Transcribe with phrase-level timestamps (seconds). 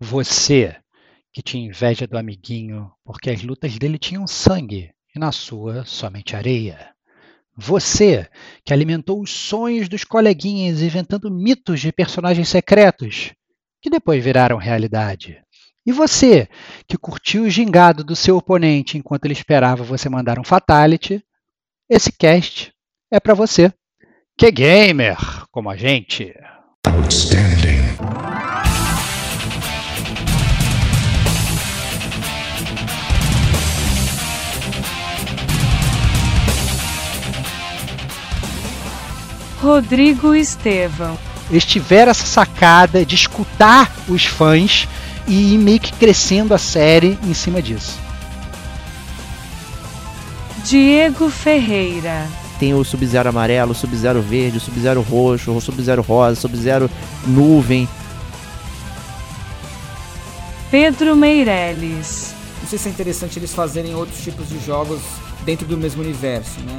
[0.00, 0.76] Você
[1.32, 6.36] que tinha inveja do amiguinho porque as lutas dele tinham sangue e na sua somente
[6.36, 6.90] areia.
[7.56, 8.28] Você
[8.64, 13.32] que alimentou os sonhos dos coleguinhas inventando mitos de personagens secretos
[13.82, 15.42] que depois viraram realidade.
[15.84, 16.48] E você
[16.86, 21.24] que curtiu o gingado do seu oponente enquanto ele esperava você mandar um fatality,
[21.88, 22.72] esse cast
[23.10, 23.72] é para você.
[24.36, 25.16] Que gamer
[25.50, 26.32] como a gente.
[26.86, 28.27] Outstanding.
[39.60, 41.18] Rodrigo Estevão.
[41.50, 44.86] Eles tiveram essa sacada de escutar os fãs
[45.26, 47.98] e ir meio que crescendo a série em cima disso.
[50.64, 52.26] Diego Ferreira.
[52.58, 56.90] Tem o Sub-Zero amarelo, o Sub-Zero verde, o Sub-Zero roxo, o Sub-Zero rosa, o Sub-Zero
[57.26, 57.88] nuvem.
[60.70, 62.34] Pedro Meirelles.
[62.60, 65.00] Não sei se é interessante eles fazerem outros tipos de jogos
[65.44, 66.78] dentro do mesmo universo, né?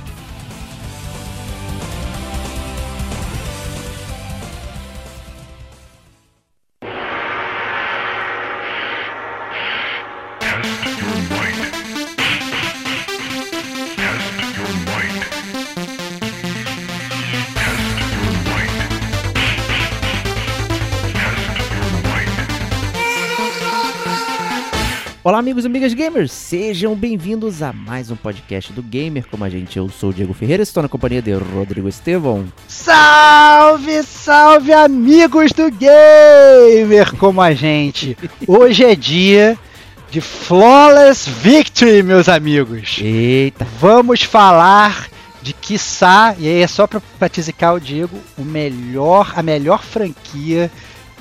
[25.31, 29.49] Olá, amigos e amigas gamers, sejam bem-vindos a mais um podcast do Gamer Como a
[29.49, 29.77] Gente.
[29.77, 32.51] Eu sou o Diego Ferreira, estou na companhia de Rodrigo Estevão.
[32.67, 38.17] Salve, salve, amigos do Gamer Como a Gente.
[38.45, 39.57] Hoje é dia
[40.09, 42.99] de Flawless Victory, meus amigos.
[43.01, 43.65] Eita.
[43.79, 45.07] Vamos falar
[45.41, 50.69] de quiçá, e aí é só para tizicar o Diego, o melhor, a melhor franquia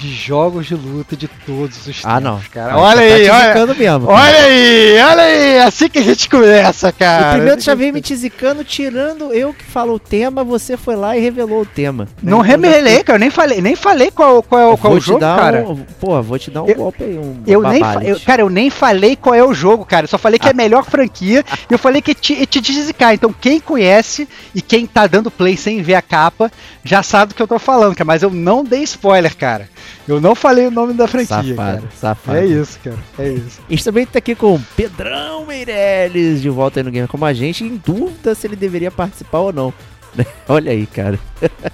[0.00, 2.40] de jogos de luta de todos os tempos, ah, não.
[2.50, 2.78] cara.
[2.78, 7.28] Olha aí, tá olha, mesmo, olha aí, olha aí, assim que a gente começa, cara.
[7.28, 11.18] O primeiro já veio me tizicando, tirando eu que falo o tema, você foi lá
[11.18, 12.08] e revelou o tema.
[12.22, 15.20] Não então, revelei, cara, eu nem falei, nem falei qual, qual, qual é o jogo,
[15.20, 15.68] cara.
[15.68, 18.48] Um, pô, vou te dar um eu, golpe aí, um eu nem eu, Cara, eu
[18.48, 21.44] nem falei qual é o jogo, cara, eu só falei que é a melhor franquia,
[21.68, 25.58] e eu falei que te, te tizicar, então quem conhece e quem tá dando play
[25.58, 26.50] sem ver a capa,
[26.82, 29.68] já sabe do que eu tô falando, cara, mas eu não dei spoiler, cara.
[30.06, 31.82] Eu não falei o nome da franquia, safado, cara.
[31.98, 32.38] Safado.
[32.38, 32.98] É isso, cara.
[33.18, 33.60] É isso.
[33.68, 37.24] A gente também tá aqui com o Pedrão Meirelles de volta aí no Game como
[37.24, 39.74] a gente, em dúvida se ele deveria participar ou não.
[40.48, 41.18] Olha aí, cara.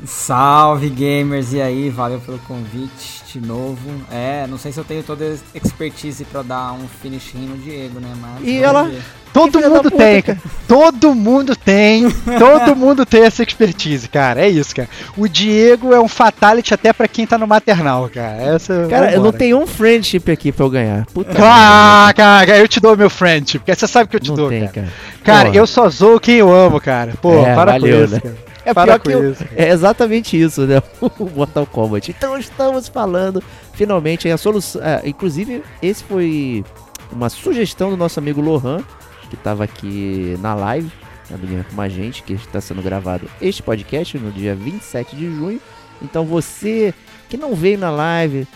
[0.04, 1.90] Salve gamers, e aí?
[1.90, 3.80] Valeu pelo convite de novo.
[4.10, 8.00] É, não sei se eu tenho toda a expertise pra dar um finish no Diego,
[8.00, 8.12] né?
[8.20, 9.02] Mas e ela, ver.
[9.36, 10.38] Todo mundo tem, cara.
[10.66, 12.10] Todo mundo tem.
[12.38, 14.40] todo mundo tem essa expertise, cara.
[14.40, 14.88] É isso, cara.
[15.16, 18.42] O Diego é um fatality até pra quem tá no maternal, cara.
[18.42, 21.06] Essa, cara, eu não tenho um friendship aqui pra eu ganhar.
[21.12, 23.58] Puta ah, cara, eu te dou meu friendship.
[23.58, 24.88] Porque você sabe que eu te não dou, tem, cara.
[25.22, 27.12] Cara, cara eu só zoo quem eu amo, cara.
[27.20, 28.20] Pô, é, para valeu, com isso, né?
[28.20, 28.46] cara.
[28.66, 30.82] É Para pior eu, é exatamente isso, né?
[31.20, 32.10] O Mortal Kombat.
[32.10, 33.40] Então estamos falando
[33.72, 34.82] finalmente a solução.
[34.82, 36.64] É, inclusive, esse foi
[37.12, 38.82] uma sugestão do nosso amigo Lohan,
[39.28, 40.90] que estava aqui na live,
[41.30, 45.60] né, com a gente, que está sendo gravado este podcast no dia 27 de junho.
[46.02, 46.94] Então você
[47.28, 48.46] que não veio na live,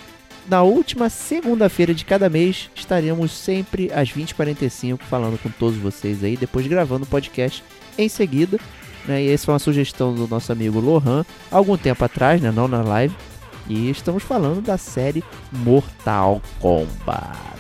[0.49, 6.37] na última segunda-feira de cada mês estaremos sempre às 20h45 falando com todos vocês aí,
[6.37, 7.63] depois gravando o podcast
[7.97, 8.59] em seguida.
[9.07, 9.25] Né?
[9.25, 12.51] E essa foi uma sugestão do nosso amigo Lohan, algum tempo atrás, né?
[12.51, 13.15] não na live.
[13.69, 15.23] E estamos falando da série
[15.53, 17.60] Mortal Kombat.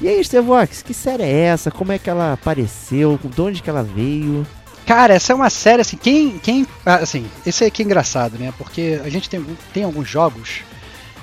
[0.00, 1.70] E aí, Stevox, que série é essa?
[1.70, 3.20] Como é que ela apareceu?
[3.22, 4.46] De onde que ela veio?
[4.86, 6.38] Cara, essa é uma série assim, quem.
[6.38, 8.52] quem assim, esse aqui é engraçado, né?
[8.56, 9.44] Porque a gente tem,
[9.74, 10.62] tem alguns jogos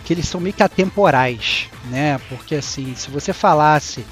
[0.06, 2.20] que eles são meio que atemporais, né?
[2.30, 4.06] Porque assim, se você falasse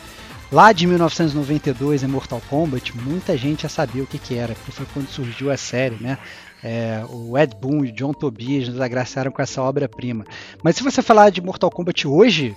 [0.52, 4.72] lá de 1992 em Mortal Kombat, muita gente já sabia o que, que era, porque
[4.72, 6.18] foi quando surgiu a série, né?
[6.64, 10.26] É, o Ed Boon e o John Tobias nos agraciaram com essa obra-prima.
[10.64, 12.56] Mas se você falar de Mortal Kombat hoje,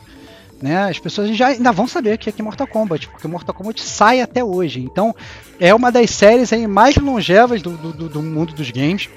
[0.62, 0.88] né?
[0.88, 4.42] As pessoas já ainda vão saber que é Mortal Kombat, porque Mortal Kombat sai até
[4.42, 4.80] hoje.
[4.80, 5.14] Então,
[5.58, 9.08] é uma das séries aí mais longevas do, do, do mundo dos games.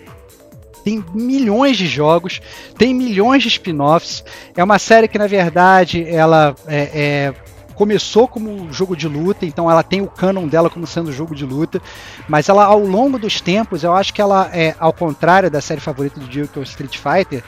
[0.84, 2.42] Tem milhões de jogos,
[2.78, 4.24] tem milhões de spin-offs.
[4.56, 7.34] É uma série que, na verdade, ela é, é,
[7.76, 11.46] começou como jogo de luta, então ela tem o canon dela como sendo jogo de
[11.46, 11.82] luta,
[12.28, 15.82] mas ela, ao longo dos tempos, eu acho que ela é, ao contrário da série
[15.82, 17.44] favorita do Diego, que é o Street Fighter,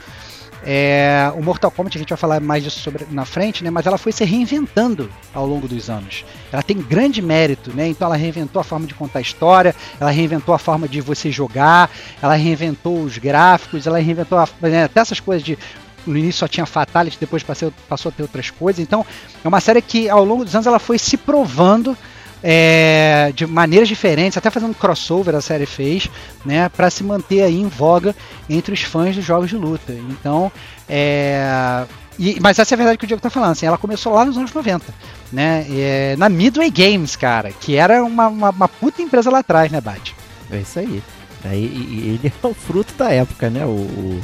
[0.65, 3.69] É, o Mortal Kombat, a gente vai falar mais disso sobre, na frente, né?
[3.69, 6.23] Mas ela foi se reinventando ao longo dos anos.
[6.51, 7.87] Ela tem grande mérito, né?
[7.87, 11.31] Então ela reinventou a forma de contar a história, ela reinventou a forma de você
[11.31, 11.89] jogar,
[12.21, 15.57] ela reinventou os gráficos, ela reinventou a, né, até essas coisas de
[16.05, 18.81] no início só tinha Fatality, depois passou, passou a ter outras coisas.
[18.81, 19.05] Então,
[19.43, 21.97] é uma série que ao longo dos anos ela foi se provando
[22.43, 26.09] é, de maneiras diferentes, até fazendo crossover a série fez,
[26.45, 28.13] né, para se manter aí em voga
[28.49, 29.93] entre os fãs dos jogos de luta.
[29.93, 30.51] Então,
[30.89, 31.85] é,
[32.19, 34.25] e, mas essa é a verdade que o Diego tá falando, assim, ela começou lá
[34.25, 34.93] nos anos 90,
[35.31, 39.71] né, é, na Midway Games, cara, que era uma, uma, uma, puta empresa lá atrás,
[39.71, 40.13] né, Bate?
[40.51, 41.01] É isso aí.
[41.45, 44.21] aí e, ele é o fruto da época, né, o, o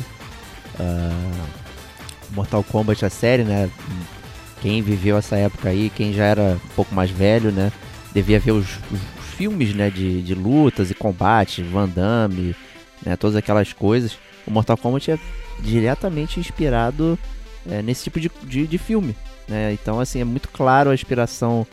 [0.77, 1.47] uh,
[2.31, 3.69] Mortal Kombat, a série, né,
[4.61, 7.71] quem viveu essa época aí, quem já era um pouco mais velho, né,
[8.13, 8.99] devia ver os, os
[9.35, 12.55] filmes né, de, de lutas e combates, Van Damme,
[13.05, 14.17] né, todas aquelas coisas.
[14.45, 15.19] O Mortal Kombat é
[15.59, 17.17] diretamente inspirado
[17.69, 19.15] é, nesse tipo de, de, de filme.
[19.47, 19.73] Né?
[19.73, 21.65] Então, assim, é muito claro a inspiração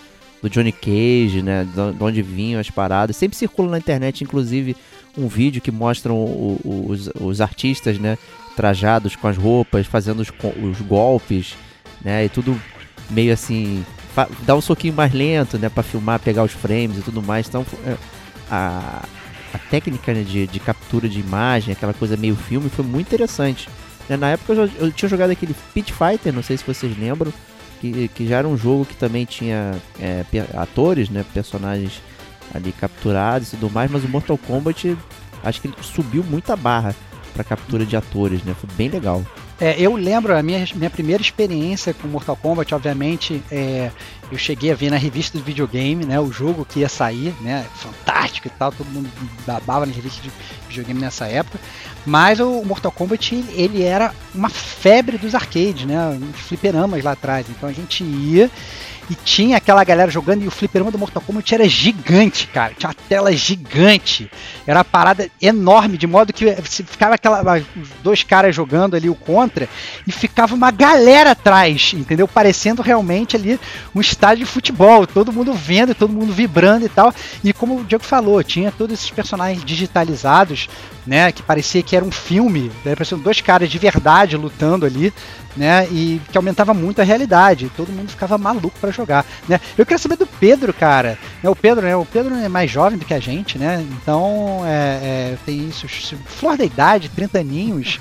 [0.42, 1.64] do Johnny Cage, né?
[1.64, 3.16] De onde vinham as paradas.
[3.16, 4.76] Sempre circula na internet, inclusive,
[5.16, 8.18] um vídeo que mostra o, o, os, os artistas, né?
[8.54, 10.32] Trajados com as roupas, fazendo os,
[10.62, 11.54] os golpes,
[12.02, 12.24] né?
[12.24, 12.58] E tudo
[13.10, 13.84] meio assim
[14.42, 17.48] dá um soquinho mais lento, né, para filmar, pegar os frames e tudo mais.
[17.48, 17.96] Então, é,
[18.50, 19.02] a,
[19.52, 23.68] a técnica né, de, de captura de imagem, aquela coisa meio filme, foi muito interessante.
[24.08, 26.96] Né, na época eu, já, eu, tinha jogado aquele Pit Fighter, não sei se vocês
[26.98, 27.32] lembram,
[27.80, 30.24] que, que já era um jogo que também tinha é,
[30.54, 32.00] atores, né, personagens
[32.54, 34.96] ali capturados e tudo mais, mas o Mortal Kombat
[35.42, 36.94] acho que ele subiu muito a barra
[37.34, 38.54] para captura de atores, né?
[38.58, 39.22] Foi bem legal.
[39.58, 43.90] É, eu lembro a minha, minha primeira experiência com Mortal Kombat, obviamente, é,
[44.30, 47.64] eu cheguei a ver na revista do videogame, né, o jogo que ia sair, né,
[47.74, 49.10] fantástico e tal, todo mundo
[49.46, 50.30] babava na revista de
[50.68, 51.58] videogame nessa época,
[52.04, 57.66] mas o Mortal Kombat, ele era uma febre dos arcades, né, fliperamas lá atrás, então
[57.66, 58.50] a gente ia
[59.08, 62.74] e tinha aquela galera jogando e o fliperama do Mortal Kombat era gigante, cara.
[62.76, 64.30] Tinha uma tela gigante.
[64.66, 69.14] Era uma parada enorme, de modo que ficava aquela, os dois caras jogando ali o
[69.14, 69.68] contra
[70.06, 72.26] e ficava uma galera atrás, entendeu?
[72.26, 73.60] Parecendo realmente ali
[73.94, 75.06] um estádio de futebol.
[75.06, 77.14] Todo mundo vendo, todo mundo vibrando e tal.
[77.44, 80.68] E como o Diego falou, tinha todos esses personagens digitalizados,
[81.06, 81.30] né?
[81.30, 82.72] Que parecia que era um filme.
[82.84, 85.12] Né, pareciam dois caras de verdade lutando ali
[85.56, 85.88] né?
[85.90, 87.70] E que aumentava muito a realidade.
[87.76, 89.60] Todo mundo ficava maluco para jogar, né?
[89.76, 91.18] Eu queria saber do Pedro, cara.
[91.42, 91.96] É o Pedro, né?
[91.96, 93.86] O Pedro é mais jovem do que a gente, né?
[93.92, 95.86] Então é, é, tem isso,
[96.26, 98.00] flor da idade, 30 aninhos.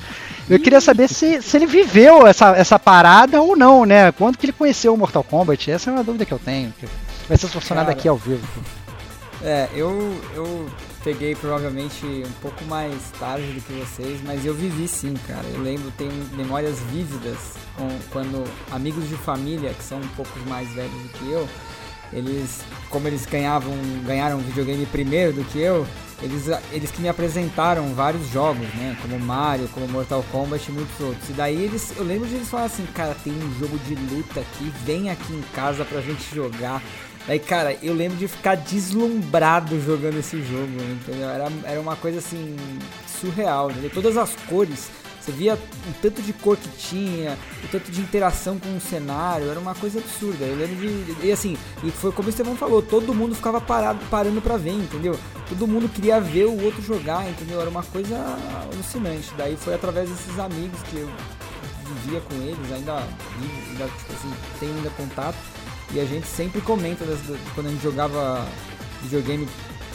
[0.50, 4.12] Eu queria saber se, se ele viveu essa, essa parada ou não, né?
[4.12, 5.72] Quando que ele conheceu o Mortal Kombat?
[5.72, 6.74] Essa é uma dúvida que eu tenho.
[7.28, 8.46] Vai ser solucionada aqui ao vivo.
[9.44, 10.68] É, eu, eu
[11.06, 15.46] peguei provavelmente um pouco mais tarde do que vocês, mas eu vivi sim, cara.
[15.54, 17.38] Eu lembro, tenho memórias vívidas
[17.78, 21.48] com, quando amigos de família, que são um pouco mais velhos do que eu,
[22.12, 23.72] eles, como eles ganhavam,
[24.04, 25.86] ganharam videogame primeiro do que eu,
[26.24, 28.98] eles, eles que me apresentaram vários jogos, né?
[29.00, 31.30] Como Mario, como Mortal Kombat e muitos outros.
[31.30, 34.40] E daí eles, eu lembro de eles falarem assim, cara, tem um jogo de luta
[34.40, 36.82] aqui, vem aqui em casa pra gente jogar.
[37.28, 41.28] Aí, cara, eu lembro de ficar deslumbrado jogando esse jogo, entendeu?
[41.28, 42.56] Era, era uma coisa assim,
[43.20, 43.90] surreal, entendeu?
[43.90, 48.60] Todas as cores, você via o tanto de cor que tinha, o tanto de interação
[48.60, 50.46] com o cenário, era uma coisa absurda.
[50.46, 51.26] Eu lembro de.
[51.26, 54.74] E assim, e foi como o Estevão falou, todo mundo ficava parado, parando pra ver,
[54.74, 55.18] entendeu?
[55.50, 57.60] Todo mundo queria ver o outro jogar, entendeu?
[57.60, 58.16] Era uma coisa
[58.72, 59.34] alucinante.
[59.36, 61.10] Daí foi através desses amigos que eu
[62.04, 65.55] vivia com eles, ainda, ainda tipo assim, tenho ainda contato
[65.94, 67.20] e a gente sempre comenta das,
[67.54, 68.48] quando a gente jogava
[69.04, 69.48] videogame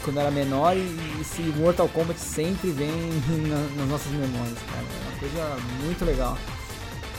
[0.04, 0.80] quando era menor e,
[1.20, 2.90] e se Mortal Kombat sempre vem
[3.49, 4.82] na, nas nossas memórias, cara.
[4.82, 6.38] É uma coisa muito legal.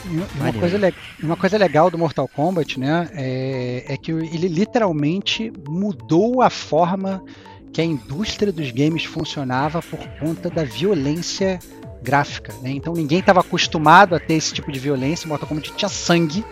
[0.05, 5.53] E uma coisa, uma coisa legal do Mortal Kombat, né, é, é que ele literalmente
[5.67, 7.23] mudou a forma
[7.71, 11.59] que a indústria dos games funcionava por conta da violência
[12.01, 12.53] gráfica.
[12.62, 12.72] Né?
[12.72, 15.27] Então ninguém estava acostumado a ter esse tipo de violência.
[15.27, 16.43] Mortal Kombat tinha sangue,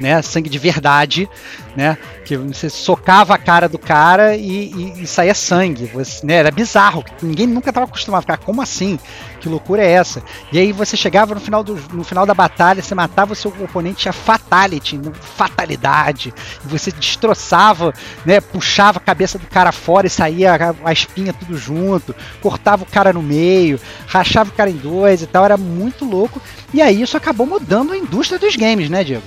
[0.00, 0.20] né?
[0.22, 1.28] Sangue de verdade,
[1.76, 1.98] né?
[2.24, 5.86] Que você socava a cara do cara e, e, e saía sangue.
[5.86, 6.34] Você, né?
[6.36, 7.04] Era bizarro.
[7.22, 8.98] Ninguém nunca estava acostumado a ficar, como assim?
[9.40, 10.22] Que loucura é essa?
[10.50, 13.52] E aí você chegava no final, do, no final da batalha, você matava o seu
[13.60, 16.32] oponente, tinha fatality, fatalidade.
[16.64, 17.92] E você destroçava,
[18.24, 18.40] né?
[18.40, 22.86] Puxava a cabeça do cara fora e saía a, a espinha tudo junto, cortava o
[22.86, 25.44] cara no meio, rachava o cara em dois e tal.
[25.44, 26.40] Era muito louco.
[26.72, 29.24] E aí isso acabou mudando a indústria dos games, né, Diego?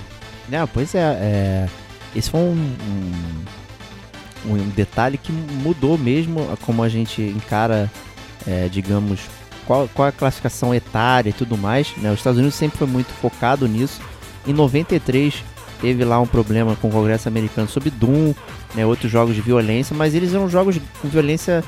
[0.50, 1.70] Não, pois é, é
[2.16, 2.76] esse foi um,
[4.46, 7.92] um, um, detalhe que mudou mesmo como a gente encara,
[8.48, 9.20] é, digamos,
[9.66, 11.96] qual, qual a classificação etária e tudo mais.
[11.98, 12.10] Né?
[12.12, 14.02] Os Estados Unidos sempre foi muito focado nisso.
[14.48, 15.44] Em 93
[15.82, 18.34] teve lá um problema com o Congresso americano sobre Doom,
[18.74, 21.64] né, outros jogos de violência, mas eles eram jogos com violência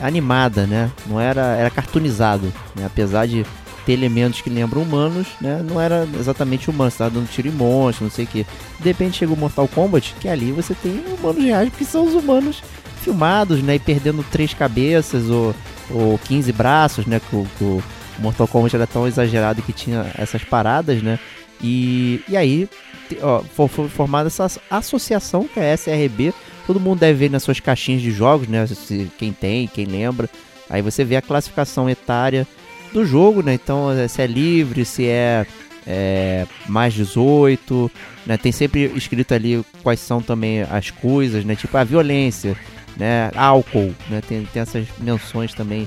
[0.00, 0.90] animada, né?
[1.06, 2.84] Não era era cartoonizado, né?
[2.86, 3.44] Apesar de
[3.84, 5.62] ter elementos que lembram humanos, né?
[5.62, 8.46] Não era exatamente humano, você tava dando tiro em monstro, não sei o que.
[8.80, 12.14] De repente chega o Mortal Kombat, que ali você tem humanos reais, porque são os
[12.14, 12.62] humanos
[13.02, 13.76] filmados, né?
[13.76, 15.54] E perdendo três cabeças ou,
[15.90, 17.20] ou 15 braços, né?
[17.20, 17.82] Que o, que o
[18.18, 21.18] Mortal Kombat era tão exagerado que tinha essas paradas, né?
[21.62, 22.68] E, e aí
[23.22, 26.34] ó, foi formada essa associação que é a SRB.
[26.66, 28.66] Todo mundo deve ver nas suas caixinhas de jogos, né?
[28.66, 30.28] Se, quem tem, quem lembra.
[30.68, 32.46] Aí você vê a classificação etária
[32.92, 33.54] do jogo, né?
[33.54, 35.46] Então, é, se é livre, se é,
[35.86, 37.90] é mais 18,
[38.26, 38.36] né?
[38.36, 41.54] Tem sempre escrito ali quais são também as coisas, né?
[41.54, 42.56] Tipo a violência,
[42.96, 43.30] né?
[43.36, 44.20] Álcool, né?
[44.26, 45.86] Tem, tem essas menções também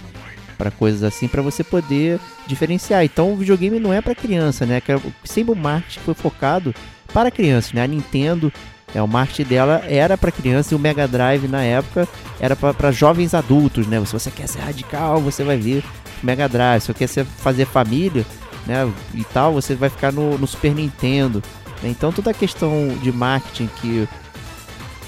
[0.58, 3.04] para coisas assim para você poder diferenciar.
[3.04, 4.82] Então, o videogame não é para criança, né?
[5.24, 6.76] Sempre o marketing foi focado
[7.14, 7.84] para crianças, né?
[7.84, 8.52] A Nintendo
[8.94, 12.08] é, o marketing dela era para criança e o Mega Drive na época
[12.40, 14.04] era para jovens adultos, né?
[14.06, 15.84] Se você quer ser radical, você vai ver
[16.24, 16.82] Mega Drive.
[16.82, 18.26] Se você quer ser, fazer família,
[18.66, 18.92] né?
[19.14, 21.44] E tal, você vai ficar no, no Super Nintendo.
[21.84, 21.90] Né?
[21.90, 24.08] Então toda a questão de marketing que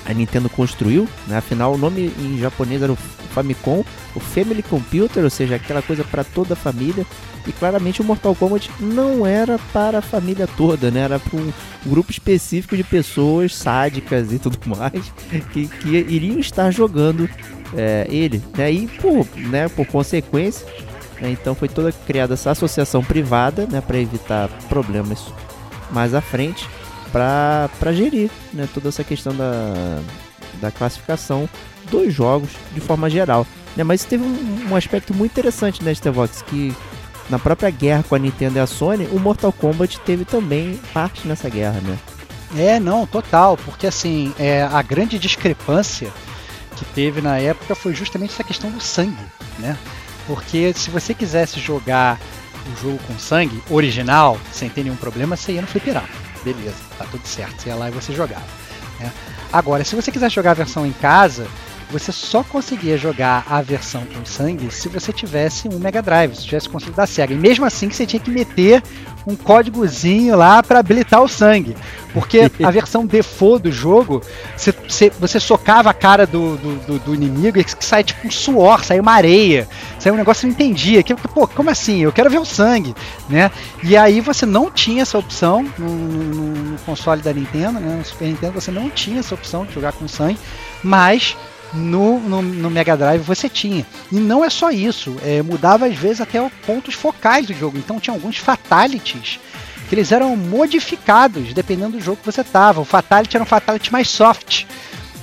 [0.05, 1.37] a Nintendo construiu, né?
[1.37, 3.83] Afinal o nome em japonês era o Famicom,
[4.15, 7.05] o Family Computer, ou seja, aquela coisa para toda a família.
[7.45, 11.01] E claramente o Mortal Kombat não era para a família toda, né?
[11.01, 11.51] Era para um
[11.85, 15.11] grupo específico de pessoas sádicas e tudo mais
[15.51, 17.27] que, que iriam estar jogando
[17.75, 18.43] é, ele.
[18.55, 18.71] Né?
[18.71, 20.67] E por, né, por consequência,
[21.19, 25.25] né, então foi toda criada essa associação privada né, para evitar problemas
[25.91, 26.67] mais à frente
[27.11, 29.99] para gerir né, toda essa questão da,
[30.61, 31.49] da classificação
[31.89, 33.45] dos jogos de forma geral.
[33.75, 33.83] Né?
[33.83, 36.75] Mas teve um, um aspecto muito interessante nesta né, Vox que
[37.29, 41.27] na própria guerra com a Nintendo e a Sony, o Mortal Kombat teve também parte
[41.27, 41.97] nessa guerra, né?
[42.57, 46.11] É, não, total, porque assim, é, a grande discrepância
[46.75, 49.23] que teve na época foi justamente essa questão do sangue,
[49.59, 49.77] né?
[50.27, 52.19] Porque se você quisesse jogar
[52.67, 56.07] o jogo com sangue, original, sem ter nenhum problema, você ia no fliperama.
[56.43, 57.61] Beleza, tá tudo certo.
[57.61, 58.45] Você ia lá e você jogava.
[58.99, 59.11] Né?
[59.51, 61.47] Agora, se você quisesse jogar a versão em casa,
[61.91, 66.45] você só conseguia jogar a versão com sangue se você tivesse um Mega Drive, se
[66.45, 67.33] tivesse console da Sega.
[67.33, 68.81] E mesmo assim que você tinha que meter
[69.25, 71.75] um códigozinho lá para habilitar o sangue.
[72.13, 74.21] Porque a versão default do jogo,
[74.55, 78.31] você, você, você socava a cara do, do, do, inimigo e que sai tipo um
[78.31, 79.67] suor, sai uma areia,
[79.99, 81.03] sai um negócio que não entendia.
[81.03, 82.01] Que, pô, como assim?
[82.01, 82.93] Eu quero ver o sangue,
[83.29, 83.51] né?
[83.83, 87.95] E aí você não tinha essa opção no, no, no console da Nintendo, né?
[87.97, 90.39] No Super Nintendo você não tinha essa opção de jogar com sangue,
[90.83, 91.37] mas
[91.73, 93.85] no, no, no, Mega Drive você tinha.
[94.11, 97.77] E não é só isso, é, mudava às vezes até os pontos focais do jogo.
[97.77, 99.39] Então tinha alguns fatalities
[99.87, 102.81] que eles eram modificados dependendo do jogo que você tava.
[102.81, 104.65] O fatality era um fatality mais soft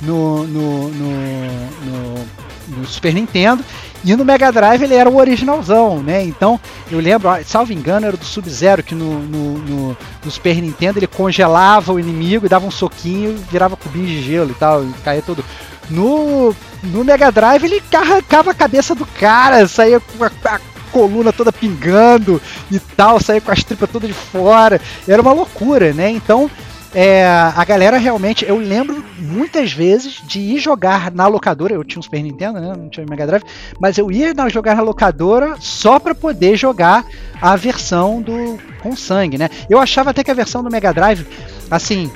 [0.02, 2.28] no, no, no,
[2.68, 3.64] no Super Nintendo.
[4.04, 6.22] E no Mega Drive ele era o originalzão, né?
[6.24, 6.58] Então,
[6.90, 11.06] eu lembro, salvo engano, era do Sub-Zero, que no, no, no, no, Super Nintendo ele
[11.06, 15.44] congelava o inimigo, dava um soquinho, virava cubinho de gelo e tal, e caía todo.
[15.90, 20.60] No, no Mega Drive ele arrancava a cabeça do cara, saía com a, a
[20.92, 22.40] coluna toda pingando
[22.70, 24.80] e tal, saía com as tripas todas de fora.
[25.06, 26.10] Era uma loucura, né?
[26.10, 26.50] Então
[26.94, 31.74] é, a galera realmente, eu lembro muitas vezes de ir jogar na locadora.
[31.74, 32.74] Eu tinha um Super Nintendo, né?
[32.76, 33.44] Não tinha Mega Drive,
[33.78, 37.04] mas eu ia jogar na locadora só para poder jogar
[37.40, 39.50] a versão do com sangue, né?
[39.68, 41.26] Eu achava até que a versão do Mega Drive,
[41.70, 42.10] assim,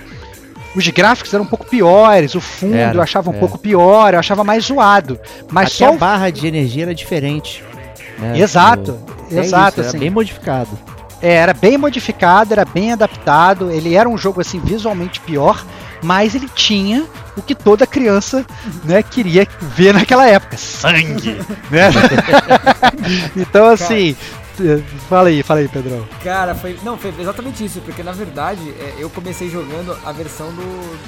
[0.75, 3.39] os gráficos eram um pouco piores, o fundo era, eu achava um é.
[3.39, 5.19] pouco pior, eu achava mais zoado.
[5.51, 7.63] Mas Até só a barra de energia era diferente.
[8.19, 8.39] Né?
[8.39, 8.99] Exato,
[9.31, 9.39] o...
[9.39, 9.81] exato.
[9.81, 9.99] É isso, assim.
[9.99, 10.71] bem modificado.
[11.23, 13.71] É, era bem modificado, era bem adaptado.
[13.71, 15.65] Ele era um jogo assim visualmente pior,
[16.03, 18.45] mas ele tinha o que toda criança
[18.85, 21.39] né, queria ver naquela época: sangue.
[21.71, 21.91] né?
[23.37, 24.17] então, assim,
[25.09, 26.07] Fala aí, fala aí, Pedrão.
[26.23, 26.79] Cara, foi.
[26.83, 30.99] Não, foi exatamente isso, porque na verdade é, eu comecei jogando a versão do,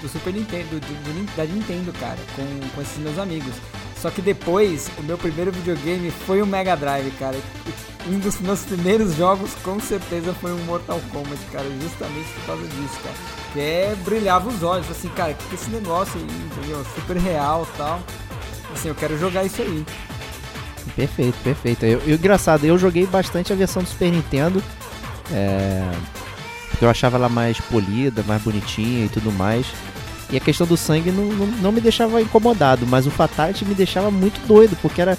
[0.00, 3.54] do Super Nintendo, do, do, da Nintendo, cara, com, com esses meus amigos.
[4.06, 7.36] Só que depois, o meu primeiro videogame foi o Mega Drive, cara.
[8.06, 12.62] Um dos meus primeiros jogos, com certeza, foi um Mortal Kombat, cara, justamente por causa
[12.68, 13.16] disso, cara.
[13.52, 16.86] Que é, brilhava os olhos, assim, cara, que, esse negócio aí, entendeu?
[16.94, 18.00] Super real tal.
[18.72, 19.84] Assim, eu quero jogar isso aí.
[20.94, 21.84] Perfeito, perfeito.
[21.84, 24.62] Eu, engraçado, eu joguei bastante a versão do Super Nintendo.
[25.32, 25.82] É,
[26.70, 29.66] porque eu achava ela mais polida, mais bonitinha e tudo mais.
[30.30, 33.74] E a questão do sangue não, não, não me deixava incomodado, mas o Fatality me
[33.74, 35.16] deixava muito doido, porque era.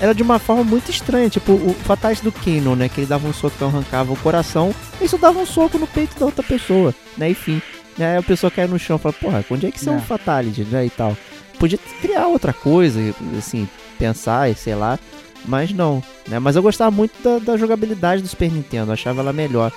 [0.00, 1.28] era de uma forma muito estranha.
[1.28, 2.88] Tipo, o Fatality do Kanon, né?
[2.88, 6.18] Que ele dava um socão, arrancava o coração, e isso dava um soco no peito
[6.18, 7.30] da outra pessoa, né?
[7.30, 7.60] Enfim.
[7.98, 9.96] Aí a pessoa cai no chão e fala, porra, onde é que são É.
[9.96, 10.86] o Fatality, né?
[10.86, 11.16] E tal.
[11.58, 13.00] Podia criar outra coisa,
[13.38, 13.68] assim,
[13.98, 14.98] pensar, e sei lá.
[15.44, 16.38] Mas não, né?
[16.38, 19.70] Mas eu gostava muito da, da jogabilidade do Super Nintendo, achava ela melhor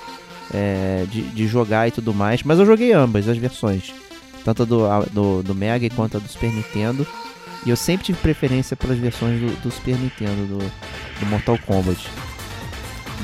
[0.52, 2.42] é, de, de jogar e tudo mais.
[2.42, 3.92] Mas eu joguei ambas as versões,
[4.44, 7.06] tanto do, do, do Mega quanto a do Super Nintendo.
[7.66, 10.58] E eu sempre tive preferência pelas versões do, do Super Nintendo, do,
[11.20, 12.08] do Mortal Kombat.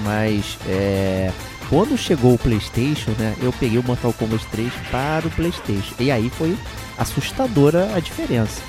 [0.02, 1.30] Mas é,
[1.68, 5.94] quando chegou o PlayStation, né, eu peguei o Mortal Kombat 3 para o PlayStation.
[6.00, 6.56] E aí foi
[6.99, 8.61] assustadora a diferença.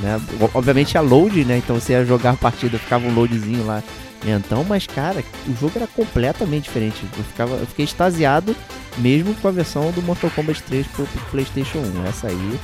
[0.00, 0.20] Né?
[0.54, 1.58] Obviamente a load, né?
[1.58, 3.82] Então você ia jogar a partida, ficava um loadzinho lá
[4.24, 7.04] lentão, mas cara, o jogo era completamente diferente.
[7.16, 8.54] Eu, ficava, eu fiquei extasiado
[8.98, 12.06] mesmo com a versão do Mortal Kombat 3 pro pro PlayStation 1.
[12.06, 12.60] Essa aí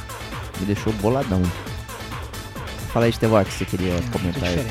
[0.60, 1.42] me deixou boladão.
[2.92, 4.56] Fala aí, Estevox, você queria É muito comentar aí.
[4.56, 4.70] né?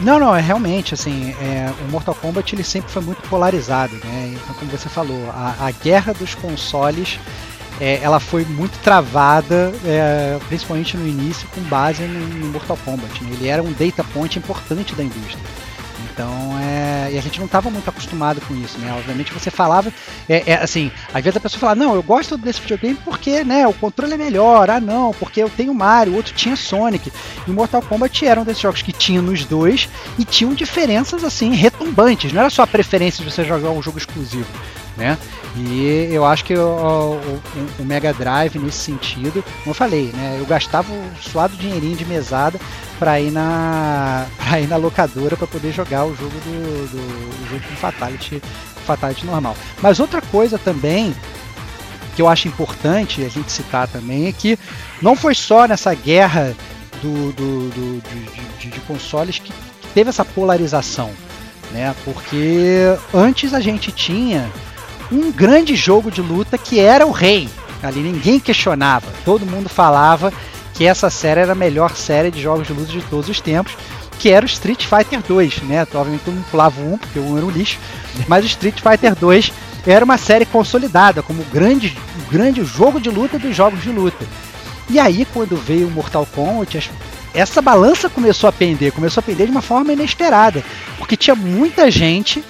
[0.00, 4.32] Não, não, é realmente assim, é, o Mortal Kombat ele sempre foi muito polarizado, né?
[4.34, 7.20] Então, como você falou, a, a guerra dos consoles
[7.80, 13.24] é, ela foi muito travada, é, principalmente no início, com base no, no Mortal Kombat.
[13.24, 13.30] né?
[13.32, 15.42] Ele era um data point importante da indústria.
[16.12, 18.92] Então, é, e a gente não estava muito acostumado com isso, né?
[18.92, 19.92] Obviamente você falava,
[20.28, 23.66] é, é, assim, às vezes a pessoa fala, não, eu gosto desse videogame porque, né,
[23.66, 27.10] o controle é melhor, ah não, porque eu tenho Mario, o outro tinha Sonic.
[27.46, 31.54] E Mortal Kombat era um desses jogos que tinha nos dois e tinham diferenças, assim,
[31.54, 34.48] retumbantes, não era só a preferência de você jogar um jogo exclusivo,
[34.96, 35.16] né?
[35.56, 37.42] E eu acho que o, o-
[37.80, 40.36] o Mega Drive, nesse sentido, como eu falei, né?
[40.38, 42.58] Eu gastava o suado dinheirinho de mesada
[42.98, 46.98] para ir na para ir na locadora para poder jogar o jogo do, do
[47.44, 48.40] o jogo com Fatality,
[48.86, 49.56] Fatality normal.
[49.82, 51.12] Mas outra coisa também
[52.14, 54.56] que eu acho importante a gente citar também é que
[55.02, 56.54] não foi só nessa guerra
[57.02, 59.52] do, do- do- de, de- de consoles que
[59.94, 61.10] teve essa polarização,
[61.72, 61.92] né?
[62.04, 62.76] Porque
[63.12, 64.48] antes a gente tinha
[65.10, 67.48] um grande jogo de luta que era o rei.
[67.82, 70.32] Ali ninguém questionava, todo mundo falava
[70.74, 73.76] que essa série era a melhor série de jogos de luta de todos os tempos,
[74.18, 75.82] que era o Street Fighter 2, né?
[75.82, 77.78] Obviamente todo mundo pulava 1, porque o 1 era um lixo,
[78.28, 79.52] mas o Street Fighter 2
[79.86, 83.90] era uma série consolidada como o grande, o grande jogo de luta dos jogos de
[83.90, 84.24] luta.
[84.90, 86.90] E aí, quando veio o Mortal Kombat,
[87.32, 90.64] essa balança começou a pender, começou a pender de uma forma inesperada,
[90.98, 92.44] porque tinha muita gente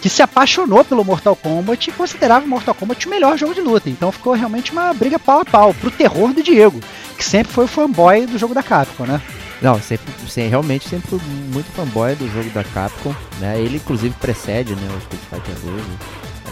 [0.00, 3.60] que se apaixonou pelo Mortal Kombat e considerava o Mortal Kombat o melhor jogo de
[3.60, 3.90] luta.
[3.90, 6.80] Então ficou realmente uma briga pau a pau, pro terror do Diego,
[7.16, 9.20] que sempre foi o fanboy do jogo da Capcom, né?
[9.60, 11.20] Não, sempre, sim, realmente sempre fui
[11.52, 13.60] muito fanboy do jogo da Capcom, né?
[13.60, 15.96] Ele inclusive precede, né, o Street Fighter 2, né,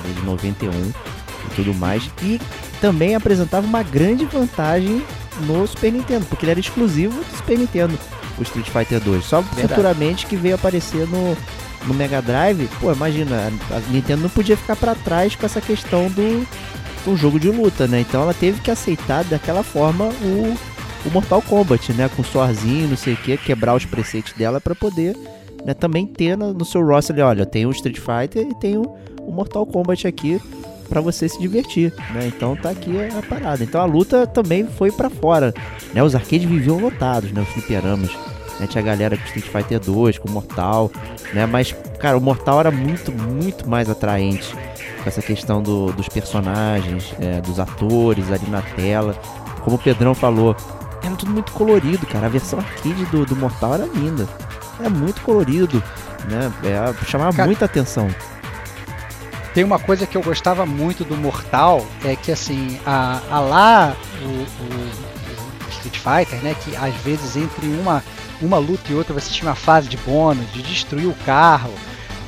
[0.04, 2.10] ali de 91 e tudo mais.
[2.22, 2.38] E
[2.82, 5.02] também apresentava uma grande vantagem
[5.46, 7.98] no Super Nintendo, porque ele era exclusivo do Super Nintendo,
[8.36, 9.24] o Street Fighter 2.
[9.24, 9.68] Só Verdade.
[9.68, 11.34] futuramente que veio aparecer no,
[11.88, 12.68] no Mega Drive.
[12.80, 16.46] Pô, imagina, a, Nintendo não podia ficar pra trás com essa questão do,
[17.04, 18.00] do jogo de luta, né?
[18.00, 20.56] Então ela teve que aceitar daquela forma o,
[21.06, 22.08] o Mortal Kombat, né?
[22.14, 25.16] Com soarzinho, não sei o que, quebrar os preceitos dela pra poder
[25.64, 28.76] né, também ter no, no seu roster ali, olha, tem o Street Fighter e tem
[28.76, 30.40] o, o Mortal Kombat aqui
[30.88, 32.26] pra você se divertir, né?
[32.26, 33.62] Então tá aqui a, parada.
[33.62, 35.52] Então a luta também foi pra fora,
[35.92, 36.02] né?
[36.02, 37.42] Os arcades viviam lotados, né?
[37.42, 38.10] Os fliperamas.
[38.60, 38.66] Né?
[38.66, 40.90] Tinha a galera com Street Fighter 2, com Mortal,
[41.32, 41.46] né?
[41.46, 44.52] Mas, cara, o Mortal era muito, muito mais atraente
[45.02, 49.14] com essa questão do- dos personagens, é, dos atores ali na tela.
[49.62, 50.56] Como o Pedrão falou,
[51.02, 52.26] era tudo muito colorido, cara.
[52.26, 54.26] A versão arcade do, do Mortal era linda.
[54.80, 55.82] Era muito colorido,
[56.28, 56.52] né?
[56.64, 58.08] É, chamava Cara, muita atenção.
[59.54, 63.96] Tem uma coisa que eu gostava muito do Mortal, é que assim, a, a lá
[64.22, 68.02] o, o- o Street Fighter, né, que às vezes entre uma,
[68.40, 71.72] uma luta e outra você tinha uma fase de bônus, de destruir o carro,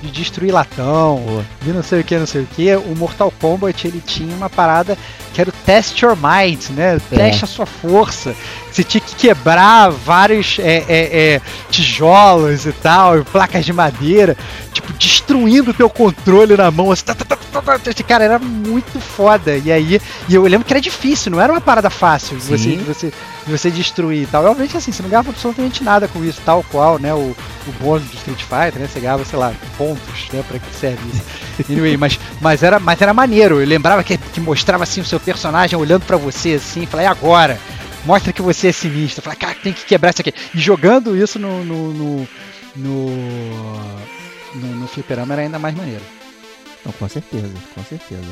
[0.03, 3.33] de destruir latão, Pô, de não sei o que, não sei o que, o Mortal
[3.41, 4.97] Kombat ele tinha uma parada
[5.33, 7.01] que era o Test Your Might, né?
[7.09, 8.35] Teste a sua força.
[8.71, 11.41] Você tinha que quebrar vários é, é, é,
[11.71, 14.37] tijolos e tal, placas de madeira,
[14.73, 16.93] tipo, destruindo o teu controle na mão.
[16.93, 17.37] Assim, tá, tá, tá,
[18.11, 19.57] cara era muito foda.
[19.57, 22.77] E aí, e eu lembro que era difícil, não era uma parada fácil de você,
[22.77, 23.13] de você,
[23.47, 24.45] de você destruir e tal.
[24.45, 27.15] Obviamente, assim, você não ganhava absolutamente nada com isso, tal qual, né?
[27.15, 28.89] O, o bônus do Street Fighter, né?
[28.93, 30.43] Você ganhava, sei lá, pontos, né?
[30.47, 31.71] Pra que serve isso.
[31.71, 33.61] Anyway, mas, mas, era, mas era maneiro.
[33.61, 37.09] Eu lembrava que, que mostrava assim o seu personagem olhando pra você assim, falei, e
[37.09, 37.59] agora?
[38.05, 39.23] Mostra que você é sinistro.
[39.23, 40.33] Falei, cara, tem que quebrar isso aqui.
[40.55, 41.63] E jogando isso no.
[41.65, 42.29] no, no,
[42.77, 43.11] no,
[44.55, 46.03] no, no fliperama era ainda mais maneiro.
[46.85, 48.23] Não, com certeza, com certeza.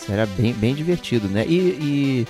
[0.00, 1.44] Isso era bem, bem divertido, né?
[1.46, 2.26] E, e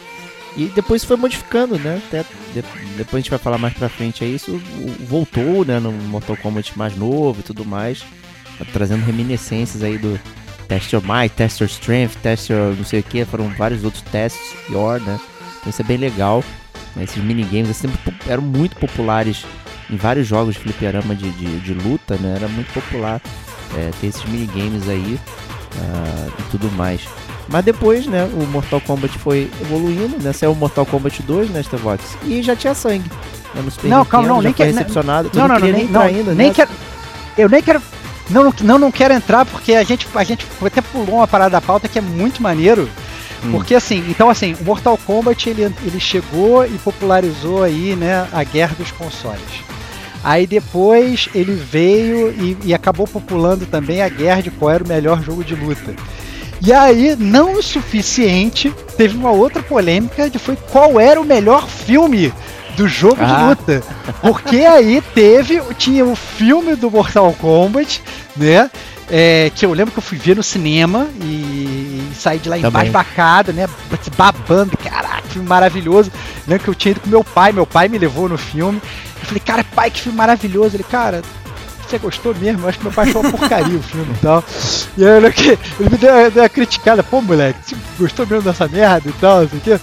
[0.57, 2.03] E depois foi modificando, né?
[2.09, 2.65] Até de-
[2.97, 4.35] depois a gente vai falar mais pra frente aí.
[4.35, 4.61] Isso
[5.01, 5.79] voltou, né?
[5.79, 8.03] No Mortal Kombat mais novo e tudo mais.
[8.73, 10.19] Trazendo reminiscências aí do
[10.73, 13.27] Test Your Might, Test Your Strength, Test Your não sei o que.
[13.27, 15.21] Foram vários outros testes, Your, né?
[15.61, 16.43] Então isso é bem legal.
[16.97, 17.05] né?
[17.05, 19.45] Esses minigames sempre eram muito populares
[19.91, 22.37] em vários jogos de fliperama de, de, de luta, né?
[22.37, 23.21] Era muito popular
[23.77, 25.21] é, ter esses minigames aí
[25.79, 27.03] ah, e tudo mais.
[27.51, 30.33] Mas depois, né, o Mortal Kombat foi evoluindo, né?
[30.33, 32.17] Saiu o Mortal Kombat 2, né, Stevox?
[32.25, 33.11] E já tinha sangue.
[33.55, 35.29] Né, no Super Não, Nintendo, calma, não, nem foi que- recepcionado.
[35.29, 36.55] Tu Não, não, não, queria nem, não, ainda, nem né?
[36.55, 36.71] quero.
[37.37, 37.83] Eu nem quero.
[38.31, 41.61] Não, não, não, quero entrar porque a gente, a gente até pulou uma parada da
[41.61, 42.89] pauta que é muito maneiro.
[43.45, 43.53] Hum.
[43.53, 48.45] Porque assim, então assim, o Mortal Kombat ele, ele chegou e popularizou aí, né, a
[48.45, 49.63] guerra dos consoles.
[50.25, 54.89] Aí depois ele veio e, e acabou populando também a guerra de qual era o
[54.89, 55.95] melhor jogo de luta.
[56.65, 61.67] E aí, não o suficiente, teve uma outra polêmica de foi qual era o melhor
[61.69, 62.33] filme
[62.77, 63.49] do jogo de Ah.
[63.49, 63.83] luta.
[64.21, 68.03] Porque aí teve, tinha o filme do Mortal Kombat,
[68.37, 68.71] né?
[69.11, 71.27] é, que eu lembro que eu fui ver no cinema e,
[72.11, 72.69] e saí de lá Também.
[72.71, 73.69] embasbacado, né?
[74.17, 76.11] Babando, caraca, filme maravilhoso.
[76.49, 78.81] Lembro que eu tinha ido com meu pai, meu pai me levou no filme.
[79.21, 80.77] Eu falei, cara, pai, que filme maravilhoso.
[80.77, 81.21] Ele, cara,
[81.93, 82.63] você gostou mesmo?
[82.63, 84.45] Eu acho que meu pai achou uma porcaria o filme e tal.
[84.97, 88.43] E aí eu que ele me deu, deu uma criticada, pô, moleque, você gostou mesmo
[88.43, 89.81] dessa merda e tal, não sei o quê.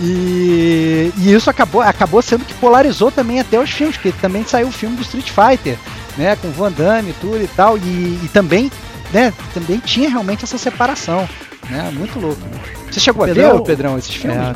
[0.00, 4.68] E, e isso acabou, acabou sendo que polarizou também até os filmes, porque também saiu
[4.68, 5.78] o filme do Street Fighter,
[6.16, 6.36] né?
[6.36, 7.78] Com Van Damme e tudo e tal.
[7.78, 8.70] E, e também,
[9.12, 11.28] né, também tinha realmente essa separação.
[11.70, 11.90] Né?
[11.94, 12.40] Muito louco.
[12.90, 14.38] Você chegou a ver, Pedrão, ô, Pedrão, esses filmes?
[14.38, 14.54] É,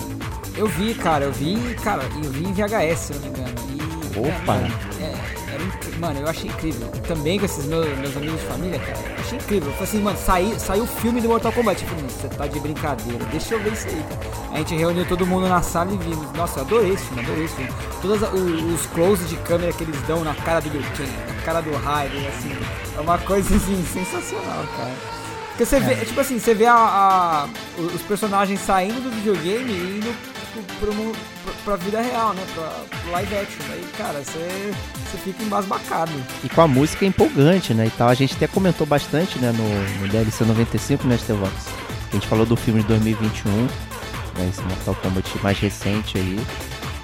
[0.60, 3.54] Eu vi, cara, eu vi, cara, eu vi em VHS, se não me engano.
[3.70, 4.56] E, Opa.
[4.56, 4.87] É,
[5.98, 6.88] mano, eu achei incrível.
[7.06, 9.68] Também com esses meus, meus amigos de família, cara, eu achei incrível.
[9.68, 11.82] Eu falei assim, mano, sai, saiu o filme do Mortal Kombat.
[11.82, 14.48] Eu falei, "Mano, você tá de brincadeira, deixa eu ver isso aí, cara.
[14.54, 16.32] A gente reuniu todo mundo na sala e vimos.
[16.32, 17.70] Nossa, eu adorei esse filme, adorei esse filme.
[18.00, 21.60] Todos os close de câmera que eles dão na cara do Liu Kang, na cara
[21.60, 22.56] do Raiden, assim,
[22.96, 25.18] é uma coisa assim, sensacional, cara.
[25.50, 29.96] Porque você vê, tipo assim, você vê a, a- os personagens saindo do videogame e
[29.98, 30.16] indo
[30.52, 31.18] pro, pro, mundo-
[31.68, 32.42] pra, vida real, né?
[32.54, 33.62] Pra, pro live action.
[33.70, 34.72] Aí, cara, você,
[35.22, 36.12] fica embasbacado.
[36.42, 37.86] E com a música empolgante, né?
[37.86, 38.08] E tal.
[38.08, 41.52] A gente até comentou bastante, né, no, no DLC 95, né, Stevox?
[42.10, 43.68] A gente falou do filme de 2021, né,
[44.48, 46.40] esse Mortal Kombat mais recente aí.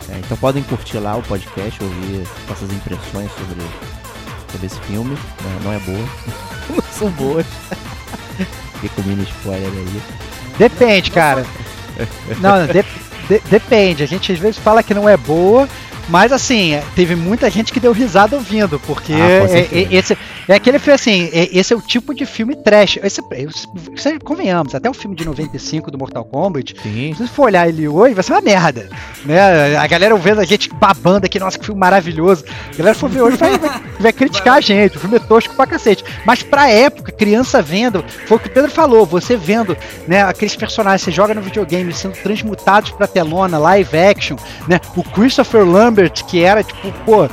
[0.09, 3.63] É, então podem curtir lá o podcast, ouvir nossas impressões sobre,
[4.51, 5.15] sobre esse filme.
[5.15, 5.61] né?
[5.63, 6.09] Não é boa.
[6.71, 7.47] Não são boas.
[8.81, 10.03] Fica o mini spoiler aí.
[10.59, 11.45] Depende, cara.
[12.41, 14.03] Não, de- de- depende.
[14.03, 15.69] A gente às vezes fala que não é boa,
[16.09, 20.17] mas assim, teve muita gente que deu risada ouvindo, porque Ah, é, é- esse
[20.49, 22.99] é aquele filme assim, é- esse é o tipo de filme trash.
[23.03, 23.21] Esse,
[23.97, 27.13] esse- convenhamos, até o filme de 95 do Mortal Kombat, Sim.
[27.17, 28.89] se você for olhar ele hoje, vai ser uma merda.
[29.25, 29.77] Né?
[29.77, 32.45] A galera vendo a gente babando aqui, nossa, que filme maravilhoso.
[32.73, 34.97] A galera for ver hoje vai, vai, vai criticar a gente.
[34.97, 36.05] O filme é tosco pra cacete.
[36.27, 40.55] Mas pra época, criança vendo, foi o que o Pedro falou, você vendo né, aqueles
[40.57, 44.37] personagens, você joga no videogame sendo transmutados pra telona, live action,
[44.69, 44.81] né?
[44.97, 45.94] O Christopher Lambert,
[46.27, 47.29] que era tipo, pô,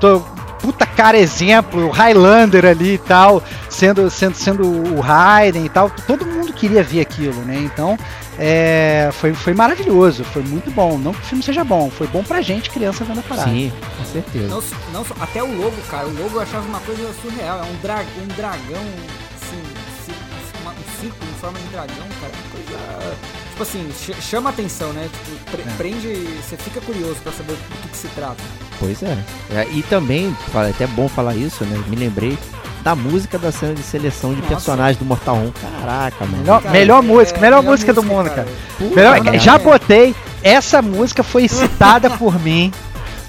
[0.00, 0.20] tô,
[0.60, 5.90] puta cara exemplo, o Highlander ali e tal, sendo, sendo, sendo o Raiden e tal,
[6.06, 7.56] todo mundo queria ver aquilo, né?
[7.58, 7.98] Então,
[8.38, 10.96] é, foi, foi maravilhoso, foi muito bom.
[10.98, 13.50] Não que o filme seja bom, foi bom pra gente, criança, vendo a parada.
[13.50, 14.48] Sim, com certeza.
[14.48, 16.06] Não, só- não até o logo, cara.
[16.06, 17.58] O logo eu achava uma coisa surreal.
[17.58, 18.84] É um, dra, um dragão,
[19.40, 19.62] assim,
[20.66, 22.32] um círculo em forma de dragão, cara.
[22.32, 23.16] Uma coisa.
[23.52, 25.08] Tipo assim, ch- chama atenção, né?
[25.12, 25.74] Tipo, pre- É.
[25.76, 26.28] prende.
[26.42, 28.36] Você fica curioso pra saber do que, que se trata.
[28.80, 29.16] Pois é.
[29.50, 31.82] É, E também, é até bom falar isso, né?
[31.86, 32.36] Me lembrei
[32.82, 34.54] da música da cena de seleção de Nossa.
[34.54, 35.52] personagens do Mortal 1.
[35.52, 36.38] Caraca, mano.
[36.38, 38.44] Melhor, Cara, melhor é- música, melhor, melhor música, do música, mundo, cara.
[38.44, 38.56] cara.
[38.78, 42.72] Puta Melhor- já botei, essa música foi citada por mim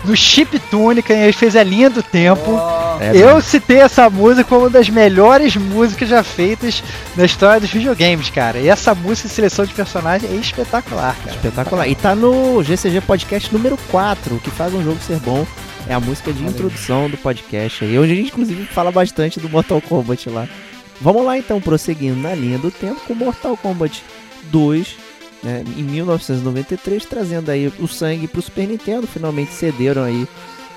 [0.03, 2.59] no Chip Túnica, e ele fez a linha do tempo.
[2.99, 6.83] É, Eu citei essa música como uma das melhores músicas já feitas
[7.15, 8.59] na história dos videogames, cara.
[8.59, 11.35] E essa música de seleção de personagem é espetacular, cara.
[11.35, 11.87] Espetacular.
[11.87, 15.45] E tá no GCG Podcast número 4, o que faz um jogo ser bom.
[15.87, 16.49] É a música de aí.
[16.49, 17.97] introdução do podcast aí.
[17.99, 20.47] Onde a gente, inclusive, fala bastante do Mortal Kombat lá.
[21.01, 24.01] Vamos lá, então, prosseguindo na linha do tempo com Mortal Kombat
[24.43, 24.95] 2,
[25.43, 29.05] né, em 1993, trazendo aí o sangue pro Super Nintendo.
[29.05, 30.27] Finalmente cederam aí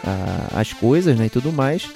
[0.04, 1.88] ah, as coisas né, e tudo mais.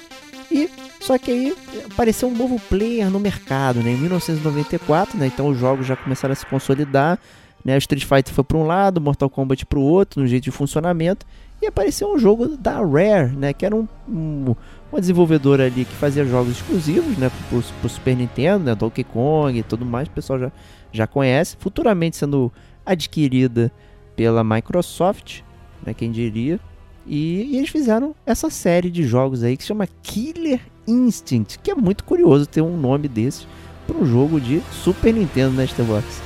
[0.51, 1.55] E só que aí
[1.91, 3.91] apareceu um novo player no mercado, né?
[3.91, 5.27] Em 1994, né?
[5.27, 7.17] Então os jogos já começaram a se consolidar,
[7.65, 7.75] né?
[7.75, 10.43] O Street Fighter foi para um lado, o Mortal Kombat para o outro, no jeito
[10.43, 11.25] de funcionamento.
[11.61, 13.53] E apareceu um jogo da Rare, né?
[13.53, 14.55] Que era um, um
[14.91, 17.31] uma desenvolvedora ali que fazia jogos exclusivos, né?
[17.49, 18.75] Pro, pro Super Nintendo, né?
[18.75, 20.51] Donkey Kong e tudo mais, o pessoal já,
[20.91, 21.55] já conhece.
[21.59, 22.51] Futuramente sendo
[22.85, 23.71] adquirida
[24.15, 25.41] pela Microsoft,
[25.85, 26.59] né, quem diria.
[27.05, 31.71] E, e, eles fizeram essa série de jogos aí que se chama Killer Instinct, que
[31.71, 33.47] é muito curioso ter um nome desse
[33.87, 36.21] para um jogo de Super Nintendo na Box.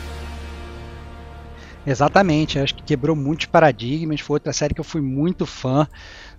[1.88, 5.88] Exatamente, acho que quebrou muitos paradigmas, foi outra série que eu fui muito fã.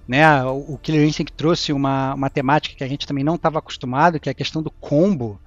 [0.06, 4.20] Né, o Killer Instinct trouxe uma, uma temática que a gente também não estava acostumado,
[4.20, 5.40] que é a questão do combo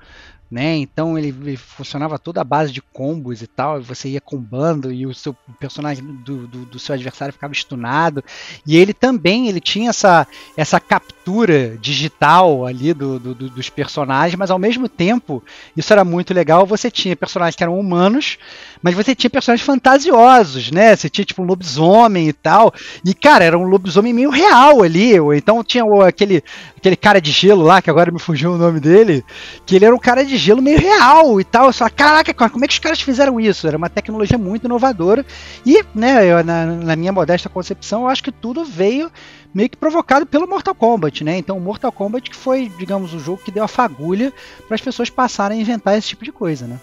[0.50, 0.78] né?
[0.78, 4.92] Então ele, ele, funcionava toda a base de combos e tal, e você ia combando
[4.92, 8.24] e o seu personagem do, do, do, seu adversário ficava stunado.
[8.66, 10.26] E ele também ele tinha essa,
[10.58, 15.44] essa captura digital ali do, do, dos personagens, mas ao mesmo tempo,
[15.78, 18.40] isso era muito legal, você tinha personagens que eram humanos,
[18.82, 20.96] mas você tinha personagens fantasiosos, né?
[20.96, 22.74] Você tinha tipo um lobisomem e tal.
[23.06, 26.44] E cara, era um lobisomem meio real ali, então tinha aquele
[26.80, 29.24] aquele cara de gelo lá, que agora me fugiu o nome dele,
[29.66, 31.68] que ele era um cara de gelo meio real e tal.
[31.68, 33.68] Eu falei, caraca, como é que os caras fizeram isso?
[33.68, 35.26] Era uma tecnologia muito inovadora.
[35.66, 39.12] E, né, eu, na, na, minha modesta concepção, eu acho que tudo veio
[39.54, 41.38] meio que provocado pelo Mortal Kombat, né?
[41.38, 44.34] Então, o Mortal Kombat que foi, digamos, o jogo que deu a fagulha
[44.68, 46.80] para as pessoas passarem a inventar esse tipo de coisa, né?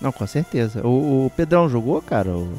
[0.00, 0.86] Não, com certeza.
[0.86, 2.30] O, o Pedrão jogou, cara?
[2.30, 2.52] O...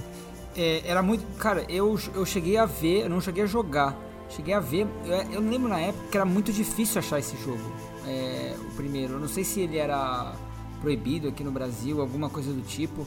[0.55, 1.25] É, era muito.
[1.37, 3.95] Cara, eu, eu cheguei a ver, eu não cheguei a jogar
[4.35, 7.59] Cheguei a ver, eu, eu lembro na época que era muito difícil achar esse jogo.
[8.07, 10.33] É, o primeiro, eu não sei se ele era
[10.81, 13.05] proibido aqui no Brasil, alguma coisa do tipo.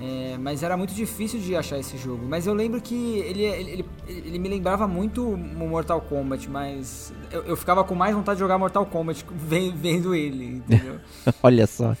[0.00, 2.26] É, mas era muito difícil de achar esse jogo.
[2.26, 7.42] Mas eu lembro que ele, ele, ele, me lembrava muito o Mortal Kombat, mas eu,
[7.42, 10.96] eu, ficava com mais vontade de jogar Mortal Kombat vendo ele, entendeu?
[11.40, 11.96] Olha só.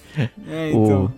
[0.48, 1.04] É, então.
[1.06, 1.12] O...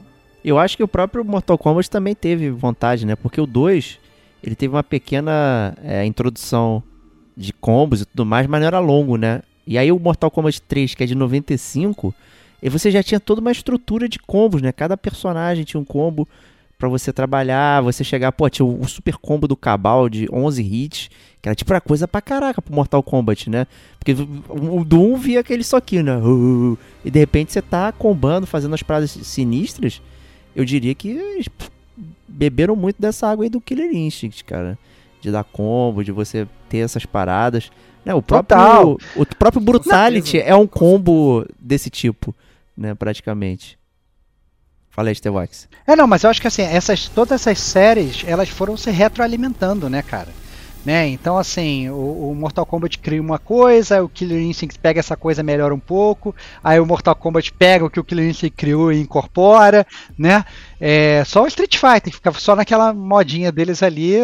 [0.45, 3.17] Eu acho que o próprio Mortal Kombat também teve vontade, né?
[3.17, 3.99] Porque o 2,
[4.43, 6.83] ele teve uma pequena é, introdução
[7.35, 9.41] de combos e tudo mais, mas não era longo, né?
[9.67, 12.15] E aí o Mortal Kombat 3, que é de 95,
[12.63, 14.73] e você já tinha toda uma estrutura de combos, né?
[14.73, 16.29] Cada personagem tinha um combo
[16.79, 21.11] para você trabalhar, você chegar, pô, tinha o, super combo do Cabal de 11 hits,
[21.41, 23.67] que era tipo uma coisa pra caraca pro Mortal Kombat, né?
[23.99, 24.13] Porque
[24.49, 26.17] o do 1 via aquele soquinho, né?
[26.17, 30.03] Uh, e de repente você tá combando, fazendo as paradas sinistras.
[30.55, 31.49] Eu diria que eles
[32.27, 34.79] beberam muito dessa água aí do Killer Instinct, cara
[35.25, 37.71] de dar combo, de você ter essas paradas.
[38.05, 42.35] Né, o próprio, o próprio Brutality é um combo desse tipo,
[42.77, 43.79] né, praticamente.
[44.91, 45.69] Fala aí, Stevox.
[45.87, 49.91] É, não, mas eu acho que assim, essas, todas essas séries, elas foram se retroalimentando,
[49.91, 50.29] né, cara?
[50.85, 51.09] Né?
[51.09, 55.43] Então, assim, o, o, Mortal Kombat cria uma coisa, o Killer Instinct pega essa coisa,
[55.43, 59.01] melhora um pouco, aí o Mortal Kombat pega o que o Killer Instinct criou e
[59.01, 59.87] incorpora,
[60.17, 60.45] né?
[60.79, 64.19] É, só o Street Fighter ficava só naquela modinha deles ali,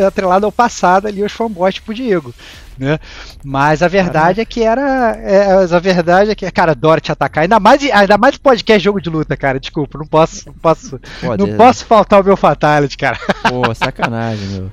[0.00, 2.34] atrelado ao passado ali, os fanboys tipo Diego.
[2.78, 2.98] Né?
[3.44, 4.42] Mas a verdade Caramba.
[4.42, 5.16] é que era.
[5.16, 6.50] É, a verdade é que.
[6.50, 7.42] Cara, adoro te atacar.
[7.42, 9.60] Ainda mais, ainda mais podcast jogo de luta, cara.
[9.60, 10.46] Desculpa, não posso.
[10.46, 11.00] Não posso,
[11.38, 13.18] não posso faltar o meu Fatality, cara.
[13.48, 14.70] Pô, sacanagem, meu.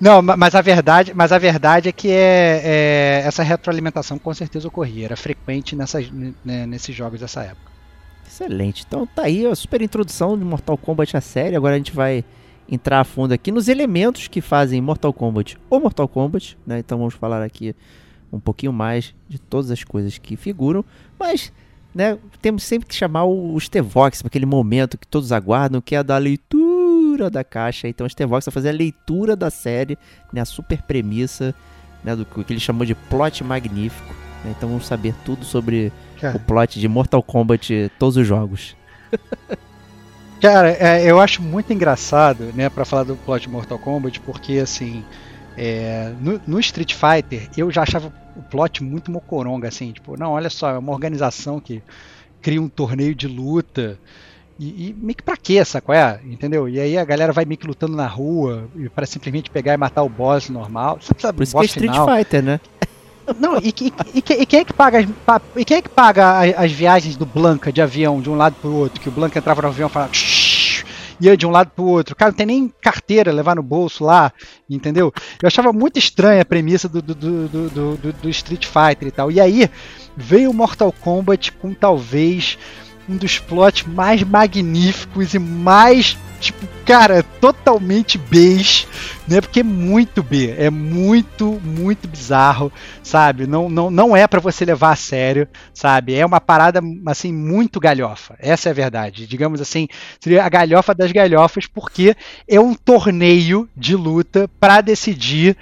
[0.00, 4.68] Não, mas a verdade, mas a verdade é que é, é, essa retroalimentação com certeza
[4.68, 7.68] ocorria, era frequente nessas, né, nesses jogos dessa época.
[8.26, 8.84] Excelente.
[8.86, 11.56] Então tá aí a super introdução de Mortal Kombat a série.
[11.56, 12.24] Agora a gente vai
[12.68, 16.78] entrar a fundo aqui nos elementos que fazem Mortal Kombat ou Mortal Kombat, né?
[16.78, 17.74] Então vamos falar aqui
[18.32, 20.84] um pouquinho mais de todas as coisas que figuram,
[21.18, 21.50] mas
[21.94, 25.98] né, temos sempre que chamar o Stevox para aquele momento que todos aguardam, que é
[25.98, 27.88] a da leitura da caixa.
[27.88, 29.96] Então o Stevox vai fazer a leitura da série,
[30.32, 31.54] né, a super premissa,
[32.04, 34.14] né, do que ele chamou de plot magnífico.
[34.44, 34.54] Né?
[34.56, 36.36] Então vamos saber tudo sobre Cara.
[36.36, 38.76] o plot de Mortal Kombat todos os jogos.
[40.40, 44.58] Cara, é, eu acho muito engraçado, né, para falar do plot de Mortal Kombat, porque
[44.58, 45.04] assim,
[45.56, 50.32] é, no, no, Street Fighter eu já achava o plot muito mocoronga, assim, tipo, não,
[50.32, 51.82] olha só, é uma organização que
[52.40, 53.98] cria um torneio de luta
[54.58, 56.20] e, e meio que pra quê, qual é?
[56.24, 56.68] Entendeu?
[56.68, 60.02] E aí a galera vai meio que lutando na rua para simplesmente pegar e matar
[60.02, 60.98] o boss normal.
[61.18, 62.16] Sabe, Por isso que é Street final.
[62.16, 62.60] Fighter, né?
[63.38, 65.06] Não, e, e, e, e, quem é que paga,
[65.56, 68.56] e quem é que paga as, as, viagens do Blanca de avião de um lado
[68.60, 69.00] pro outro?
[69.00, 70.12] Que o Blanca entrava no avião e falava
[71.20, 72.14] ia de um lado pro outro.
[72.14, 74.32] Cara, não tem nem carteira levar no bolso lá,
[74.68, 75.12] entendeu?
[75.42, 79.30] Eu achava muito estranha a premissa do, do, do, do, do Street Fighter e tal.
[79.30, 79.68] E aí
[80.16, 82.58] veio o Mortal Kombat com talvez
[83.08, 88.86] um dos plots mais magníficos e mais tipo, cara, totalmente beige,
[89.26, 89.40] né?
[89.40, 93.46] Porque é muito B, é muito, muito bizarro, sabe?
[93.46, 96.14] Não, não, não é para você levar a sério, sabe?
[96.14, 98.36] É uma parada assim muito galhofa.
[98.38, 99.26] Essa é a verdade.
[99.26, 99.88] Digamos assim,
[100.20, 102.16] seria a galhofa das galhofas porque
[102.48, 105.56] é um torneio de luta para decidir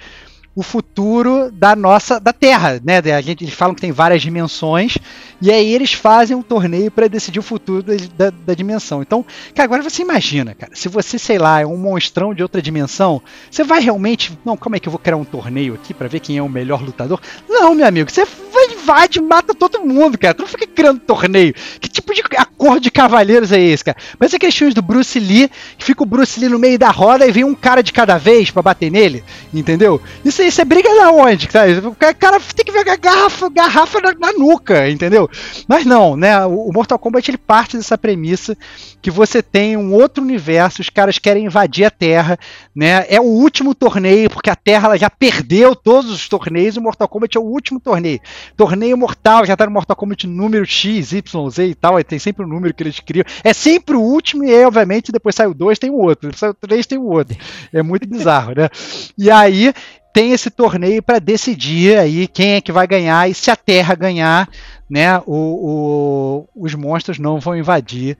[0.57, 2.97] o futuro da nossa da Terra, né?
[3.15, 4.97] A gente eles falam que tem várias dimensões
[5.39, 9.03] e aí eles fazem um torneio para decidir o futuro da, da, dimensão.
[9.03, 12.59] Então, cara, agora você imagina, cara, se você sei lá é um monstrão de outra
[12.59, 14.57] dimensão, você vai realmente não?
[14.57, 16.81] Como é que eu vou criar um torneio aqui para ver quem é o melhor
[16.81, 17.21] lutador?
[17.47, 20.33] Não, meu amigo, você vai invade, mata todo mundo, cara.
[20.33, 21.53] Tu não fica criando torneio.
[21.79, 23.97] Que tipo de acordo de cavaleiros é esse, cara?
[24.19, 27.27] Mas é filmes do Bruce Lee, que fica o Bruce Lee no meio da roda
[27.27, 29.23] e vem um cara de cada vez para bater nele,
[29.53, 30.01] entendeu?
[30.23, 31.85] Isso aí, você briga da onde, sabe?
[31.85, 35.29] O cara tem que ver a garrafa, garrafa na, na, nuca, entendeu?
[35.67, 36.45] Mas não, né?
[36.45, 38.57] O Mortal Kombat ele parte dessa premissa
[39.01, 42.37] que você tem um outro universo, os caras querem invadir a Terra,
[42.75, 43.05] né?
[43.09, 47.07] É o último torneio, porque a Terra ela já perdeu todos os torneios o Mortal
[47.07, 48.19] Kombat é o último torneio.
[48.55, 52.19] Torneio mortal, já tá no Mortal Kombat número X, Y, Z e tal, aí tem
[52.19, 53.25] sempre o um número que eles criam.
[53.43, 56.27] É sempre o último e aí, obviamente, depois sai o 2, tem o outro.
[56.27, 57.37] Depois sai o 3, tem o outro.
[57.73, 58.69] É muito bizarro, né?
[59.17, 59.73] E aí
[60.13, 63.93] tem esse torneio para decidir aí quem é que vai ganhar e se a Terra
[63.93, 64.49] ganhar,
[64.89, 68.17] né, o, o os monstros não vão invadir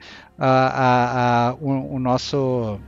[1.59, 2.79] o, o, nosso,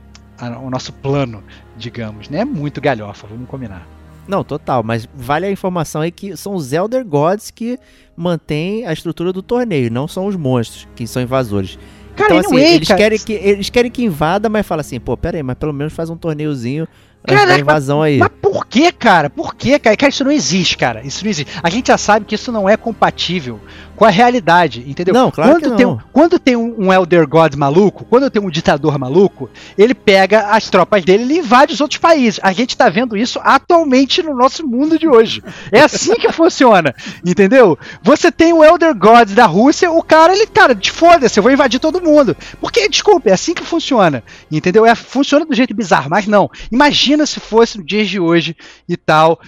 [0.62, 1.42] o nosso plano,
[1.76, 2.28] digamos.
[2.28, 2.40] Né?
[2.40, 3.99] É muito galhofa, vamos combinar.
[4.30, 7.76] Não, total, mas vale a informação aí que são os Elder Gods que
[8.16, 11.76] mantêm a estrutura do torneio, não são os monstros que são invasores.
[12.14, 15.36] Cara, então, assim, eles, querem que, eles querem que invada, mas fala assim, pô, pera
[15.36, 16.86] aí, mas pelo menos faz um torneiozinho
[17.24, 18.18] Caraca, da invasão aí.
[18.18, 19.28] Mas por que, cara?
[19.28, 19.96] Por que, cara?
[19.96, 21.04] Cara, isso não existe, cara.
[21.04, 21.52] Isso não existe.
[21.62, 23.60] A gente já sabe que isso não é compatível
[24.00, 25.12] com a realidade, entendeu?
[25.12, 26.02] Não, claro quando que tem, não.
[26.10, 30.70] Quando tem um, um, Elder God maluco, quando tem um ditador maluco, ele pega as
[30.70, 32.40] tropas dele e invade os outros países.
[32.42, 35.42] A gente tá vendo isso atualmente no nosso mundo de hoje.
[35.70, 37.78] É assim que funciona, entendeu?
[38.02, 41.78] Você tem o Elder God da Rússia, o cara, ele, cara, foda-se, eu vou invadir
[41.78, 42.34] todo mundo.
[42.58, 44.86] Porque, desculpa, é assim que funciona, entendeu?
[44.86, 46.50] É, funciona do jeito bizarro, mas não.
[46.72, 48.56] Imagina se fosse no dias de hoje
[48.88, 49.38] e tal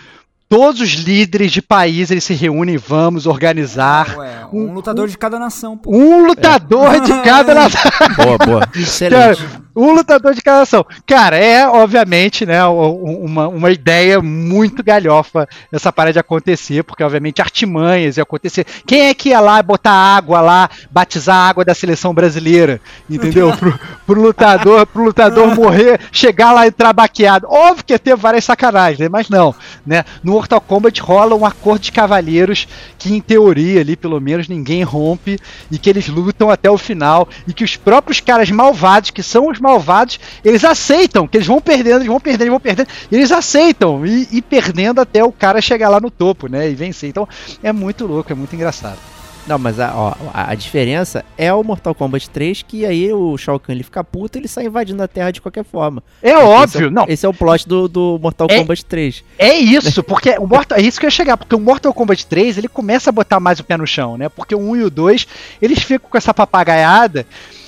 [0.53, 4.19] todos os líderes de país eles se reúnem, vamos organizar.
[4.19, 5.79] Ué, um, um, lutador de cada nação.
[5.79, 5.97] Pô.
[5.97, 7.01] Um lutador é.
[7.01, 7.91] de cada nação.
[8.15, 8.69] Boa, boa.
[8.77, 9.43] Excelente.
[9.43, 10.85] Cara, um lutador de cada nação.
[11.07, 17.41] Cara, é obviamente, né, uma, uma ideia muito galhofa essa parada de acontecer, porque obviamente
[17.41, 18.67] artimanhas ia acontecer.
[18.87, 23.53] Quem é que ia lá botar água lá, batizar a água da seleção brasileira, entendeu?
[23.63, 27.47] Pro, pro lutador, pro lutador morrer, chegar lá e trabaqueado.
[27.49, 29.55] Óbvio que ia ter várias sacanagens, né, mas não,
[29.87, 30.05] né?
[30.23, 32.67] No Mortal Kombat rola um acordo de cavaleiros
[32.99, 35.39] que, em teoria, ali pelo menos ninguém rompe
[35.71, 39.49] e que eles lutam até o final e que os próprios caras malvados, que são
[39.49, 43.17] os malvados, eles aceitam que eles vão perdendo, eles vão perdendo, eles vão perdendo, e
[43.17, 46.71] eles aceitam e, e perdendo até o cara chegar lá no topo, né?
[46.71, 47.09] E vencer.
[47.09, 47.29] Então
[47.63, 48.99] é muito louco, é muito engraçado.
[49.47, 53.59] Não, mas a, ó, a diferença é o Mortal Kombat 3, que aí o Shao
[53.59, 56.03] Kahn ele fica puto e ele sai invadindo a Terra de qualquer forma.
[56.23, 57.05] É óbvio, esse é, não.
[57.09, 59.25] Esse é o plot do, do Mortal é, Kombat 3.
[59.39, 62.27] É isso, porque o Mortal, é isso que eu ia chegar, porque o Mortal Kombat
[62.27, 64.29] 3 ele começa a botar mais o pé no chão, né?
[64.29, 65.27] Porque o 1 e o 2
[65.61, 67.27] eles ficam com essa papagaiada.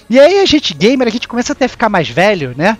[0.08, 2.76] E aí a gente, gamer, a gente começa até a ficar mais velho, né?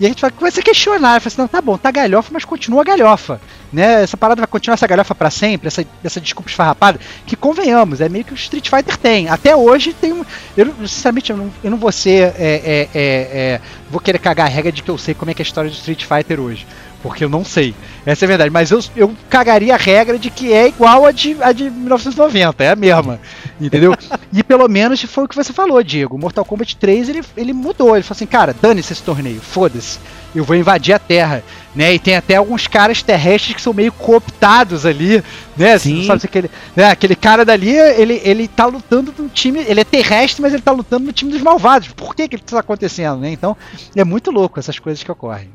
[0.00, 2.42] E a gente vai começar a questionar, fala assim, não, tá bom, tá galhofa, mas
[2.42, 3.38] continua galhofa.
[3.70, 4.02] Né?
[4.02, 8.08] Essa parada vai continuar essa galhofa para sempre, essa, essa desculpa esfarrapada, que convenhamos, é
[8.08, 9.28] meio que o Street Fighter tem.
[9.28, 10.24] Até hoje tem um.
[10.56, 12.32] Eu, sinceramente, eu não, eu não vou ser.
[12.38, 15.34] É, é, é, é, vou querer cagar a regra de que eu sei como é
[15.34, 16.66] que é a história do Street Fighter hoje
[17.02, 17.74] porque eu não sei.
[18.04, 18.50] Essa é a verdade.
[18.50, 22.62] Mas eu, eu cagaria a regra de que é igual a de, a de 1990,
[22.62, 23.20] é a mesma.
[23.60, 23.94] Entendeu?
[24.32, 26.18] e pelo menos foi o que você falou, Diego.
[26.18, 27.96] Mortal Kombat 3 ele, ele mudou.
[27.96, 29.98] Ele falou assim: cara, dane-se esse torneio, foda-se.
[30.34, 31.42] Eu vou invadir a Terra.
[31.74, 31.94] Né?
[31.94, 35.22] E tem até alguns caras terrestres que são meio cooptados ali,
[35.56, 35.78] né?
[35.78, 36.04] Sim.
[36.04, 36.90] Sabe, aquele, né?
[36.90, 39.60] aquele cara dali, ele, ele tá lutando no time.
[39.60, 41.88] Ele é terrestre, mas ele tá lutando no time dos malvados.
[41.88, 43.30] Por que, que isso tá acontecendo, né?
[43.30, 43.56] Então,
[43.94, 45.48] é muito louco essas coisas que ocorrem.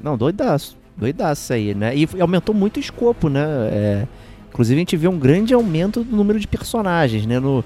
[0.00, 0.76] Não, doidaço.
[0.96, 1.94] Doidaço aí, né?
[1.94, 3.44] E aumentou muito o escopo, né?
[3.70, 4.06] É,
[4.48, 7.38] inclusive a gente viu um grande aumento do número de personagens, né?
[7.38, 7.62] No,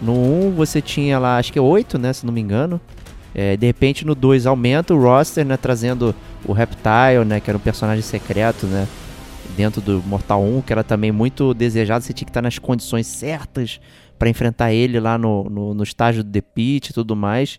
[0.00, 2.12] no 1 você tinha lá, acho que é 8, né?
[2.12, 2.80] Se não me engano.
[3.34, 5.56] É, de repente no 2 aumenta o roster, né?
[5.56, 6.14] Trazendo
[6.44, 7.40] o Reptile, né?
[7.40, 8.86] Que era um personagem secreto, né?
[9.56, 12.04] Dentro do Mortal 1, que era também muito desejado.
[12.04, 13.80] Você tinha que estar nas condições certas
[14.16, 17.58] para enfrentar ele lá no, no, no estágio do The Pit e tudo mais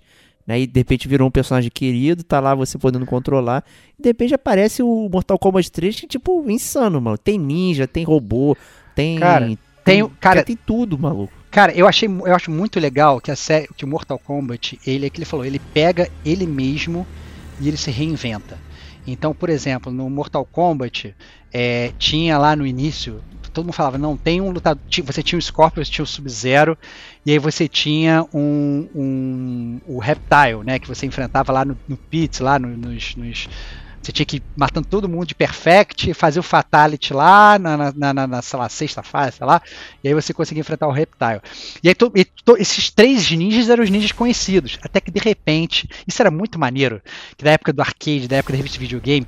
[0.50, 0.62] né?
[0.62, 3.64] E de repente virou um personagem querido, tá lá você podendo controlar.
[4.00, 7.20] E de repente aparece o Mortal Kombat 3, que é tipo insano, mano.
[7.20, 8.58] Tem ninja, tem robô,
[8.96, 9.20] tem.
[9.20, 11.32] Cara, tem, tem cara, tem tudo, maluco.
[11.52, 15.06] Cara, eu achei, eu acho muito legal que a série, que o Mortal Kombat, ele
[15.06, 17.06] é que ele falou, ele pega ele mesmo
[17.62, 18.58] e ele se reinventa.
[19.06, 21.16] Então, por exemplo, no Mortal Kombat,
[21.54, 24.82] é, tinha lá no início todo mundo falava, não, tem um lutador.
[25.06, 26.78] Você tinha o Scorpion, você tinha o Sub-Zero,
[27.30, 30.80] e aí você tinha um, um, o Reptile, né?
[30.80, 32.00] Que você enfrentava lá no, no
[32.40, 33.48] lá no, nos, nos
[34.02, 38.14] Você tinha que ir matando todo mundo de perfect, fazer o fatality lá na, na,
[38.16, 39.62] na, na sei lá, sexta fase, sei lá,
[40.04, 41.40] e aí você conseguia enfrentar o Reptile.
[41.84, 45.20] E aí to, e to, esses três ninjas eram os ninjas conhecidos, até que de
[45.20, 47.00] repente, isso era muito maneiro,
[47.38, 49.28] que da época do arcade, da época da revista de videogame,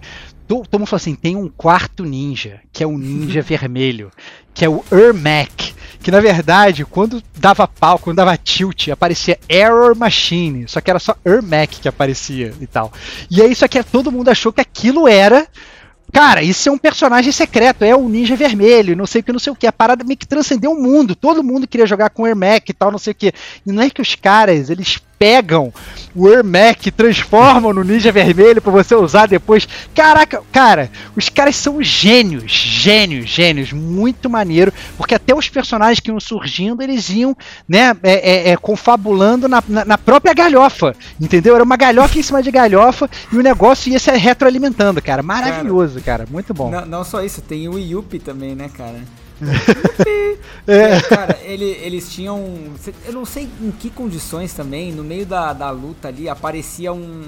[0.60, 4.12] todo, mundo falou assim, tem um quarto ninja, que é o ninja vermelho,
[4.54, 9.96] que é o Ermac, que na verdade, quando dava pau, quando dava tilt, aparecia Error
[9.96, 12.92] Machine, só que era só Ermac que aparecia e tal.
[13.30, 15.48] E aí, só que todo mundo achou que aquilo era
[16.12, 19.40] Cara, isso é um personagem secreto, é o Ninja Vermelho, não sei o que, não
[19.40, 19.66] sei o que.
[19.66, 21.16] A parada meio que transcendeu o mundo.
[21.16, 23.32] Todo mundo queria jogar com o Ermac e tal, não sei o que.
[23.66, 25.72] E não é que os caras, eles pegam
[26.16, 29.68] o Ermac, transformam no Ninja Vermelho para você usar depois.
[29.94, 36.10] Caraca, cara, os caras são gênios, gênios, gênios, muito maneiro, porque até os personagens que
[36.10, 37.38] iam surgindo, eles iam,
[37.70, 41.54] né, é, é, é, confabulando na, na, na, própria galhofa, entendeu?
[41.54, 45.22] Era uma galhofa em cima de galhofa e o negócio ia se retroalimentando, cara.
[45.22, 46.72] Maravilhoso, cara, cara muito bom.
[46.72, 48.98] Não, não, só isso, tem o Yuppie também, né, cara?
[50.68, 51.02] é.
[51.02, 52.40] Cara, ele, eles tinham.
[53.06, 57.24] Eu não sei em que condições também, no meio da, da luta ali, aparecia um.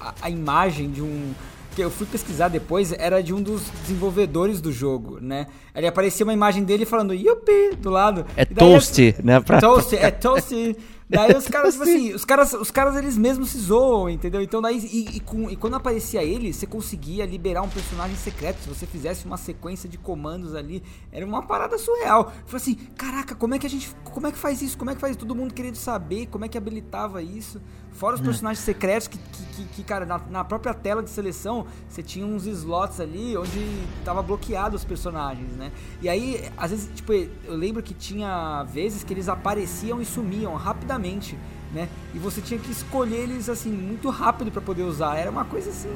[0.00, 1.32] A, a imagem de um
[1.78, 5.46] que eu fui pesquisar depois, era de um dos desenvolvedores do jogo, né?
[5.72, 8.26] Ele aparecia uma imagem dele falando Yuppie do lado.
[8.36, 9.38] É Toast, né?
[9.38, 9.60] Pra...
[9.60, 10.76] Toast, é Toast.
[11.08, 14.42] Daí os caras, tipo assim, os caras, os caras eles mesmos se zoam, entendeu?
[14.42, 18.60] Então daí, e, e, com, e, quando aparecia ele, você conseguia liberar um personagem secreto.
[18.60, 22.32] Se você fizesse uma sequência de comandos ali, era uma parada surreal.
[22.46, 24.76] Falei assim, caraca, como é que a gente, como é que faz isso?
[24.76, 27.60] Como é que faz Todo mundo querendo saber como é que habilitava isso.
[27.98, 28.24] Fora os é.
[28.24, 32.24] personagens secretos que, que, que, que cara, na, na, própria tela de seleção, você tinha
[32.24, 33.58] uns slots ali onde
[34.04, 35.72] tava bloqueado os personagens, né?
[36.00, 40.54] E aí, às vezes, tipo, eu lembro que tinha vezes que eles apareciam e sumiam
[40.54, 41.36] rapidamente,
[41.74, 41.88] né?
[42.14, 45.16] E você tinha que escolher eles, assim, muito rápido para poder usar.
[45.16, 45.90] Era uma coisa assim,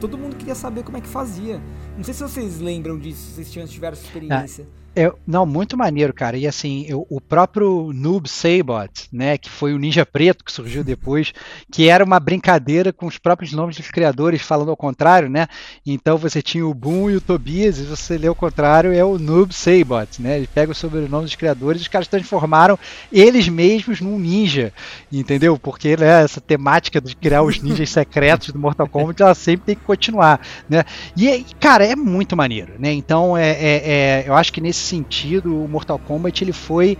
[0.00, 1.62] todo mundo queria saber como é que fazia.
[1.96, 4.66] Não sei se vocês lembram disso, se vocês tiveram essa experiência.
[4.68, 4.83] Ah.
[4.96, 6.36] É, não, muito maneiro, cara.
[6.36, 10.84] E assim, eu, o próprio Noob Sabot, né, que foi o Ninja Preto que surgiu
[10.84, 11.32] depois,
[11.70, 15.48] que era uma brincadeira com os próprios nomes dos criadores falando ao contrário, né?
[15.84, 19.18] Então você tinha o Boom e o Tobias, e você lê o contrário, é o
[19.18, 20.36] Noob Sabot, né?
[20.36, 22.78] Ele pega o sobrenome dos criadores e os caras transformaram
[23.12, 24.72] eles mesmos num ninja,
[25.10, 25.58] entendeu?
[25.58, 29.74] Porque né, essa temática de criar os ninjas secretos do Mortal Kombat, ela sempre tem
[29.74, 30.84] que continuar, né?
[31.16, 32.92] E, cara, é muito maneiro, né?
[32.92, 36.96] Então, é, é, é eu acho que nesse sentido, o Mortal Kombat ele foi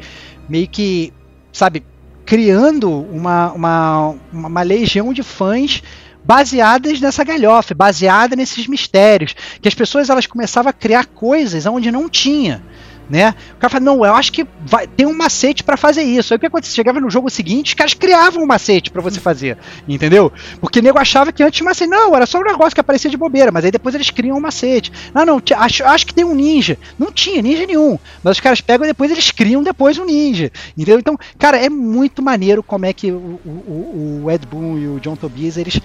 [0.48, 1.12] meio que,
[1.52, 1.84] sabe,
[2.24, 5.82] criando uma, uma, uma legião de fãs
[6.24, 11.92] baseadas nessa galhofa, baseada nesses mistérios, que as pessoas elas começavam a criar coisas onde
[11.92, 12.62] não tinha
[13.08, 13.34] né?
[13.52, 16.32] O cara fala, não, eu acho que vai, tem um macete para fazer isso.
[16.32, 16.74] Aí o que aconteceu?
[16.74, 20.32] Chegava no jogo seguinte, os caras criavam um macete para você fazer, entendeu?
[20.60, 21.90] Porque o nego achava que antes tinha macete.
[21.90, 24.40] Não, era só um negócio que aparecia de bobeira, mas aí depois eles criam um
[24.40, 24.92] macete.
[25.12, 26.78] Não, não, acho, acho que tem um ninja.
[26.98, 30.50] Não tinha ninja nenhum, mas os caras pegam e depois eles criam depois um ninja,
[30.76, 30.98] entendeu?
[30.98, 35.00] Então, cara, é muito maneiro como é que o, o, o Ed Boon e o
[35.00, 35.80] John Tobias, eles,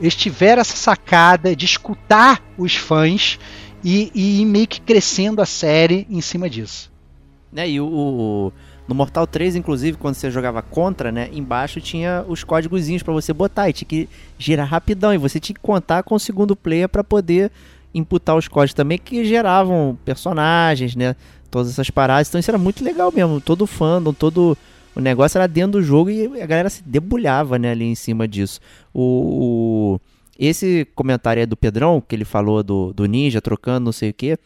[0.00, 3.38] eles tiveram essa sacada de escutar os fãs
[3.84, 6.90] e, e meio que crescendo a série em cima disso.
[7.54, 8.52] É, e o, o,
[8.86, 13.32] no Mortal 3, inclusive, quando você jogava contra, né, embaixo tinha os códigozinhos para você
[13.32, 14.08] botar e tinha que
[14.38, 17.50] girar rapidão e você tinha que contar com o segundo player para poder
[17.92, 21.16] imputar os códigos também que geravam personagens, né,
[21.50, 22.28] todas essas paradas.
[22.28, 24.56] Então isso era muito legal mesmo, todo fandom, todo
[24.94, 28.28] o negócio era dentro do jogo e a galera se debulhava, né, ali em cima
[28.28, 28.60] disso.
[28.92, 30.00] o, o
[30.40, 34.14] esse comentário é do Pedrão, que ele falou do, do ninja trocando não sei o
[34.14, 34.38] que,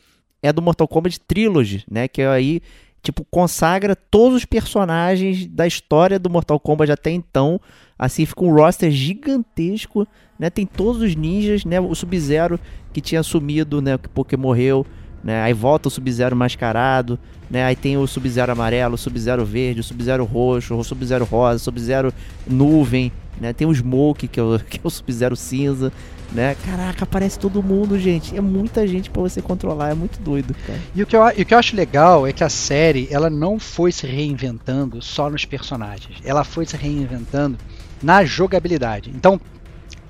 [0.42, 2.08] é do Mortal Kombat Trilogy, né?
[2.08, 2.60] Que aí,
[3.00, 7.60] tipo, consagra todos os personagens da história do Mortal Kombat até então.
[7.96, 10.50] Assim, fica um roster gigantesco, né?
[10.50, 11.80] Tem todos os ninjas, né?
[11.80, 12.58] O Sub-Zero
[12.92, 13.96] que tinha sumido, né?
[13.96, 14.84] Porque morreu,
[15.24, 15.42] né?
[15.42, 17.18] Aí volta o Sub-Zero mascarado,
[17.50, 17.64] né?
[17.64, 21.64] Aí tem o Sub-Zero amarelo, o Sub-Zero verde, o Sub-Zero roxo, o Sub-Zero rosa, o
[21.64, 22.12] Sub-Zero
[22.46, 23.10] nuvem,
[23.40, 23.54] né?
[23.54, 25.90] Tem o Smoke, que é o, que é o Sub-Zero cinza,
[26.30, 26.54] né?
[26.66, 28.36] Caraca, aparece todo mundo, gente.
[28.36, 30.78] É muita gente para você controlar, é muito doido, cara.
[30.94, 33.58] E o, que eu, o que eu acho legal é que a série, ela não
[33.58, 36.18] foi se reinventando só nos personagens.
[36.22, 37.56] Ela foi se reinventando
[38.02, 39.10] na jogabilidade.
[39.14, 39.40] Então,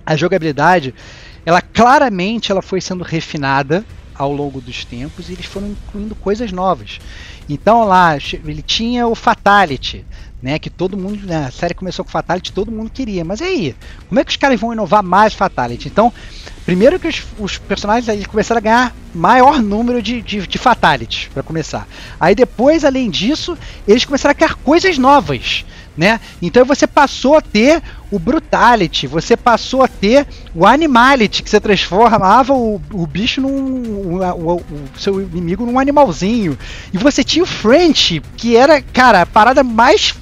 [0.04, 0.92] a jogabilidade,
[1.46, 3.84] ela claramente ela foi sendo refinada
[4.14, 7.00] ao longo dos tempos e eles foram incluindo coisas novas.
[7.48, 10.04] Então lá ele tinha o Fatality,
[10.44, 10.58] né?
[10.58, 13.24] Que todo mundo, né, a série começou com Fatality, todo mundo queria.
[13.24, 13.74] Mas aí?
[14.08, 15.88] Como é que os caras vão inovar mais Fatality?
[15.88, 16.12] Então,
[16.66, 21.42] primeiro que os, os personagens eles começaram a ganhar maior número de, de, de para
[21.42, 21.88] começar.
[22.20, 23.56] Aí depois, além disso,
[23.88, 25.64] eles começaram a criar coisas novas.
[25.96, 26.20] Né?
[26.42, 27.80] Então você passou a ter
[28.14, 34.22] o Brutality, você passou a ter o Animality, que você transformava o, o bicho num.
[34.22, 34.62] O, o,
[34.96, 36.56] seu inimigo num animalzinho.
[36.92, 40.14] E você tinha o French, que era, cara, a parada mais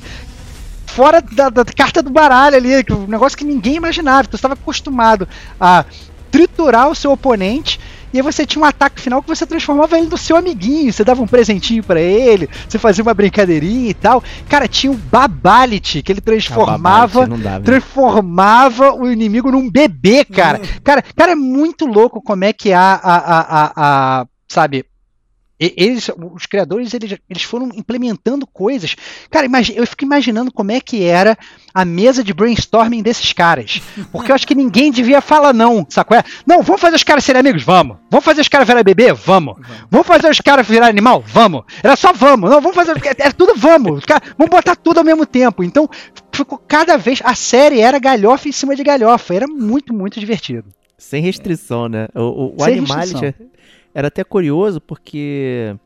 [0.87, 4.27] fora da, da, carta do baralho ali, um negócio que ninguém imaginava.
[4.27, 5.29] Tu estava acostumado
[5.61, 5.85] a
[6.31, 7.79] triturar o seu oponente.
[8.13, 11.05] E aí você tinha um ataque final que você transformava ele no seu amiguinho, você
[11.05, 14.23] dava um presentinho para ele, você fazia uma brincadeirinha e tal.
[14.49, 20.59] Cara, tinha o Babality, que ele transformava, dá, transformava o inimigo num bebê, cara.
[20.59, 20.67] Uhum.
[20.85, 23.73] Cara, cara, é muito louco como é que a, a, a, a,
[24.21, 24.85] a sabe,
[25.77, 28.97] eles, os criadores, eles, eles foram implementando coisas.
[29.31, 31.39] Cara, eu fico imaginando como é que era
[31.73, 33.81] a mesa de brainstorming desses caras.
[34.11, 36.17] Porque eu acho que ninguém devia falar não, sacou?
[36.17, 36.25] É?
[36.47, 37.63] Não, vamos fazer os caras serem amigos?
[37.63, 37.99] Vamos.
[38.11, 39.13] Vamos fazer os caras virar bebê?
[39.13, 39.57] Vamos.
[39.91, 41.23] Vamos fazer os caras virar animal?
[41.27, 41.63] Vamos.
[41.83, 42.51] Era só vamos.
[42.51, 42.95] Não, vamos fazer.
[43.19, 44.05] Era tudo vamos.
[44.37, 45.63] Vamos botar tudo ao mesmo tempo.
[45.63, 45.89] Então,
[46.33, 47.21] ficou cada vez.
[47.25, 49.35] A série era galhofa em cima de galhofa.
[49.35, 50.69] Era muito, muito divertido.
[50.99, 52.09] Sem restrição, né?
[52.15, 53.35] O, o, o Animality
[53.95, 55.77] era até curioso porque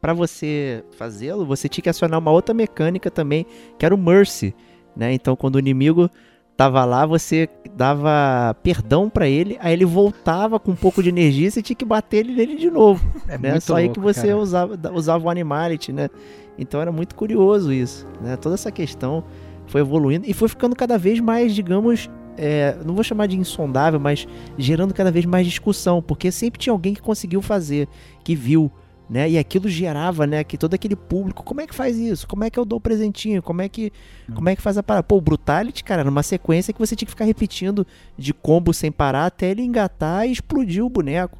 [0.00, 3.46] para você fazê-lo, você tinha que acionar uma outra mecânica também,
[3.78, 4.54] que era o Mercy,
[4.94, 5.12] né?
[5.12, 6.08] Então, quando o inimigo
[6.56, 11.48] tava lá, você dava perdão para ele, aí ele voltava com um pouco de energia
[11.48, 13.04] e você tinha que bater ele nele de novo.
[13.28, 13.60] É né?
[13.60, 16.08] Só louco, aí que você usava, usava o Animality, né?
[16.56, 18.36] Então era muito curioso isso, né?
[18.36, 19.24] Toda essa questão
[19.66, 23.98] foi evoluindo e foi ficando cada vez mais, digamos, é, não vou chamar de insondável,
[23.98, 24.26] mas
[24.58, 27.88] gerando cada vez mais discussão, porque sempre tinha alguém que conseguiu fazer,
[28.22, 28.70] que viu,
[29.08, 29.30] né?
[29.30, 32.26] E aquilo gerava, né, que todo aquele público, como é que faz isso?
[32.26, 33.40] Como é que eu dou o presentinho?
[33.42, 33.92] Como é que
[34.34, 35.04] como é que faz a parada?
[35.04, 37.86] Pô, o Brutality, cara, era uma sequência que você tinha que ficar repetindo
[38.18, 41.38] de combo sem parar até ele engatar e explodir o boneco,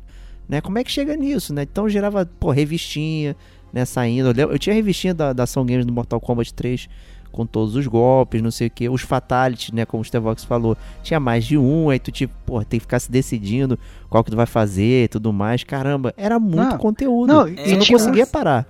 [0.49, 0.61] né?
[0.61, 1.63] Como é que chega nisso, né?
[1.63, 3.37] Então gerava, pô, revistinha,
[3.73, 4.33] né, saindo.
[4.41, 6.89] Eu, eu tinha revistinha da, da Ação Games do Mortal Kombat 3
[7.37, 8.89] com todos os golpes, não sei o que.
[8.89, 9.85] Os fatalities, né?
[9.85, 12.99] Como o Stevox falou, tinha mais de um, aí tu tipo, pô, tem que ficar
[12.99, 13.79] se decidindo
[14.09, 15.63] qual que tu vai fazer e tudo mais.
[15.63, 17.33] Caramba, era muito não, conteúdo.
[17.33, 18.67] Não, e não conseguia parar.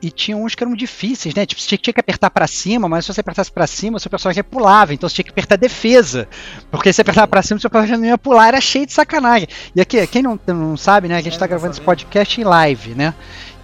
[0.00, 1.46] E tinha uns que eram difíceis, né?
[1.46, 4.10] Tipo, você tinha que apertar para cima, mas se você apertasse para cima, o seu
[4.10, 4.92] personagem pulava.
[4.92, 6.28] Então você tinha que apertar defesa.
[6.70, 8.48] Porque se apertava para cima, o seu personagem não ia pular.
[8.48, 9.48] Era cheio de sacanagem.
[9.74, 11.16] E aqui, quem não, não sabe, né?
[11.16, 13.14] A gente tá gravando esse podcast em live, né?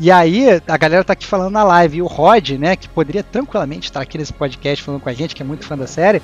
[0.01, 1.99] E aí, a galera tá aqui falando na live.
[1.99, 5.35] E o Rod, né, que poderia tranquilamente estar aqui nesse podcast falando com a gente,
[5.35, 6.23] que é muito fã da série,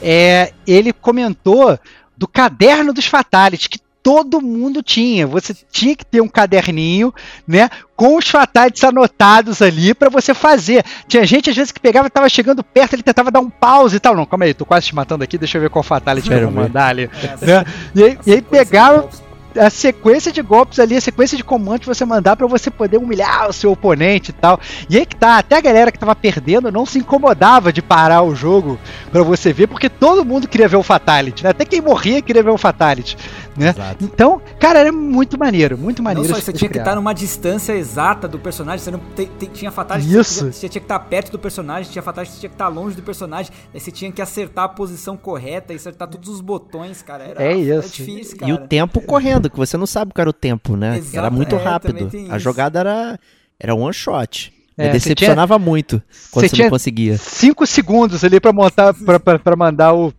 [0.00, 1.78] é, ele comentou
[2.16, 3.78] do caderno dos Fatalities, que
[4.08, 5.26] todo mundo tinha.
[5.26, 7.12] Você tinha que ter um caderninho,
[7.46, 10.82] né, com os fatalities anotados ali para você fazer.
[11.06, 14.00] Tinha gente às vezes que pegava, tava chegando perto, ele tentava dar um pause e
[14.00, 14.16] tal.
[14.16, 16.62] Não, calma aí, tô quase te matando aqui, deixa eu ver qual fatality eu vou
[16.62, 17.10] mandar ali.
[17.42, 17.64] É, né?
[17.94, 19.10] E aí, e aí pegava
[19.56, 22.98] a sequência de golpes ali, a sequência de comandos que você mandar para você poder
[22.98, 24.60] humilhar o seu oponente e tal.
[24.88, 28.22] E aí que tá, até a galera que tava perdendo não se incomodava de parar
[28.22, 28.78] o jogo
[29.10, 31.50] para você ver, porque todo mundo queria ver o Fatality, né?
[31.50, 33.16] Até quem morria queria ver o Fatality,
[33.56, 33.74] né?
[34.00, 36.28] Então, cara, era muito maneiro, muito maneiro.
[36.28, 39.46] Não só, você tinha que estar numa distância exata do personagem, você não te, te,
[39.46, 40.46] tinha Fatality, Isso.
[40.46, 42.96] Você, você tinha que estar perto do personagem, tinha Fatality, você tinha que estar longe
[42.96, 47.02] do personagem, aí você tinha que acertar a posição correta e acertar todos os botões,
[47.02, 47.24] cara.
[47.24, 47.72] Era, é isso.
[47.72, 48.50] Era difícil, cara.
[48.50, 50.98] E o tempo correndo que você não sabe qual era o tempo, né?
[50.98, 52.10] Exato, era muito é, rápido.
[52.30, 53.18] A jogada era,
[53.60, 54.52] era one shot.
[54.76, 57.18] É, decepcionava tinha, muito quando você, você não conseguia.
[57.18, 58.94] Cinco segundos ali para montar,
[59.42, 60.14] para mandar o,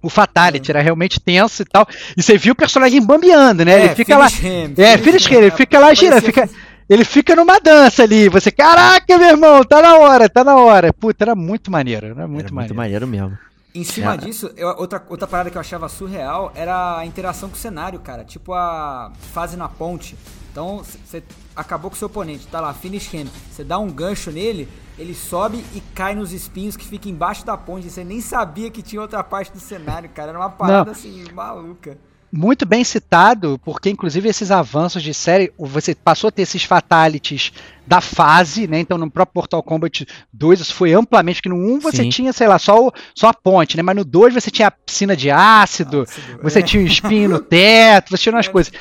[0.00, 0.74] o Fatality, é.
[0.74, 1.86] era realmente tenso e tal.
[2.16, 3.72] E você viu o personagem bambeando, né?
[3.72, 4.28] É, ele fica lá.
[4.28, 6.48] Him, é, finish him, ele fica lá girando, fica.
[6.88, 8.30] Ele fica numa dança ali.
[8.30, 10.90] Você, caraca, meu irmão, tá na hora, tá na hora.
[10.90, 12.54] Puta, era muito maneiro, era muito era maneiro.
[12.54, 13.38] Muito maneiro mesmo.
[13.78, 14.16] Em cima é.
[14.16, 18.00] disso, eu, outra, outra parada que eu achava surreal era a interação com o cenário,
[18.00, 18.24] cara.
[18.24, 20.16] Tipo a fase na ponte.
[20.50, 21.22] Então, você
[21.54, 23.28] acabou com o seu oponente, tá lá, finish him.
[23.50, 24.68] Você dá um gancho nele,
[24.98, 27.88] ele sobe e cai nos espinhos que fica embaixo da ponte.
[27.88, 30.30] Você nem sabia que tinha outra parte do cenário, cara.
[30.30, 30.92] Era uma parada Não.
[30.92, 31.96] assim, maluca
[32.30, 37.52] muito bem citado, porque inclusive esses avanços de série, você passou a ter esses fatalities
[37.86, 38.80] da fase, né?
[38.80, 42.10] Então no próprio Mortal Kombat 2 isso foi amplamente, que no 1 você Sim.
[42.10, 43.82] tinha, sei lá, só, o, só a ponte, né?
[43.82, 46.62] Mas no 2 você tinha a piscina de ácido, ácido você é.
[46.62, 48.50] tinha o um espinho no teto, você tinha umas é.
[48.50, 48.72] coisas.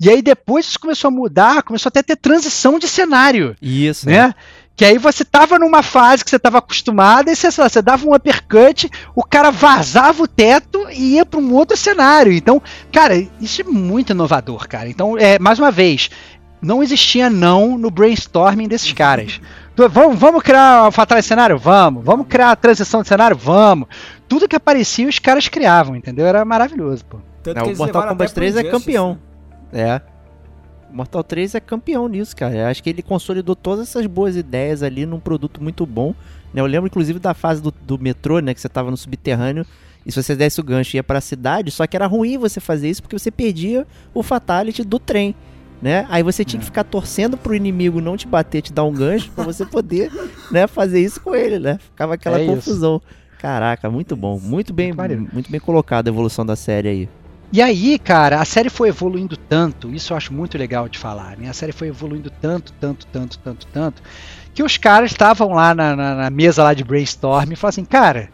[0.00, 3.54] E aí depois isso começou a mudar, começou até a ter transição de cenário.
[3.60, 4.06] Isso.
[4.06, 4.16] Né?
[4.16, 4.34] É.
[4.80, 8.14] Que aí você tava numa fase que você tava acostumado, e você, você dava um
[8.14, 12.32] uppercut, o cara vazava o teto e ia para um outro cenário.
[12.32, 14.88] Então, cara, isso é muito inovador, cara.
[14.88, 16.08] Então, é, mais uma vez,
[16.62, 19.38] não existia não no brainstorming desses caras.
[19.76, 21.58] vamos, vamos criar um fatal cenário?
[21.58, 22.02] Vamos.
[22.02, 23.36] Vamos criar a transição de cenário?
[23.36, 23.86] Vamos.
[24.26, 26.26] Tudo que aparecia os caras criavam, entendeu?
[26.26, 27.18] Era maravilhoso, pô.
[27.42, 29.18] Tanto Não, o Mortal Kombat 3 é campeão.
[29.70, 29.82] Né?
[29.82, 30.09] É.
[30.92, 32.54] Mortal 3 é campeão nisso, cara.
[32.54, 36.14] Eu acho que ele consolidou todas essas boas ideias ali num produto muito bom.
[36.52, 36.60] Né?
[36.60, 38.52] Eu lembro, inclusive, da fase do, do metrô, né?
[38.54, 39.64] Que você tava no subterrâneo
[40.04, 42.88] E se você desse o gancho ia pra cidade, só que era ruim você fazer
[42.90, 45.34] isso porque você perdia o fatality do trem.
[45.80, 46.06] Né?
[46.10, 49.30] Aí você tinha que ficar torcendo pro inimigo não te bater, te dar um gancho
[49.30, 50.10] pra você poder,
[50.52, 51.78] né, fazer isso com ele, né?
[51.78, 52.54] Ficava aquela É isso.
[52.54, 53.00] confusão.
[53.38, 54.92] Caraca, muito bom, muito bem,
[55.32, 57.08] Muito bem colocada a evolução da série aí.
[57.52, 61.36] E aí, cara, a série foi evoluindo tanto, isso eu acho muito legal de falar,
[61.36, 61.48] né?
[61.48, 64.02] A série foi evoluindo tanto, tanto, tanto, tanto, tanto,
[64.54, 67.84] que os caras estavam lá na, na- na mesa lá de brainstorm e falaram assim,
[67.84, 68.28] cara,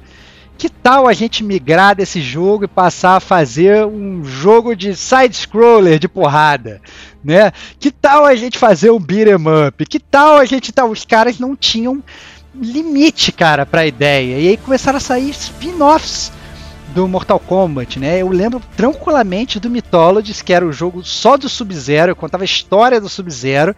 [0.59, 5.99] que tal a gente migrar desse jogo e passar a fazer um jogo de side-scroller
[5.99, 6.81] de porrada,
[7.25, 7.53] né?
[7.81, 9.85] Que tal a gente fazer um beat 'em up?
[9.87, 10.73] Que tal a gente...
[10.73, 10.91] Tal?
[10.91, 12.03] Os caras não tinham
[12.55, 14.39] limite, cara, pra ideia.
[14.39, 16.33] E aí começaram a sair spin-offs
[16.95, 18.21] do Mortal Kombat, né?
[18.23, 22.47] Eu lembro tranquilamente do Mythologies, que era o jogo só do Sub-Zero, eu contava a
[22.47, 23.75] história do Sub-Zero,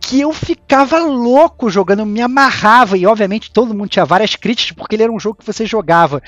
[0.00, 4.72] que eu ficava louco jogando, eu me amarrava, e obviamente todo mundo tinha várias críticas,
[4.76, 6.22] porque ele era um jogo que você jogava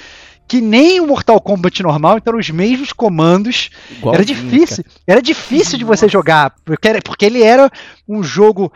[0.49, 3.69] que nem o Mortal Kombat normal, então eram os mesmos comandos,
[4.15, 7.69] era difícil, era difícil de você jogar, porque, era- porque ele era
[8.09, 8.73] um jogo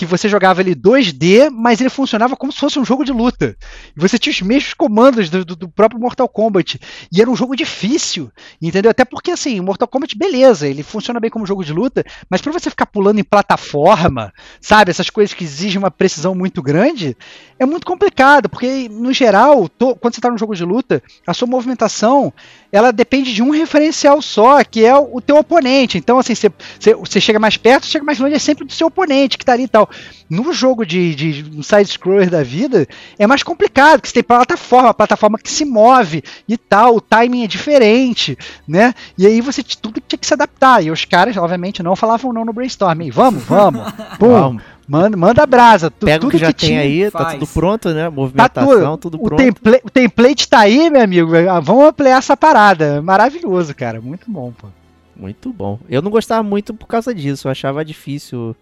[0.00, 3.54] que você jogava ele 2D, mas ele funcionava como se fosse um jogo de luta.
[3.96, 6.80] E você tinha os mesmos comandos do, do- do próprio Mortal Kombat.
[7.12, 8.30] E era um jogo difícil,
[8.62, 8.90] entendeu?
[8.90, 12.50] Até porque, assim, Mortal Kombat, beleza, ele funciona bem como jogo de luta, mas pra
[12.52, 17.16] você ficar pulando em plataforma, sabe, essas coisas que exigem uma precisão muito grande,
[17.60, 21.34] é muito complicado, porque, no geral, to- quando você tá num jogo de luta, a
[21.34, 22.32] sua movimentação,
[22.72, 25.98] ela depende de um referencial só, que é o, o teu oponente.
[25.98, 29.44] Então, assim, você, chega mais perto, chega mais longe, é sempre do seu oponente que
[29.44, 29.90] tá ali e tal.
[30.30, 32.88] No jogo de, de um side-scroller da vida,
[33.18, 37.44] é mais complicado, porque você tem plataforma, plataforma que se move e tal, o timing
[37.44, 38.94] é diferente, né?
[39.18, 40.82] E aí você tudo tinha que se adaptar.
[40.82, 43.02] E os caras, obviamente, não falavam não no brainstorm.
[43.02, 43.82] E vamos, vamos,
[44.18, 45.90] pum, Vamos, manda, manda brasa.
[45.90, 47.34] Tu- pega o tudo que já tem tinha, aí, tá faz.
[47.34, 48.04] tudo pronto, né?
[48.04, 49.38] Tá Movimentação, tudo o, pronto.
[49.42, 51.30] template, o template tá aí, meu amigo.
[51.48, 53.00] Ah, Vamos ampliar essa parada.
[53.00, 54.00] Maravilhoso, cara.
[54.00, 54.68] Muito bom, pô.
[55.16, 55.78] Muito bom.
[55.88, 57.46] Eu não gostava muito por causa disso.
[57.46, 58.56] Eu achava difícil,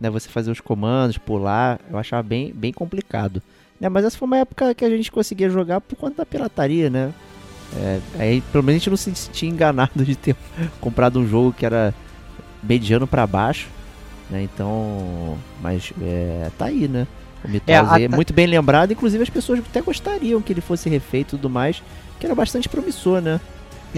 [0.00, 1.78] né, você fazer os comandos, pular.
[1.90, 3.42] Eu achava bem, bem complicado.
[3.80, 6.88] Né, mas essa foi uma época que a gente conseguia jogar por conta da pirataria,
[6.88, 7.12] né?
[7.76, 10.36] É, aí pelo menos a gente não se sentia enganado de ter
[10.80, 11.92] comprado um jogo que era
[12.62, 13.68] mediano pra baixo,
[14.30, 14.42] né?
[14.42, 17.06] Então, mas é, tá aí, né?
[17.44, 20.60] O Mitose É, a- é muito bem lembrado, inclusive as pessoas até gostariam que ele
[20.60, 21.82] fosse refeito e tudo mais,
[22.18, 23.40] que era bastante promissor, né?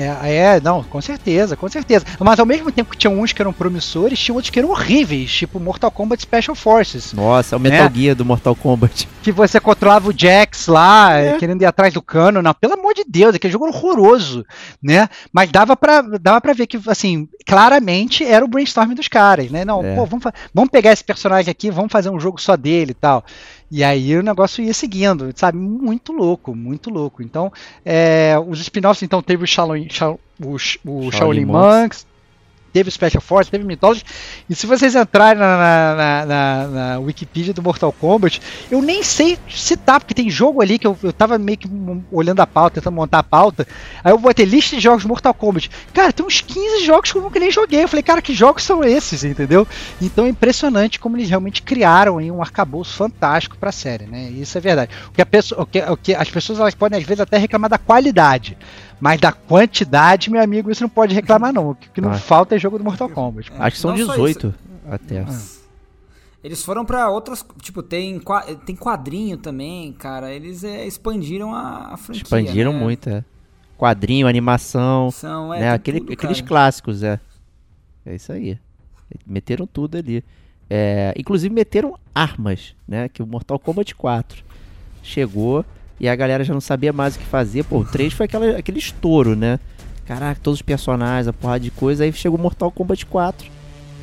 [0.01, 2.05] É, é, não, com certeza, com certeza.
[2.20, 5.30] Mas ao mesmo tempo que tinha uns que eram promissores, tinha outros que eram horríveis,
[5.32, 7.12] tipo Mortal Kombat Special Forces.
[7.12, 7.90] Nossa, é o Metal É.
[7.94, 9.09] Gear do Mortal Kombat.
[9.22, 11.36] Que você controlava o Jax lá, É.
[11.38, 12.40] querendo ir atrás do cano.
[12.42, 14.44] Não, pelo amor de Deus, aquele jogo era horroroso,
[14.82, 15.09] né?
[15.32, 19.64] Mas dava pra, dava pra ver que, assim, claramente era o brainstorm dos caras, né?
[19.64, 19.94] Não, É.
[19.96, 20.24] pô, vamos,
[20.55, 23.24] vamos pegar esse personagem aqui, vamos fazer um jogo só dele e tal.
[23.71, 25.59] E aí o negócio ia seguindo, sabe?
[25.59, 27.23] Muito louco, muito louco.
[27.23, 27.53] Então,
[27.85, 31.81] é, os spin-offs, então, teve o Shaolin, Shao- o, o Shaolin Shaolin Monks.
[31.83, 32.07] Monks,
[32.79, 34.05] teve Special Force, teve Mythology.
[34.49, 39.37] E se vocês entrarem na, na, na, na- Wikipedia do Mortal Kombat, eu nem sei
[39.49, 41.68] citar, porque tem jogo ali que eu, eu tava meio que
[42.12, 43.66] olhando a pauta, tentando montar a pauta.
[44.05, 45.70] Aí eu botei lista de jogos Mortal Kombat.
[45.93, 47.83] Cara, tem uns 15 jogos que eu nunca nem joguei.
[47.83, 49.66] Eu falei, cara, que jogos são esses, entendeu?
[50.01, 54.31] Então é impressionante como eles realmente criaram aí um arcabouço fantástico pra série, né?
[54.31, 54.93] Isso é verdade.
[55.09, 57.68] O que, pessoa, o que, o que as pessoas elas podem às vezes até reclamar
[57.70, 58.57] da qualidade.
[59.01, 61.70] Mas da quantidade, meu amigo, isso não pode reclamar, não.
[61.70, 62.14] O que, que não Ah.
[62.18, 63.53] falta é jogo do Mortal Kombat.
[63.59, 64.55] Acho que são Não só 18
[64.90, 65.24] até.
[66.42, 67.44] Eles foram pra outras.
[67.61, 68.20] Tipo, tem,
[68.64, 70.32] tem quadrinho também, cara.
[70.32, 72.22] Eles é, expandiram a, a franquia.
[72.22, 72.78] Expandiram né?
[72.78, 73.24] muito, é.
[73.76, 75.70] Quadrinho, animação, São, é, né?
[75.72, 77.20] Aquele- tudo, aqueles clássicos, é.
[78.05, 78.59] É isso aí.
[79.26, 80.24] Meteram tudo ali.
[80.70, 83.09] É, inclusive meteram armas, né?
[83.09, 84.44] Que o Mortal Kombat 4
[85.03, 85.64] chegou
[86.01, 87.64] e a galera já não sabia mais o que fazer.
[87.64, 89.59] Pô, o 3 foi aquela, aquele estouro, né?
[90.07, 92.05] Caraca, todos os personagens, a porrada de coisa.
[92.05, 93.51] Aí chegou Mortal Kombat 4,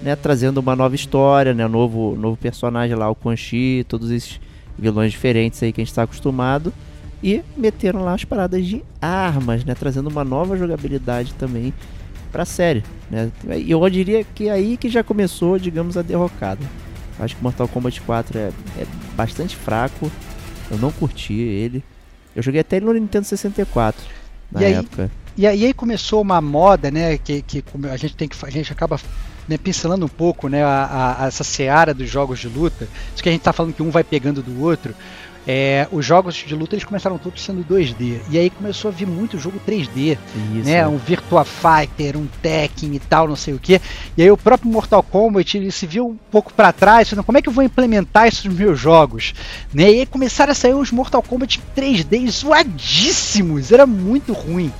[0.03, 0.15] né?
[0.15, 1.67] Trazendo uma nova história, né?
[1.67, 4.39] Novo, novo personagem lá, o Quan Chi, todos esses
[4.77, 6.73] vilões diferentes aí que a gente tá acostumado.
[7.23, 9.73] E meteram lá as paradas de armas, né?
[9.73, 11.73] Trazendo uma nova jogabilidade também
[12.31, 13.31] pra série, né?
[13.57, 16.59] E eu diria que é aí que já começou, digamos, a derrocada.
[17.17, 18.85] Acho que Mortal Kombat 4 é, é
[19.15, 20.11] bastante fraco.
[20.70, 21.84] Eu não curti ele.
[22.36, 24.03] Eu joguei até ele no Nintendo 64
[24.51, 25.11] na E aí- época.
[25.38, 27.18] E aí, aí começou uma moda, né?
[27.18, 28.97] Que, que a gente tem que a gente acaba
[29.49, 30.63] né, pincelando um pouco, né?
[30.63, 32.88] A, a- essa seara dos jogos de luta.
[33.13, 34.95] Isso que a gente tá falando que um vai pegando do outro.
[35.47, 38.19] É, os jogos de luta eles começaram todos sendo 2D.
[38.29, 40.17] E aí começou a vir muito jogo 3D.
[40.55, 40.77] Isso, né?
[40.77, 40.87] é.
[40.87, 43.79] Um Virtua Fighter, um Tekken e tal, não sei o que.
[44.17, 47.37] E aí o próprio Mortal Kombat ele se viu um pouco para trás, falando, como
[47.37, 49.33] é que eu vou implementar isso nos meus jogos?
[49.73, 49.83] Né?
[49.83, 54.71] E aí começaram a sair uns Mortal Kombat 3D zoadíssimos, era muito ruim,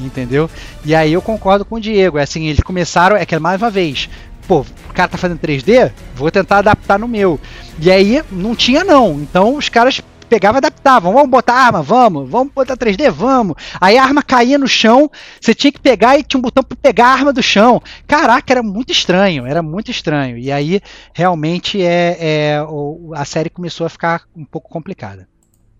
[0.00, 0.48] entendeu?
[0.84, 3.70] E aí eu concordo com o Diego, é assim, eles começaram, é que mais uma
[3.70, 4.08] vez,
[4.46, 7.38] pô, o cara tá fazendo 3D, vou tentar adaptar no meu.
[7.80, 12.28] E aí não tinha não, então os caras pegavam e adaptavam, vamos botar arma, vamos,
[12.28, 13.56] vamos botar 3D, vamos.
[13.80, 15.10] Aí a arma caía no chão,
[15.40, 17.82] você tinha que pegar e tinha um botão para pegar a arma do chão.
[18.06, 20.38] Caraca, era muito estranho, era muito estranho.
[20.38, 20.80] E aí
[21.12, 22.66] realmente é, é
[23.14, 25.28] a série começou a ficar um pouco complicada.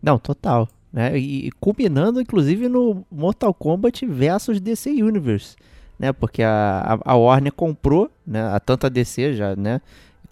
[0.03, 0.69] Não, total.
[0.93, 1.19] Né?
[1.19, 5.57] E, culminando, inclusive, no Mortal Kombat versus DC Universe.
[5.99, 6.13] Né?
[6.13, 8.43] Porque a, a, a Warner comprou, né?
[8.43, 9.81] a, tanto a DC já, né?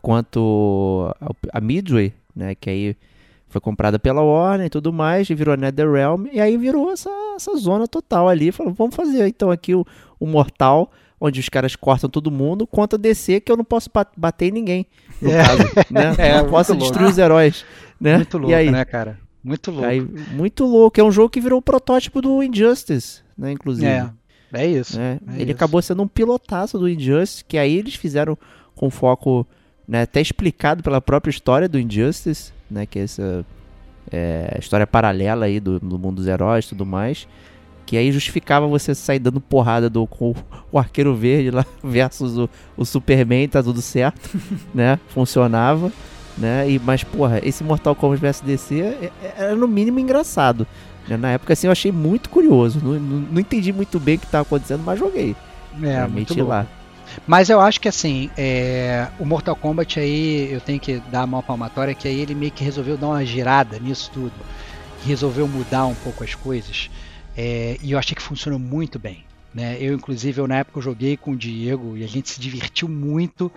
[0.00, 2.54] quanto a, a Midway, né?
[2.54, 2.96] que aí
[3.52, 7.54] foi comprada pela Warner e tudo mais, e virou NetherRealm, e aí virou essa, essa
[7.56, 8.50] zona total ali.
[8.50, 9.84] Falou, vamos fazer então aqui o,
[10.18, 10.90] o Mortal,
[11.20, 14.46] onde os caras cortam todo mundo, contra a DC, que eu não posso ba- bater
[14.48, 14.86] em ninguém,
[15.20, 15.42] no É.
[15.44, 15.62] caso.
[15.90, 16.14] Né?
[16.18, 17.64] É, não posso muito destruir os heróis.
[18.00, 18.16] Né?
[18.16, 18.70] Muito louco, e aí?
[18.70, 19.18] né, cara?
[19.44, 19.86] Muito louco.
[19.86, 21.00] Aí, muito louco.
[21.00, 23.52] É um jogo que virou o protótipo do Injustice, né?
[23.52, 23.86] Inclusive.
[23.86, 24.08] é,
[24.52, 24.96] é isso.
[24.98, 25.18] né?
[25.28, 25.52] é Ele isso.
[25.52, 28.36] acabou sendo um pilotaço do Injustice, que aí eles fizeram
[28.74, 29.46] com foco,
[29.86, 32.86] né, até explicado pela própria história do Injustice, né?
[32.86, 33.44] Que é essa
[34.10, 37.26] é, história paralela aí do, do mundo dos heróis e tudo mais.
[37.86, 40.34] Que aí justificava você sair dando porrada do, com
[40.70, 44.30] o Arqueiro Verde lá versus o, o Superman, tá tudo certo,
[44.74, 44.98] né?
[45.08, 45.92] Funcionava,
[46.38, 46.70] né?
[46.70, 50.66] E, mas, porra, esse Mortal Kombat vs DC é- é- era no mínimo engraçado.
[51.08, 51.16] né?
[51.16, 52.80] Na época, assim, eu achei muito curioso.
[52.82, 55.34] Não, não, não entendi muito bem o que estava acontecendo, mas joguei.
[55.74, 56.66] É, Né, muito meti louco.
[57.26, 61.42] Mas eu acho que assim, é, o Mortal Kombat aí, eu tenho que dar uma
[61.42, 64.34] palmatória que aí ele meio que resolveu dar uma girada nisso tudo.
[65.04, 66.90] Resolveu mudar um pouco as coisas.
[67.36, 69.24] é, e eu achei que funcionou muito bem.
[69.54, 69.76] Né?
[69.80, 72.88] Eu, inclusive, eu, na época eu joguei com o Diego e a gente se divertiu
[72.88, 73.52] muito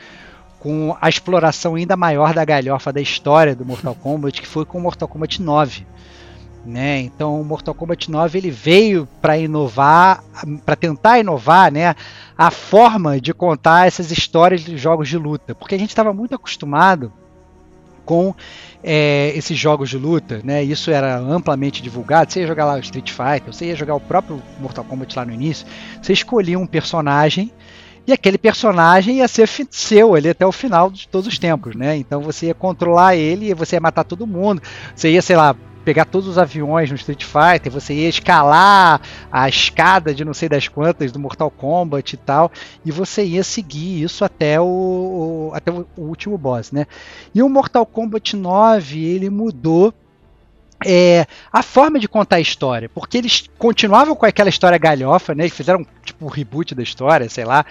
[0.60, 4.78] com a exploração ainda maior da galhofa da história do Mortal Kombat, que foi com
[4.78, 5.86] o Mortal Kombat 9.
[6.66, 7.02] Né?
[7.02, 10.24] Então, o Mortal Kombat 9 ele veio para inovar,
[10.66, 11.96] para tentar inovar, né,
[12.36, 16.34] a forma de contar essas histórias de jogos de luta, porque a gente estava muito
[16.34, 17.14] acostumado
[18.04, 18.34] com
[18.84, 20.64] é, esses jogos de luta, né?
[20.64, 22.32] Isso era amplamente divulgado.
[22.32, 25.26] Você ia jogar lá o Street Fighter, você ia jogar o próprio Mortal Kombat lá
[25.26, 25.66] no início.
[26.02, 27.52] Você escolhia um personagem
[28.08, 31.98] e aquele personagem ia ser seu ali até o final de todos os tempos, né?
[31.98, 34.62] Então você ia controlar ele e você ia matar todo mundo.
[34.96, 35.56] Você ia, sei lá,
[35.86, 39.00] pegar todos os aviões no Street Fighter, você ia escalar
[39.32, 42.52] a escada de não sei das quantas do Mortal Kombat e tal,
[42.84, 46.88] e você ia seguir isso até o, o- até o, último boss, né?
[47.34, 49.94] E o Mortal Kombat 9 ele mudou
[50.86, 55.44] é, a forma de contar a história, porque eles continuavam com aquela história galhofa, né?
[55.46, 57.66] Eles fizeram tipo um reboot da história, sei lá,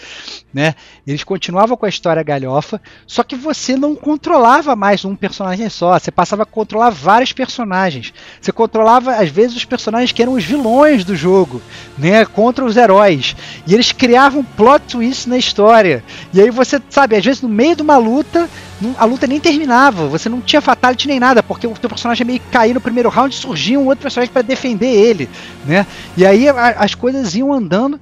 [0.53, 0.75] né?
[1.07, 5.97] Eles continuavam com a história galhofa, só que você não controlava mais um personagem só,
[5.97, 8.13] você passava a controlar vários personagens.
[8.41, 11.63] Você controlava às vezes os personagens que eram os vilões do jogo,
[11.97, 13.37] né, contra os heróis.
[13.65, 16.03] E eles criavam plot twist na história.
[16.33, 18.51] E aí você, sabe, às vezes no meio de uma luta,
[18.99, 22.41] a luta nem terminava, você não tinha fatality nem nada, porque o teu personagem meio
[22.41, 25.29] que caía no primeiro round e surgia um outro personagem para defender ele,
[25.65, 25.87] né?
[26.17, 28.01] E aí a- as coisas iam andando.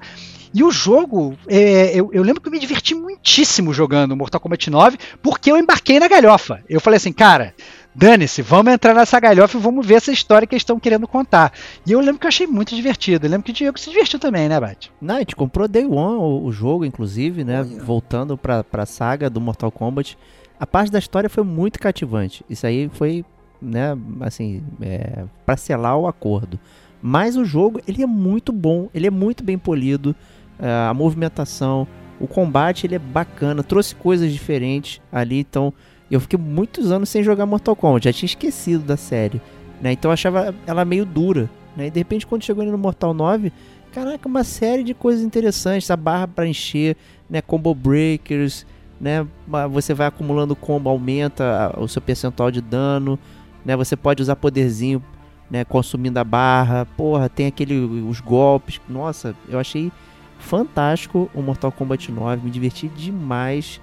[0.55, 4.69] E o jogo, é, eu, eu lembro que eu me diverti muitíssimo jogando Mortal Kombat
[4.69, 6.61] 9, porque eu embarquei na galhofa.
[6.69, 7.55] Eu falei assim, cara,
[7.95, 11.51] dane-se, vamos entrar nessa galhofa e vamos ver essa história que eles estão querendo contar.
[11.87, 13.25] E eu lembro que eu achei muito divertido.
[13.25, 14.91] Eu lembro que o Diego se divertiu também, né, Bate?
[15.01, 17.61] Não, a gente comprou Day One o, o jogo, inclusive, né?
[17.61, 17.83] Olha.
[17.83, 20.15] Voltando pra, pra saga do Mortal Kombat.
[20.59, 22.45] A parte da história foi muito cativante.
[22.49, 23.25] Isso aí foi,
[23.61, 26.59] né, assim, é, pra selar o acordo.
[27.01, 30.15] Mas o jogo, ele é muito bom, ele é muito bem polido.
[30.59, 31.87] é, a movimentação,
[32.19, 33.63] o combate, ele é bacana.
[33.63, 35.73] Trouxe coisas diferentes ali, então...
[36.11, 39.41] Eu fiquei muitos anos sem jogar Mortal Kombat, já tinha esquecido da série,
[39.81, 39.93] né?
[39.93, 41.87] Então eu achava ela meio dura, né?
[41.87, 43.51] E de repente quando chegou no Mortal 9,
[43.91, 46.95] caraca, uma série de coisas interessantes, a barra para encher,
[47.27, 48.63] né, combo breakers,
[49.03, 49.27] né,
[49.69, 53.19] você vai acumulando combo, aumenta o seu percentual de dano,
[53.65, 55.03] né, você pode usar poderzinho,
[55.51, 59.91] né, consumindo a barra, porra, tem aquele, os golpes, nossa, eu achei
[60.39, 63.81] fantástico o Mortal Kombat 9, me diverti demais,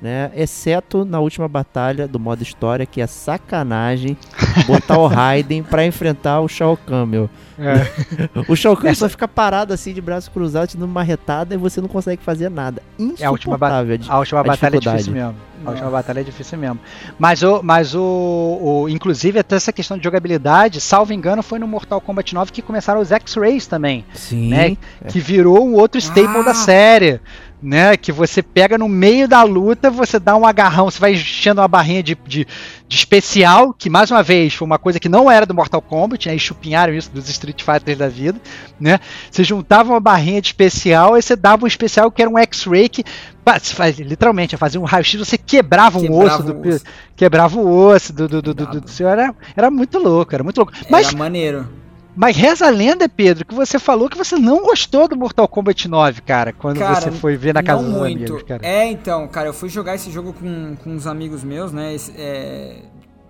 [0.00, 0.30] né?
[0.34, 4.16] Exceto na última batalha do modo história, que é sacanagem
[4.66, 7.30] botar o Raiden pra enfrentar o Shao Kahn, meu.
[7.58, 8.30] É.
[8.48, 11.58] O Shao Kahn só fica parado assim de braços cruzados, te dando uma retada e
[11.58, 12.82] você não consegue fazer nada.
[13.18, 13.98] É, a última, ba- Insuportável.
[14.08, 15.28] a última a batalha é difícil mesmo.
[15.60, 15.70] A Nossa.
[15.72, 16.78] última batalha é difícil mesmo.
[17.18, 21.68] Mas o, mas o, o- inclusive até essa questão de jogabilidade, salvo engano, foi no
[21.68, 24.48] Mortal Kombat 9 que começaram os X-Rays também, Sim.
[24.48, 24.76] né?
[25.08, 26.42] Que virou um outro staple Ah.
[26.42, 27.20] da série.
[27.62, 31.60] Né, que você pega no meio da luta, você dá um agarrão, você vai enchendo
[31.60, 32.46] uma barrinha de, de,
[32.88, 36.26] de especial, que mais uma vez foi uma coisa que não era do Mortal Kombat,
[36.26, 38.40] né, e chupinharam isso dos Street Fighters da vida,
[38.80, 38.98] né?
[39.30, 42.88] Você juntava uma barrinha de especial, aí você dava um especial que era um X-Ray
[42.88, 43.04] que
[43.98, 46.84] literalmente fazia um raio-x, você quebrava um Quebrava osso, do, osso.
[47.16, 50.44] quebrava o osso do, do, do, do, do, do seu, era, era muito louco, era
[50.44, 50.72] muito louco.
[50.88, 51.68] Mas Era maneiro.
[52.16, 55.88] Mas reza a lenda, Pedro, que você falou que você não gostou do Mortal Kombat
[55.88, 58.16] 9, cara, quando Cara, você foi ver na casa dos muito.
[58.16, 58.66] amigos, cara.
[58.66, 61.94] É, então, cara, eu fui jogar esse jogo com, com uns amigos meus, né?
[61.94, 62.82] esse- é,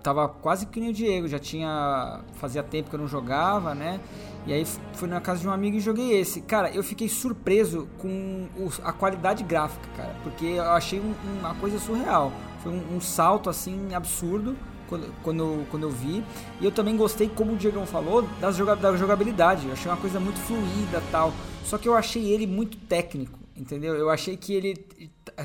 [0.03, 2.21] tava quase que nem o Diego, já tinha.
[2.33, 3.99] Fazia tempo que eu não jogava, né?
[4.47, 6.41] E aí fui na casa de um amigo e joguei esse.
[6.41, 11.53] Cara, eu fiquei surpreso com os- a qualidade gráfica, cara, porque eu achei um- uma
[11.53, 12.31] coisa surreal.
[12.63, 14.57] Foi um, um salto assim absurdo
[14.91, 16.21] quando, quando, quando eu vi.
[16.59, 19.67] E eu também gostei, como o Diegão falou, das da jogabilidade.
[19.67, 21.33] Eu achei uma coisa muito fluida tal.
[21.63, 23.95] Só que eu achei ele muito técnico, entendeu?
[23.95, 24.75] Eu achei que ele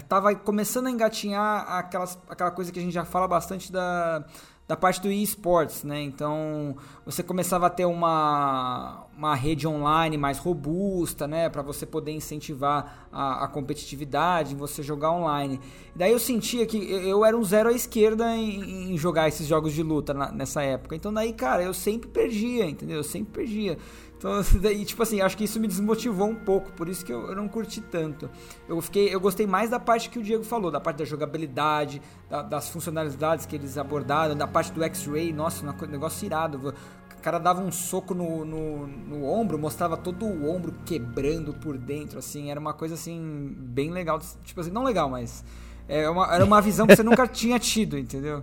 [0.09, 4.25] tava começando a engatinhar aquelas, aquela coisa que a gente já fala bastante da,
[4.69, 6.03] da parte do eSports, né?
[6.03, 11.49] Então você começava a ter uma, uma rede online mais robusta, né?
[11.49, 15.61] Para você poder incentivar a, a competitividade, você jogar online.
[15.95, 19.47] Daí eu sentia que eu eu era um zero à esquerda em, em jogar esses
[19.47, 20.97] jogos de luta na- nessa época.
[20.97, 22.97] Então daí, cara, eu sempre perdia, entendeu?
[22.97, 23.79] Eu sempre perdia.
[24.19, 27.29] Então, daí, tipo assim, acho que isso me desmotivou um pouco, por isso que eu,
[27.29, 28.29] eu não curti tanto.
[28.69, 32.01] Eu fiquei, eu gostei mais da parte que o Diego falou, da parte da jogabilidade,
[32.31, 36.75] da- das funcionalidades que eles abordaram, da parte do X-Ray, nossa, co- negócio irado.
[37.19, 41.77] O cara dava um soco no, no, no ombro, mostrava todo o ombro quebrando por
[41.77, 44.21] dentro, assim, era uma coisa assim, bem legal.
[44.45, 45.45] Tipo assim, não legal, mas
[45.89, 48.43] é uma, era uma visão que você nunca tinha tido, entendeu?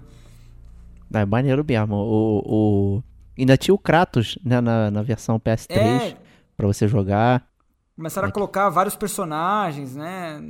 [1.13, 1.95] É maneiro mesmo.
[1.95, 2.39] O,
[2.97, 3.03] o...
[3.37, 6.15] Ainda tinha o Kratos, né, na, na versão PS3, É,
[6.55, 7.45] pra você jogar.
[7.95, 10.41] começaram a colocar vários personagens, né?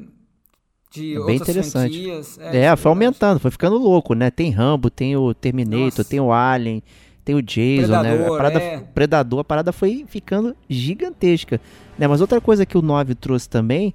[0.91, 1.93] De É bem interessante.
[1.93, 2.38] franquias.
[2.39, 2.88] É, isso foi verdade.
[2.88, 4.29] aumentando, foi ficando louco, né?
[4.29, 6.03] Tem Rambo, tem o Terminator, Nossa.
[6.03, 6.84] tem o Alien,
[7.25, 7.97] tem o Jason, né?
[7.97, 8.79] A Predador, parada, é.
[8.93, 11.59] Predador, a parada foi ficando gigantesca.
[11.97, 12.07] Né?
[12.07, 13.93] Mas outra coisa que o 9 trouxe também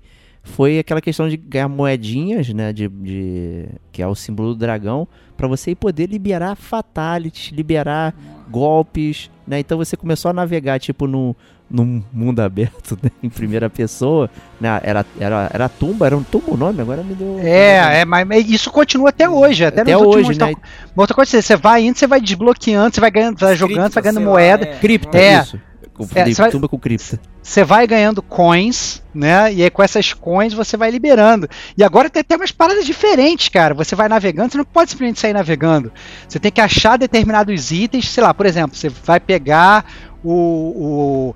[0.55, 2.73] foi aquela questão de ganhar moedinhas, né?
[2.73, 8.15] De, de- que é o símbolo do dragão, pra você poder liberar fatalities, liberar
[8.51, 9.59] golpes, né?
[9.61, 11.35] Então você começou a navegar, tipo, num,
[11.71, 13.11] num mundo aberto, né?
[13.23, 14.31] Em primeira pessoa,
[14.61, 14.81] né?
[14.83, 17.39] Era, era, era tumba, era um tumba o nome, agora me deu...
[17.41, 20.47] É, é, mas mas isso continua até hoje, até, Até hoje, né?
[20.47, 20.63] Mortal-
[20.97, 24.03] Mortal Kombat, você vai indo, você vai desbloqueando, você vai ganhando, vai jogando, você vai
[24.13, 25.41] ganhando lá, moeda, é, Cripta, É.
[25.43, 25.61] isso.
[25.99, 27.21] Confundi você vai- tumba com cripta.
[27.43, 29.53] você vai ganhando coins, né?
[29.53, 31.49] E aí com essas coins você vai liberando.
[31.77, 33.75] E agora tem até umas paradas diferentes, cara.
[33.75, 35.93] Você vai navegando, você não pode simplesmente sair navegando.
[36.29, 39.85] Você tem que achar determinados itens, sei lá, por exemplo, você vai pegar
[40.25, 40.33] o.
[40.33, 41.35] o-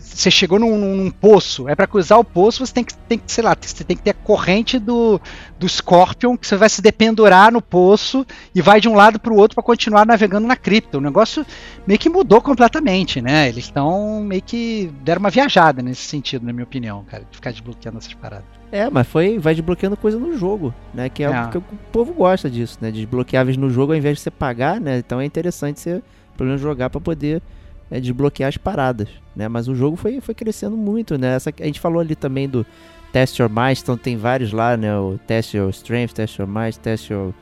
[0.00, 3.30] você chegou num, num- poço, é para cruzar o poço, você tem que, tem que,
[3.30, 5.20] sei lá, você tem que ter a corrente do,
[5.58, 9.32] do Scorpion, que você vai se dependurar no poço e vai de um lado para
[9.32, 10.98] o outro para continuar navegando na cripta.
[10.98, 11.44] O negócio
[11.86, 13.48] meio que mudou completamente, né?
[13.48, 17.50] Eles estão meio que deram uma viajada nesse sentido, na minha opinião, cara, de ficar
[17.52, 18.44] desbloqueando essas paradas.
[18.72, 21.08] É, mas foi, vai desbloqueando coisa no jogo, né?
[21.08, 21.42] Que é, É.
[21.44, 22.90] o que o povo gosta disso, né?
[22.90, 24.98] Desbloqueáveis no jogo ao invés de você pagar, né?
[24.98, 26.02] Então é interessante você,
[26.36, 27.40] pelo menos, jogar pra poder
[27.90, 29.48] é, desbloquear as paradas, né?
[29.48, 31.34] Mas o jogo foi, foi crescendo muito, né?
[31.34, 32.64] Essa, a gente falou ali também do
[33.12, 34.96] Test Your Might, então tem vários lá, né?
[34.98, 37.32] O Test Your Strength, Test Your Might, Test Your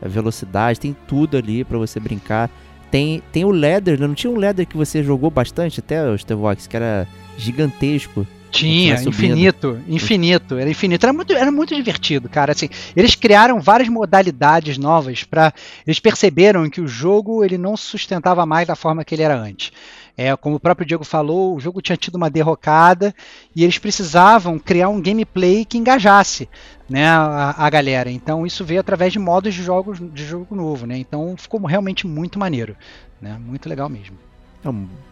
[0.00, 2.50] eh, Velocidade, tem tudo ali pra você brincar.
[2.90, 4.06] Tem, tem o Leather, né?
[4.06, 8.26] Não tinha um Leather que você jogou bastante até, o Stevox, que era gigantesco.
[8.50, 9.08] Tinha, subindo.
[9.08, 11.04] infinito, infinito, era infinito.
[11.04, 12.52] Era muito, era muito divertido, cara.
[12.52, 15.52] Assim, eles criaram várias modalidades novas para
[15.86, 19.36] eles perceberam que o jogo ele não se sustentava mais da forma que ele era
[19.36, 19.72] antes.
[20.16, 23.14] É, como o próprio Diego falou, o jogo tinha tido uma derrocada
[23.54, 26.48] e eles precisavam criar um gameplay que engajasse
[26.88, 28.10] né, a, a galera.
[28.10, 30.98] Então isso veio através de modos de jogos de jogo novo, né?
[30.98, 32.76] Então ficou realmente muito maneiro,
[33.20, 33.38] né?
[33.40, 34.16] Muito legal mesmo.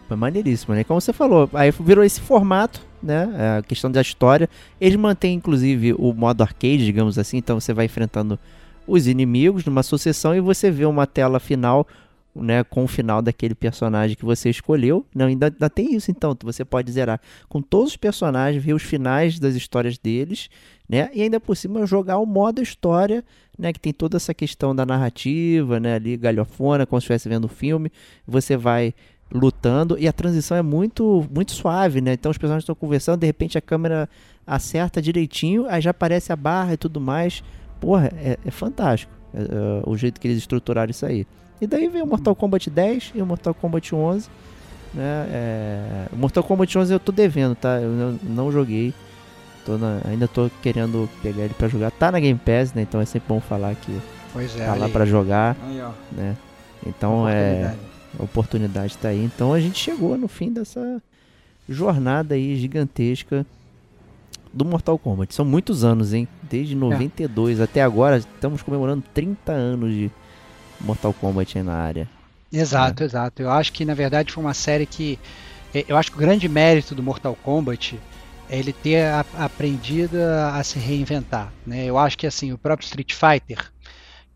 [0.09, 0.83] É maneiríssimo, né?
[0.83, 3.57] Como você falou, aí virou esse formato, né?
[3.57, 4.49] A questão da história.
[4.79, 7.37] Eles mantêm, inclusive, o modo arcade, digamos assim.
[7.37, 8.39] Então você vai enfrentando
[8.85, 11.85] os inimigos numa sucessão e você vê uma tela final
[12.41, 15.05] né, com o final daquele personagem que você escolheu.
[15.13, 17.19] Não, ainda, ainda tem isso então, você pode zerar
[17.49, 20.49] com todos os personagens, ver os finais das histórias deles,
[20.87, 21.09] né?
[21.13, 23.23] E ainda por cima jogar o modo história,
[23.57, 27.45] né, que tem toda essa questão da narrativa, né, ali galhofona, como se estivesse vendo
[27.45, 27.91] o filme.
[28.25, 28.93] Você vai
[29.31, 32.13] lutando e a transição é muito muito suave, né?
[32.13, 34.09] Então os personagens estão conversando, de repente a câmera
[34.45, 37.43] acerta direitinho, aí já aparece a barra e tudo mais.
[37.79, 41.27] Porra, é, é fantástico é, é, o jeito que eles estruturaram isso aí.
[41.59, 44.29] E daí vem o Mortal Kombat 10 e o Mortal Kombat 11.
[44.93, 45.27] Né?
[45.31, 46.05] É...
[46.11, 47.79] O Mortal Kombat 11 eu tô devendo, tá?
[47.81, 48.93] Eu não, não joguei.
[49.65, 49.99] Tô na...
[50.05, 51.91] ainda tô querendo pegar ele para jogar.
[51.91, 52.83] Tá na Game Pass, né?
[52.83, 53.99] Então é sempre bom falar que
[54.31, 55.57] pois é, tá lá para jogar.
[55.67, 55.83] Aí.
[56.11, 56.37] Né?
[56.85, 57.75] Então é.
[58.19, 59.23] A oportunidade tá aí.
[59.23, 61.01] Então a gente chegou no fim dessa
[61.67, 63.45] jornada aí gigantesca
[64.53, 65.33] do Mortal Kombat.
[65.33, 66.27] São muitos anos, hein?
[66.43, 67.63] Desde 92 é.
[67.63, 70.11] até agora, estamos comemorando 30 anos de
[70.79, 72.07] Mortal Kombat na área.
[72.51, 73.05] Exato, é.
[73.05, 73.41] exato.
[73.41, 75.19] Eu acho que na verdade foi uma série que.
[75.73, 77.99] É, eu acho que o grande mérito do Mortal Kombat
[78.49, 79.05] é ele ter
[79.37, 80.17] aprendido
[80.53, 81.51] a, se reinventar.
[81.65, 81.85] Né?
[81.85, 83.71] Eu acho que assim, o próprio Street Fighter,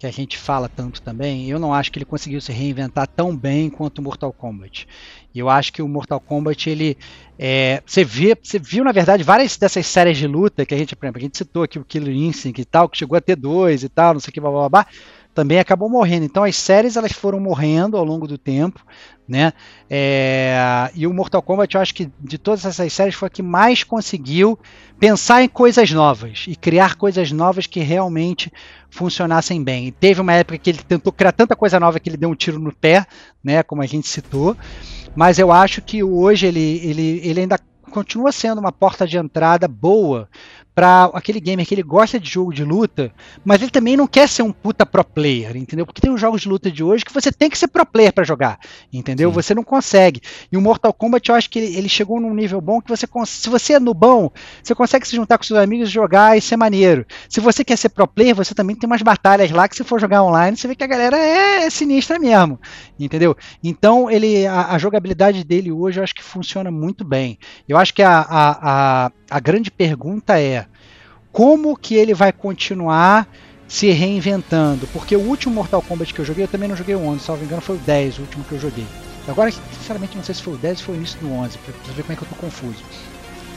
[0.01, 3.37] que a gente fala tanto também, eu não acho que ele conseguiu se reinventar tão
[3.37, 4.87] bem quanto o Mortal Kombat.
[5.31, 6.97] E eu acho que o Mortal Kombat, ele.
[7.37, 10.95] É, você, vê, você viu, na verdade, várias dessas séries de luta que a gente,
[10.95, 13.35] por exemplo, a gente citou aqui o Killer Instinct e tal, que chegou a ter
[13.35, 14.87] dois e tal, não sei o que, blá blá blá
[15.33, 16.25] também acabou morrendo.
[16.25, 18.85] Então as séries elas foram morrendo ao longo do tempo,
[19.27, 19.53] né?
[19.89, 23.41] É, e o Mortal Kombat eu acho que de todas essas séries foi a que
[23.41, 24.59] mais conseguiu
[24.99, 28.51] pensar em coisas novas e criar coisas novas que realmente
[28.89, 29.87] funcionassem bem.
[29.87, 32.35] E teve uma época que ele tentou criar tanta coisa nova que ele deu um
[32.35, 33.05] tiro no pé,
[33.43, 33.63] né?
[33.63, 34.55] Como a gente citou.
[35.15, 37.59] Mas eu acho que hoje ele, ele, ele ainda
[37.91, 40.29] continua sendo uma porta de entrada boa
[40.81, 43.13] para aquele gamer que ele gosta de jogo de luta,
[43.45, 45.85] mas ele também não quer ser um puta pro player, entendeu?
[45.85, 48.11] Porque tem os jogos de luta de hoje que você tem que ser pro player
[48.11, 48.57] para jogar,
[48.91, 49.29] entendeu?
[49.29, 49.35] Sim.
[49.35, 50.19] Você não consegue.
[50.51, 53.05] E o Mortal Kombat eu acho que ele, ele chegou num nível bom que você
[53.27, 54.31] se você é no bom,
[54.63, 57.05] você consegue se juntar com seus amigos e jogar e ser maneiro.
[57.29, 60.01] Se você quer ser pro player, você também tem umas batalhas lá que se for
[60.01, 62.59] jogar online, você vê que a galera é, é sinistra mesmo,
[62.99, 63.37] entendeu?
[63.63, 67.37] Então ele a, a, jogabilidade dele hoje eu acho que funciona muito bem.
[67.69, 70.70] Eu acho que a, a, a, a grande pergunta é
[71.31, 73.27] como que ele vai continuar
[73.67, 74.85] se reinventando.
[74.87, 77.29] Porque o último Mortal Kombat que eu joguei, eu também não joguei o 11, se
[77.29, 78.85] não me engano foi o 10, o último que eu joguei.
[79.27, 81.93] Agora, sinceramente, não sei se foi o 10 ou foi o início do 11, pra
[81.93, 82.83] ver como é que eu tô confuso.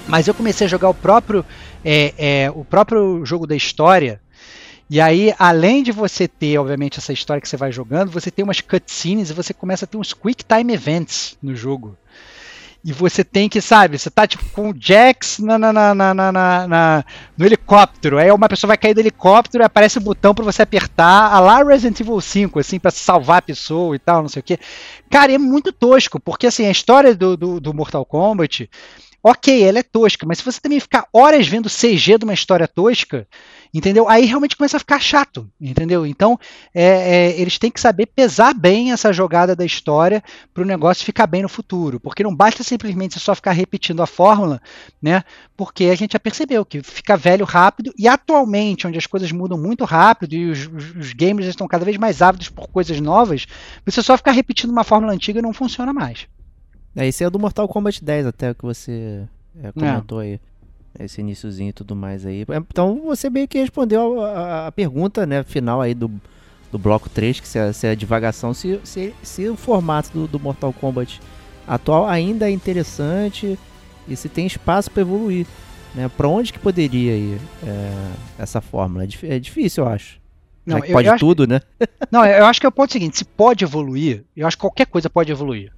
[0.06, 1.44] Mas eu comecei a jogar o próprio,
[1.84, 4.20] é, é, o próprio jogo da história.
[4.88, 8.44] E aí, além de você ter, obviamente, essa história que você vai jogando, você tem
[8.44, 11.96] umas cutscenes e você começa a ter uns quick time events no jogo.
[12.84, 16.22] E você tem que, sabe, você tá tipo com o Jax na, na, na, na,
[16.22, 17.04] na,
[17.36, 18.18] no helicóptero.
[18.18, 21.32] Aí uma pessoa vai cair do helicóptero e aparece o um botão para você apertar,
[21.32, 24.42] a lá Resident Evil 5, assim, para salvar a pessoa e tal, não sei o
[24.42, 24.58] que.
[25.10, 28.68] Cara, é muito tosco, porque assim, a história do, do, do Mortal Kombat
[29.24, 32.68] ok, ela é tosca, mas se você também ficar horas vendo CG de uma história
[32.68, 33.26] tosca,
[33.74, 34.08] entendeu?
[34.08, 36.06] Aí realmente começa a ficar chato, entendeu?
[36.06, 36.38] Então
[36.72, 40.22] é, é, eles têm que saber pesar bem essa jogada da história
[40.54, 44.06] para o negócio ficar bem no futuro, porque não basta simplesmente só ficar repetindo a
[44.06, 44.62] fórmula,
[45.02, 45.24] né?
[45.56, 49.58] Porque a gente já percebeu que fica velho rápido e atualmente, onde as coisas mudam
[49.58, 50.66] muito rápido e os,
[50.96, 53.46] os gamers estão cada vez mais ávidos por coisas novas,
[53.84, 56.28] você só ficar repetindo uma fórmula antiga não funciona mais.
[56.94, 59.26] É, esse é o do Mortal Kombat 10 até que você
[59.60, 60.24] é, comentou é.
[60.24, 60.40] aí.
[60.98, 62.42] Esse iníciozinho e tudo mais aí.
[62.42, 66.10] É, então você meio que respondeu a, a, a pergunta né, final aí do,
[66.70, 70.26] do bloco 3, que se é, se é divagação, se, se, se o formato do,
[70.28, 71.20] do Mortal Kombat
[71.66, 73.58] atual ainda é interessante
[74.06, 75.46] e se tem espaço para evoluir.
[75.94, 76.08] Né?
[76.08, 79.04] Para onde que poderia ir é, essa fórmula?
[79.04, 80.20] É, é difícil, eu acho.
[80.66, 81.60] Não, eu, pode eu tudo, acho, né?
[82.10, 84.86] Não, eu acho que é o ponto seguinte: se pode evoluir, eu acho que qualquer
[84.86, 85.70] coisa pode evoluir.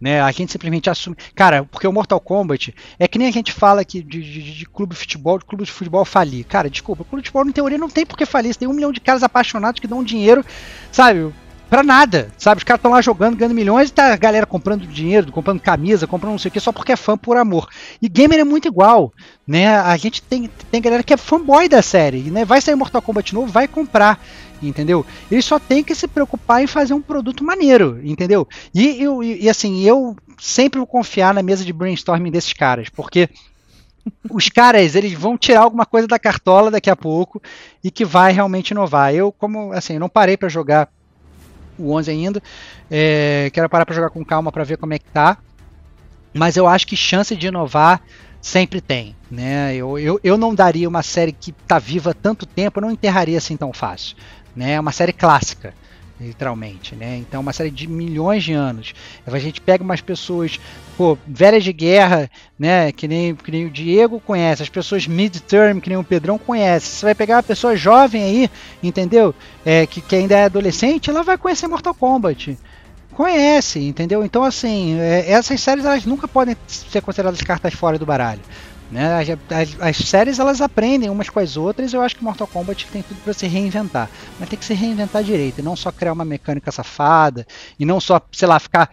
[0.00, 0.20] Né?
[0.20, 1.16] A gente simplesmente assume.
[1.34, 4.66] Cara, porque o Mortal Kombat é que nem a gente fala aqui de, de, de
[4.66, 6.44] clube de futebol, de clube de futebol falir.
[6.44, 8.52] Cara, desculpa, o clube de futebol, em teoria, não tem por que falir.
[8.52, 10.44] Você tem um milhão de caras apaixonados que dão dinheiro,
[10.92, 11.32] sabe?
[11.70, 12.58] Pra nada, sabe?
[12.58, 16.06] Os caras estão lá jogando, ganhando milhões e tá a galera comprando dinheiro, comprando camisa,
[16.06, 17.68] comprando não sei o que, só porque é fã por amor.
[18.00, 19.12] E gamer é muito igual,
[19.46, 19.76] né?
[19.78, 22.44] A gente tem, tem galera que é fanboy da série, né?
[22.44, 24.20] Vai sair Mortal Kombat novo, vai comprar
[24.68, 25.04] entendeu?
[25.30, 28.46] Ele só tem que se preocupar em fazer um produto maneiro, entendeu?
[28.74, 33.28] E, e, e assim, eu sempre vou confiar na mesa de brainstorming desses caras, porque
[34.30, 37.42] os caras eles vão tirar alguma coisa da cartola daqui a pouco
[37.82, 39.14] e que vai realmente inovar.
[39.14, 40.88] Eu, como assim, não parei para jogar
[41.78, 42.42] o 11 ainda,
[42.90, 45.38] é, quero parar para jogar com calma para ver como é que tá,
[46.32, 48.00] mas eu acho que chance de inovar
[48.40, 49.74] sempre tem, né?
[49.74, 53.38] Eu, eu, eu não daria uma série que está viva tanto tempo, eu não enterraria
[53.38, 54.16] assim tão fácil
[54.54, 54.72] né?
[54.72, 55.74] É uma série clássica.
[56.20, 57.16] literalmente, né?
[57.16, 58.94] Então, uma série de milhões de anos.
[59.26, 60.60] A gente pega umas pessoas,
[60.96, 62.92] pô, velhas de guerra, né?
[62.92, 66.86] Que nem, que nem o Diego conhece, as pessoas mid-term, que nem o Pedrão conhece.
[66.86, 68.50] Você vai pegar uma pessoa jovem aí,
[68.82, 69.34] entendeu?
[69.64, 72.56] É, que, que ainda é adolescente, ela vai conhecer Mortal Kombat
[73.14, 74.24] conhece, entendeu?
[74.24, 78.40] Então, assim, é, essas séries elas nunca podem ser consideradas cartas fora do baralho.
[78.94, 79.12] Né?
[79.20, 81.92] As, as, as, séries elas aprendem umas com as outras.
[81.92, 85.24] Eu acho que Mortal Kombat tem tudo para se reinventar, mas tem que se reinventar
[85.24, 87.44] direito, e não só criar uma mecânica safada
[87.76, 88.88] e não só, sei lá, ficar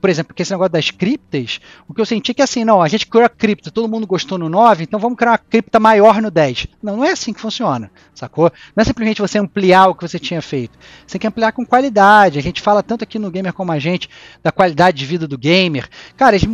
[0.00, 2.80] por exemplo, porque esse negócio das criptas, o que eu senti é que assim, não,
[2.80, 5.78] a gente criou a cripta, todo mundo gostou no 9, então vamos criar uma cripta
[5.78, 6.66] maior no 10.
[6.82, 8.50] Não, não é assim que funciona, sacou?
[8.74, 10.78] Não é simplesmente você ampliar o que você tinha feito.
[11.06, 12.38] Você tem que ampliar com qualidade.
[12.38, 14.08] A gente fala tanto aqui no Gamer como a gente
[14.42, 15.88] da qualidade de vida do gamer.
[16.16, 16.48] Cara, eles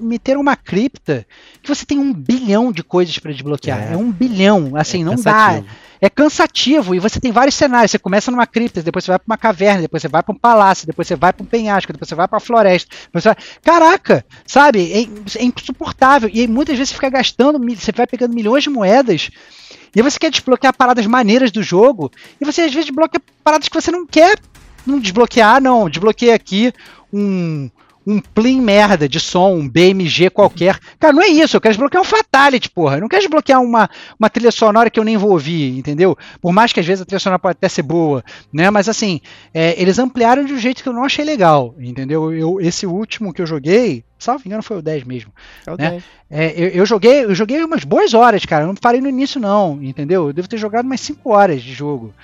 [0.00, 1.26] meteram uma cripta
[1.62, 3.90] que você tem um bilhão de coisas para desbloquear.
[3.90, 3.94] É.
[3.94, 3.96] é.
[3.96, 5.62] um bilhão, assim, é não cansativo.
[5.62, 7.90] dá é cansativo e você tem vários cenários.
[7.90, 10.38] Você começa numa cripta, depois você vai para uma caverna, depois você vai para um
[10.38, 12.94] palácio, depois você vai para um penhasco, depois você vai para a floresta.
[13.12, 13.36] Vai...
[13.62, 14.92] Caraca, sabe?
[14.92, 15.02] É,
[15.38, 16.30] é, insuportável.
[16.32, 19.30] E muitas vezes você fica gastando, você vai pegando milhões de moedas.
[19.94, 23.80] E você quer desbloquear paradas maneiras do jogo, e você às vezes desbloqueia paradas que
[23.80, 24.38] você não quer
[24.86, 25.88] não desbloquear, não.
[25.88, 26.72] Desbloqueia aqui
[27.12, 27.70] um,
[28.06, 30.78] um plim merda de som, um BMG qualquer.
[30.98, 31.56] Cara, não é isso.
[31.56, 32.96] Eu quero desbloquear um Fatality, porra.
[32.96, 33.88] Eu não quero desbloquear uma,
[34.18, 36.16] uma trilha sonora que eu nem vou ouvir, entendeu?
[36.40, 38.70] Por mais que às vezes a trilha sonora pode até ser boa, né?
[38.70, 39.20] Mas assim,
[39.52, 42.32] é, eles ampliaram de um jeito que eu não achei legal, entendeu?
[42.32, 45.32] Eu, esse último que eu joguei, salvo engano, foi o 10 mesmo.
[45.66, 45.90] É o né?
[45.90, 46.04] 10.
[46.30, 48.64] É, eu, eu, joguei, eu joguei umas boas horas, cara.
[48.64, 50.26] Eu não parei no início, não, entendeu?
[50.26, 52.14] Eu devo ter jogado umas 5 horas de jogo.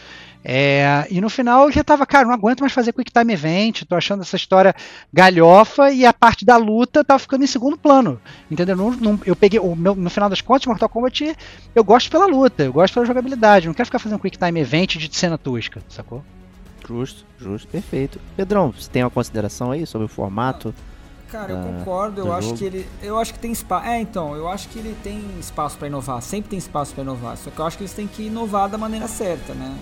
[0.43, 3.83] É, e no final eu já tava, cara, não aguento mais fazer Quick Time Event,
[3.85, 4.75] tô achando essa história
[5.13, 8.21] galhofa e a parte da luta tava ficando em segundo plano.
[8.51, 8.75] Entendeu?
[8.75, 11.37] Não, não, eu peguei, o meu, no final das contas, Mortal Kombat,
[11.75, 14.97] eu gosto pela luta, eu gosto pela jogabilidade, não quero ficar fazendo Quick Time Event
[14.97, 16.25] de cena tosca, sacou?
[16.89, 18.19] Justo, justo, perfeito.
[18.37, 20.75] Pedrão, você tem uma consideração aí sobre o formato?
[21.31, 22.59] Cara, eu concordo, eu acho jogo.
[22.59, 22.87] que ele.
[23.01, 23.87] Eu acho que tem espaço.
[23.87, 27.37] É, então, eu acho que ele tem espaço para inovar, sempre tem espaço para inovar.
[27.37, 29.77] Só que eu acho que eles têm que inovar da maneira certa, né?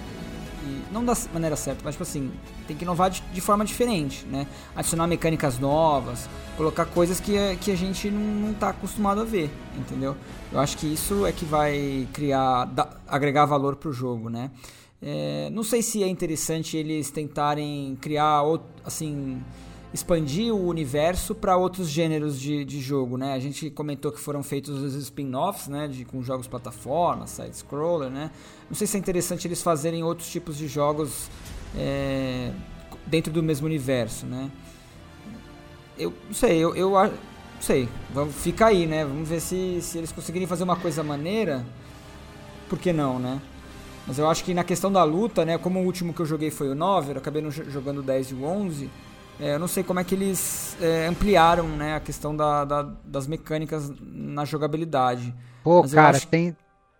[0.92, 2.30] Não da maneira certa, mas tipo assim,
[2.66, 4.46] tem que inovar de, de, forma diferente, né?
[4.74, 10.16] Adicionar mecânicas novas, colocar coisas que, que a gente não, tá acostumado a ver, entendeu?
[10.52, 14.50] Eu acho que isso é que vai criar, da, agregar valor pro jogo, né?
[15.00, 18.42] É, não sei se é interessante eles tentarem criar,
[18.84, 19.40] assim,
[19.92, 23.32] expandir o universo para outros gêneros de, de jogo, né?
[23.32, 25.88] A gente comentou que foram feitos os spin-offs, né?
[25.88, 28.30] De, com jogos plataforma, side-scroller, né?
[28.68, 31.30] Não sei se é interessante eles fazerem outros tipos de jogos
[31.76, 32.52] é,
[33.06, 34.50] dentro do mesmo universo, né?
[35.98, 37.10] Eu não sei, eu, eu não
[37.60, 37.88] sei.
[38.12, 39.04] Vamos, fica aí, né?
[39.04, 41.64] Vamos ver se, se eles conseguirem fazer uma coisa maneira.
[42.68, 43.40] Por que não, né?
[44.06, 45.56] Mas eu acho que na questão da luta, né?
[45.58, 48.34] Como o último que eu joguei foi o 9, eu acabei jogando o 10 e
[48.34, 48.90] o 11.
[49.40, 52.82] É, eu não sei como é que eles é, ampliaram né, a questão da, da,
[53.04, 55.34] das mecânicas na jogabilidade.
[55.62, 56.26] Pô, Mas cara, acho...
[56.26, 56.56] tem,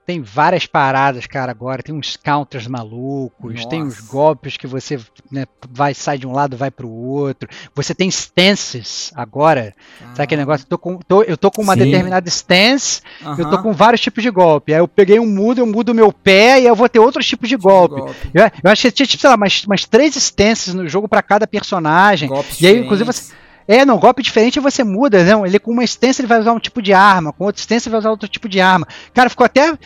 [0.09, 1.83] tem várias paradas, cara, agora.
[1.83, 3.69] Tem uns counters malucos, Nossa.
[3.69, 4.99] tem uns golpes que você
[5.31, 7.47] né, vai, sai de um lado, vai pro outro.
[7.75, 9.75] Você tem stances agora.
[10.01, 10.07] Ah.
[10.13, 10.65] Sabe aquele negócio?
[10.65, 11.81] Eu tô com, tô, eu tô com uma Sim.
[11.81, 13.39] determinada stance, uh -huh.
[13.39, 14.73] eu tô com vários tipos de golpe.
[14.73, 17.47] Aí eu peguei um mudo, eu mudo meu pé e eu vou ter outros tipos
[17.47, 17.97] de tipo golpe.
[17.97, 18.31] De golpe.
[18.33, 21.21] Eu, eu acho que tinha, tipo, sei lá, umas, umas três stances no jogo para
[21.21, 22.31] cada personagem.
[22.31, 23.35] Golpes e aí, inclusive, você.
[23.69, 25.47] É, não, golpe diferente você muda, não.
[25.47, 27.93] Ele com uma extensa ele vai usar um tipo de arma, com outra extensa ele
[27.93, 28.89] vai usar outro tipo de arma.
[29.13, 29.79] Cara, ficou até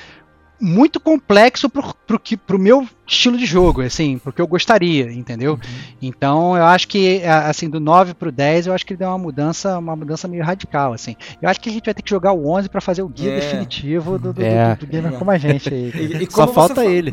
[0.60, 5.54] muito complexo pro, pro, que, pro meu estilo de jogo, assim, porque eu gostaria, entendeu?
[5.54, 5.94] Uhum.
[6.00, 9.18] Então eu acho que, assim, do 9 pro 10, eu acho que ele deu uma
[9.18, 11.16] mudança, uma mudança meio radical, assim.
[11.42, 13.32] Eu acho que a gente vai ter que jogar o 11 para fazer o guia
[13.32, 13.40] é.
[13.40, 14.76] definitivo do, do, é.
[14.76, 15.16] do, do gamer é.
[15.16, 15.90] como a gente aí.
[15.92, 17.12] e, e Só falta ele.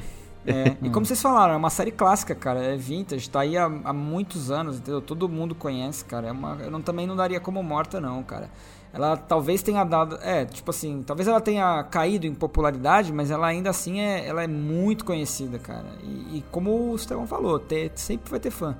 [0.49, 2.63] É, e como vocês falaram, é uma série clássica, cara.
[2.63, 5.01] É vintage, tá aí há, há muitos anos, entendeu?
[5.01, 6.27] Todo mundo conhece, cara.
[6.27, 8.49] É uma, eu não, também não daria como morta, não, cara.
[8.91, 10.17] Ela talvez tenha dado.
[10.21, 14.43] É, tipo assim, talvez ela tenha caído em popularidade, mas ela ainda assim é, ela
[14.43, 15.85] é muito conhecida, cara.
[16.03, 18.75] E, e como o Estevão falou, ter, sempre vai ter fã.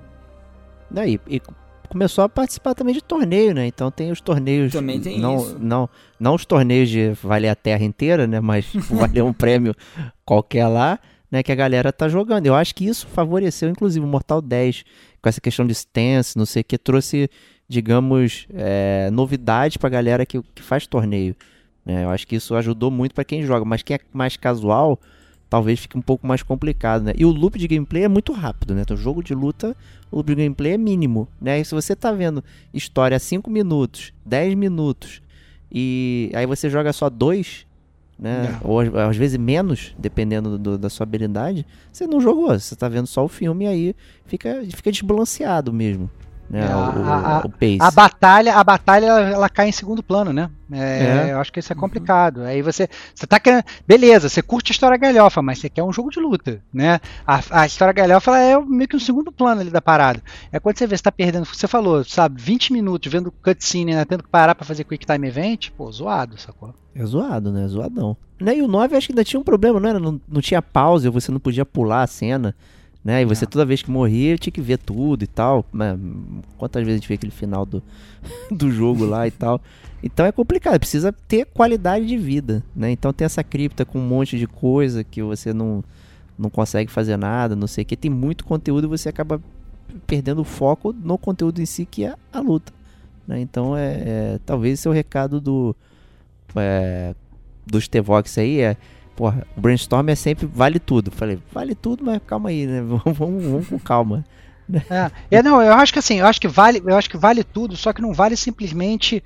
[0.89, 1.39] Daí, e
[1.87, 3.67] começou a participar também de torneio, né?
[3.67, 4.71] Então tem os torneios.
[4.71, 5.57] Também tem não, isso.
[5.59, 5.89] Não,
[6.19, 8.39] não os torneios de valer a terra inteira, né?
[8.39, 9.75] Mas valer um prêmio
[10.25, 10.99] qualquer lá
[11.31, 12.45] né, que a galera tá jogando.
[12.45, 14.83] Eu acho que isso favoreceu, inclusive, o Mortal 10,
[15.21, 17.29] com essa questão de stance, não sei o que, trouxe,
[17.67, 21.35] digamos, é, novidade pra galera que, que faz torneio.
[21.85, 22.03] Né?
[22.03, 24.99] Eu acho que isso ajudou muito para quem joga, mas quem é mais casual,
[25.49, 27.13] talvez fique um pouco mais complicado, né?
[27.17, 28.81] E o loop de gameplay é muito rápido, né?
[28.81, 29.75] Então, jogo de luta,
[30.11, 31.59] o loop de gameplay é mínimo, né?
[31.59, 35.21] E se você tá vendo história 5 minutos, 10 minutos,
[35.71, 37.65] e aí você joga só dois
[38.19, 38.59] né?
[38.61, 38.67] É.
[38.67, 42.47] Ou às, vezes menos, dependendo do- da sua habilidade, você não jogou.
[42.59, 46.09] Você tá vendo só o filme e aí fica, fica desbalanceado mesmo.
[46.49, 46.61] Né?
[46.65, 47.77] É, o, a- o pace.
[47.79, 50.49] A batalha, a batalha ela, cai em segundo plano, né?
[50.71, 51.33] É, É.
[51.33, 52.41] Eu acho que isso é complicado.
[52.41, 53.63] Aí você, você tá querendo.
[53.87, 56.99] Beleza, você curte a história galhofa, mas você quer um jogo de luta, né?
[57.25, 60.21] A, a história galhofa é meio que um segundo plano ali da parada.
[60.51, 61.45] É quando você vê, você tá perdendo.
[61.45, 64.03] Você falou, sabe, 20 minutos vendo cutscene, né?
[64.05, 66.73] Tendo que parar pra fazer quick time event, pô, zoado, sacou?
[66.95, 67.67] É zoado, né?
[67.67, 68.17] Zoadão.
[68.41, 68.57] Né?
[68.57, 69.99] E o 9 acho que ainda tinha um problema, não era?
[69.99, 72.55] Não, não tinha pause, você não podia pular a cena.
[73.03, 73.21] Né?
[73.21, 73.47] E você É.
[73.47, 75.65] toda vez que morria tinha que ver tudo e tal.
[75.71, 75.97] Mas,
[76.57, 77.81] quantas vezes a gente vê aquele final do,
[78.51, 79.61] do jogo lá e tal.
[80.03, 82.89] Então é complicado, precisa ter qualidade de vida, né?
[82.91, 85.83] Então tem essa cripta com um monte de coisa que você não,
[86.37, 87.97] não consegue fazer nada, não sei o que.
[87.97, 89.41] Tem muito conteúdo e você acaba
[90.07, 92.71] perdendo o foco no conteúdo em si, que é a luta.
[93.27, 93.39] né?
[93.41, 95.75] Então é, é- talvez esse é o recado do
[96.55, 97.13] é,
[97.65, 98.77] dos T-Vox aí é
[99.19, 101.11] porra, o brainstorm é sempre vale tudo.
[101.11, 102.79] Falei, vale tudo, mas calma aí, né?
[102.87, 104.23] Vamos, vamos, vamos com calma.
[105.31, 107.43] É, é, não, eu acho que assim, eu acho que vale, eu acho que vale
[107.43, 109.23] tudo, só que não vale simplesmente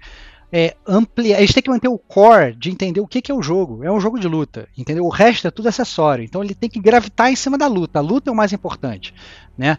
[0.50, 1.38] é, ampliar.
[1.38, 3.84] A gente tem que manter o core de entender o que, que é o jogo.
[3.84, 5.04] É um jogo de luta, entendeu?
[5.04, 6.24] O resto é tudo acessório.
[6.24, 8.00] Então ele tem que gravitar em cima da luta.
[8.00, 9.14] A luta é o mais importante,
[9.58, 9.78] né?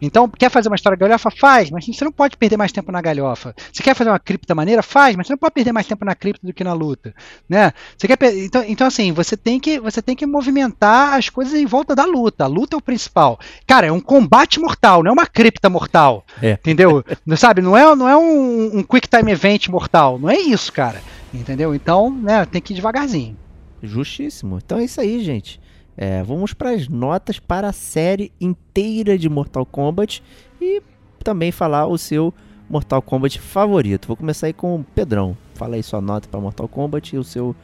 [0.00, 1.30] Então, quer fazer uma história galhofa?
[1.30, 3.54] Faz, mas você não pode perder mais tempo na galhofa.
[3.72, 4.82] Você quer fazer uma cripta maneira?
[4.82, 7.14] Faz, mas você não pode perder mais tempo na cripta do que na luta,
[7.48, 7.72] né?
[7.96, 11.64] Você quer então, então assim, você tem que você tem que movimentar as coisas em
[11.64, 12.44] volta da luta.
[12.44, 13.38] A luta é o principal.
[13.66, 16.24] Cara, é um combate mortal, não é uma cripta mortal.
[16.42, 16.52] É.
[16.52, 17.04] Entendeu?
[17.24, 20.72] Não Sabe, não é, não é um, um quick time event mortal, não é isso,
[20.72, 21.02] cara.
[21.32, 21.74] Entendeu?
[21.74, 23.36] Então, né, tem que ir devagarzinho.
[23.82, 24.58] Justíssimo.
[24.64, 25.60] Então é isso aí, gente.
[25.96, 30.22] É, vamos para as notas para a série inteira de Mortal Kombat
[30.60, 30.82] e
[31.22, 32.34] também falar o seu
[32.68, 34.08] Mortal Kombat favorito.
[34.08, 35.36] Vou começar aí com o Pedrão.
[35.54, 37.54] Fala aí sua nota para Mortal Kombat e o seu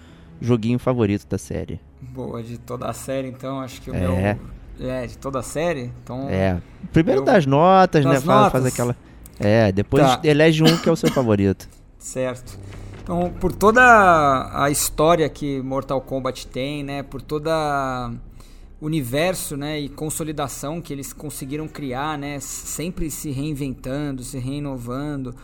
[0.41, 1.81] joguinho favorito da série.
[2.01, 4.37] Boa, de toda a série, então, acho que o É.
[4.79, 4.89] meu.
[4.89, 5.93] É, de toda a série?
[6.03, 6.29] Então.
[6.31, 6.59] É,
[6.93, 8.13] primeiro Eu- das notas, né?
[8.13, 8.53] Das Faz, notas?
[8.53, 8.97] faz aquela.
[9.39, 10.21] É, depois Tá.
[10.25, 11.69] elege um que é o seu favorito.
[11.99, 12.59] Certo.
[13.11, 13.83] Então, por toda
[14.55, 18.13] a história que Mortal Kombat tem, né, por toda
[18.81, 25.35] o universo, né, e consolidação que eles conseguiram criar, né, sempre se reinventando, se reinovando,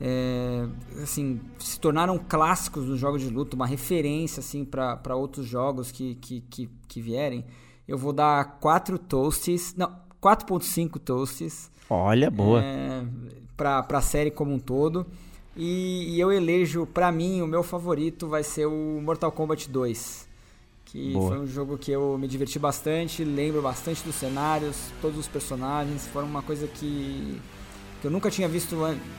[0.00, 0.68] é,
[1.02, 6.14] assim, se tornaram clássicos dos jogos de luta, uma referência assim para outros jogos que,
[6.14, 7.44] que, que, que vierem.
[7.88, 9.90] Eu vou dar 4 toasts, não,
[10.22, 12.62] 4.5 toasts Olha, boa.
[12.62, 13.04] é,
[13.56, 15.04] pra, pra série como um todo.
[15.56, 20.26] E, e eu elejo, pra mim, o meu favorito vai ser o Mortal Kombat 2.
[20.84, 21.28] Que Boa.
[21.28, 26.06] foi um jogo que eu me diverti bastante, lembro bastante dos cenários, todos os personagens,
[26.06, 27.40] foram uma coisa que,
[28.00, 28.76] que eu nunca tinha visto,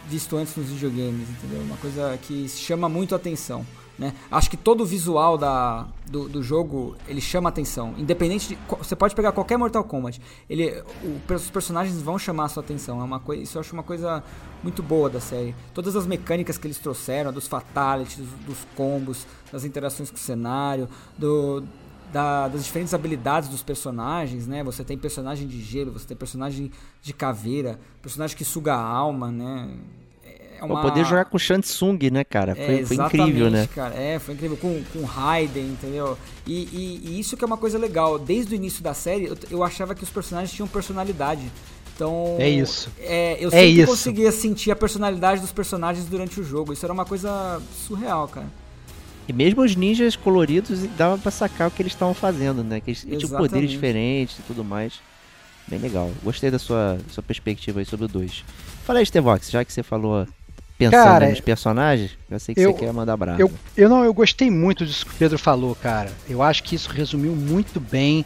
[0.07, 1.61] visto antes nos videogames, entendeu?
[1.61, 3.65] Uma coisa que chama muito a atenção.
[3.98, 4.14] Né?
[4.30, 7.95] Acho que todo o visual da, do, do jogo ele chama atenção.
[7.98, 8.57] Independente de.
[8.78, 10.22] Você pode pegar qualquer Mortal Kombat.
[10.48, 10.69] Ele,
[11.03, 13.02] o- os personagens vão chamar a sua atenção.
[13.02, 14.24] É uma coisa, isso eu acho uma coisa
[14.61, 15.56] muito boa da série.
[15.74, 20.19] Todas as mecânicas que eles trouxeram, dos fatalities, dos, dos combos, das interações com o
[20.19, 20.88] cenário,
[21.18, 21.64] do,
[22.14, 24.64] da- das diferentes habilidades dos personagens, né?
[24.64, 26.72] Você tem personagem de gelo, você tem personagem
[27.02, 29.76] de caveira, personagem que suga a alma, né?
[30.61, 32.55] É Pô, poder jogar com Shansung, né, cara?
[32.55, 33.67] Foi, é, foi incrível, né?
[33.73, 33.95] Cara.
[33.95, 34.57] É, foi incrível.
[34.57, 36.17] Com, com Raiden, entendeu?
[36.45, 38.17] E, e- e isso que é uma coisa legal.
[38.17, 41.43] Desde o início da série, eu, eu achava que os personagens tinham personalidade.
[41.95, 42.35] Então.
[42.39, 42.91] É isso.
[42.99, 43.88] É, eu É sempre isso.
[43.88, 46.73] conseguia sentir a personalidade dos personagens durante o jogo.
[46.73, 48.47] Isso era uma coisa surreal, cara.
[49.27, 52.79] E mesmo os ninjas coloridos dava pra sacar o que eles estavam fazendo, né?
[52.79, 53.49] Que eles tinham Exatamente.
[53.49, 54.93] poderes diferentes e tudo mais.
[55.67, 56.09] Bem legal.
[56.23, 58.45] Gostei da sua, sua perspectiva aí sobre o 2.
[58.85, 60.25] Fala aí, Stevox, já que você falou
[60.77, 63.41] pensando Cara, nos personagens, eu sei que eu- você quer mandar brasa.
[63.41, 66.11] Eu, eu não, eu gostei muito disso que o Pedro falou, cara.
[66.29, 68.23] Eu acho que isso resumiu muito bem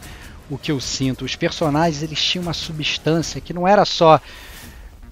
[0.50, 1.24] o que eu sinto.
[1.24, 4.20] Os personagens eles tinham uma substância que não era só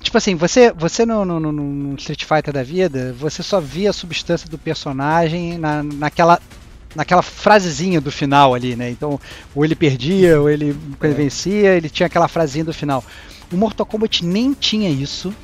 [0.02, 3.90] Tipo assim, você, você no, no, no- no Street Fighter da vida, você só via
[3.90, 6.40] a substância do personagem na, naquela,
[6.96, 8.88] naquela frasezinha do final ali, né?
[8.88, 9.20] Então,
[9.54, 13.04] ou ele perdia, ou ele, quando ele vencia, ele tinha aquela frasezinha do final.
[13.52, 15.34] O Mortal Kombat nem tinha isso.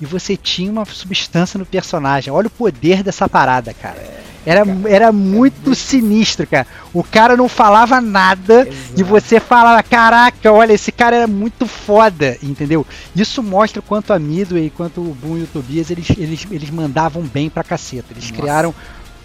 [0.00, 2.32] E você tinha uma substância no personagem.
[2.32, 4.24] Olha o poder dessa parada, cara.
[4.46, 6.66] Era, era muito sinistro, cara.
[6.92, 9.04] O cara não falava nada e Exato.
[9.04, 12.86] você falava, caraca, olha, esse cara era muito foda, entendeu?
[13.16, 16.70] Isso mostra o quanto a Midway, quanto o Boom e o Tobias, eles, eles, eles
[16.70, 18.08] mandavam bem pra caceta.
[18.10, 18.42] Eles Nossa.
[18.42, 18.74] criaram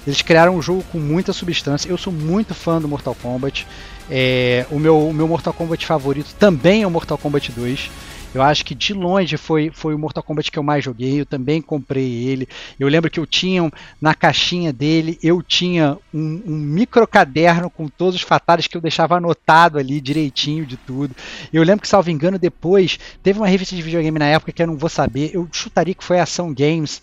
[0.07, 1.89] eles criaram um jogo com muita substância.
[1.89, 3.67] Eu sou muito fã do Mortal Kombat.
[4.09, 7.91] É, o, meu, o meu Mortal Kombat favorito também é o Mortal Kombat 2.
[8.33, 11.19] Eu acho que de longe foi, foi o Mortal Kombat que eu mais joguei.
[11.19, 12.47] Eu também comprei ele.
[12.79, 17.87] Eu lembro que eu tinha na caixinha dele, eu tinha um, um micro caderno com
[17.87, 21.15] todos os fatais que eu deixava anotado ali direitinho de tudo.
[21.51, 24.67] Eu lembro que, salvo engano, depois teve uma revista de videogame na época que eu
[24.67, 25.31] não vou saber.
[25.33, 27.01] Eu chutaria que foi a Ação Games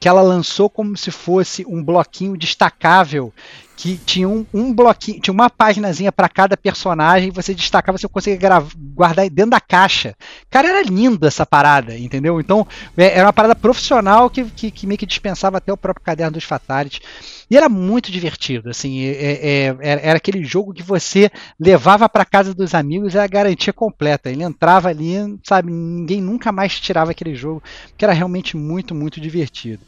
[0.00, 3.32] que ela lançou como se fosse um bloquinho destacável
[3.78, 8.50] que tinha um, um bloquinho, tinha uma paginazinha para cada personagem, você destacava, você conseguia
[8.76, 10.16] guardar dentro da caixa.
[10.50, 12.40] Cara, era lindo essa parada, entendeu?
[12.40, 16.04] Então, é, era uma parada profissional que, que, que, meio que dispensava até o próprio
[16.04, 17.00] caderno dos Fatalities.
[17.48, 22.24] E era muito divertido, assim, é, é, é era aquele jogo que você levava para
[22.24, 24.28] casa dos amigos, era a garantia completa.
[24.28, 29.20] Ele entrava ali, sabe, ninguém nunca mais tirava aquele jogo, porque era realmente muito, muito
[29.20, 29.82] divertido.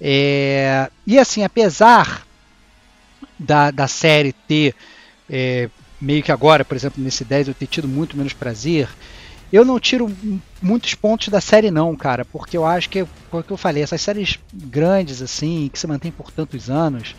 [0.00, 2.24] É, e assim, apesar
[3.44, 4.74] da, da série ter
[5.28, 5.68] é,
[6.00, 8.88] meio que agora, por exemplo, nesse 10 eu ter tido muito menos prazer,
[9.52, 10.10] eu não tiro
[10.60, 14.38] muitos pontos da série não, cara, porque eu acho que, como eu falei, essas séries
[14.52, 17.14] grandes assim, que se mantêm por tantos anos,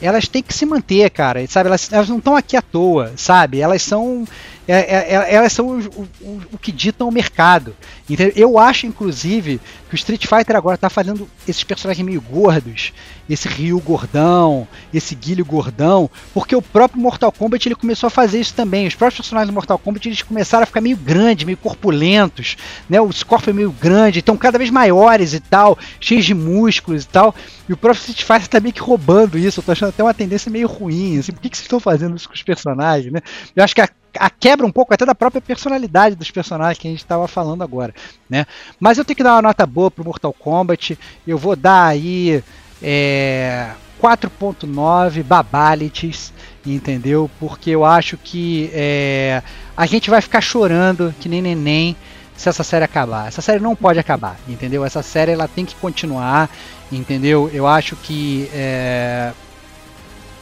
[0.00, 1.68] elas têm que se manter, cara, sabe?
[1.68, 3.60] Elas, elas não estão aqui à toa, sabe?
[3.60, 4.26] Elas são
[4.70, 7.74] é, é, é, elas são o, o, o, que ditam o mercado.
[8.08, 8.32] Entendeu?
[8.36, 12.92] Eu acho, inclusive, que o Street Fighter agora está fazendo esses personagens meio gordos,
[13.28, 18.38] esse Ryu gordão, esse Guilho gordão, porque o próprio Mortal Kombat ele começou a fazer
[18.38, 18.86] isso também.
[18.86, 22.56] Os próprios personagens do Mortal Kombat eles começaram a ficar meio grandes, meio corpulentos,
[22.88, 23.00] né?
[23.00, 27.08] Os corpos é meio grandes, estão cada vez maiores e tal, cheios de músculos e
[27.08, 27.34] tal.
[27.68, 29.60] E o próprio Street Fighter está meio que roubando isso.
[29.60, 31.18] Eu tô achando até uma tendência meio ruim.
[31.18, 33.20] Assim, por que, que vocês estão fazendo isso com os personagens, né?
[33.54, 33.88] Eu acho que a
[34.18, 37.62] a quebra um pouco até da própria personalidade dos personagens que a gente estava falando
[37.62, 37.94] agora,
[38.28, 38.46] né?
[38.78, 40.98] Mas eu tenho que dar uma nota boa pro Mortal Kombat.
[41.26, 42.42] Eu vou dar aí
[42.82, 43.70] é,
[44.00, 46.32] 4.9 babalities,
[46.64, 47.30] entendeu?
[47.38, 49.42] Porque eu acho que é,
[49.76, 51.96] a gente vai ficar chorando que nem neném
[52.34, 53.28] se essa série acabar.
[53.28, 54.84] Essa série não pode acabar, entendeu?
[54.84, 56.48] Essa série ela tem que continuar,
[56.90, 57.50] entendeu?
[57.52, 59.32] Eu acho que é,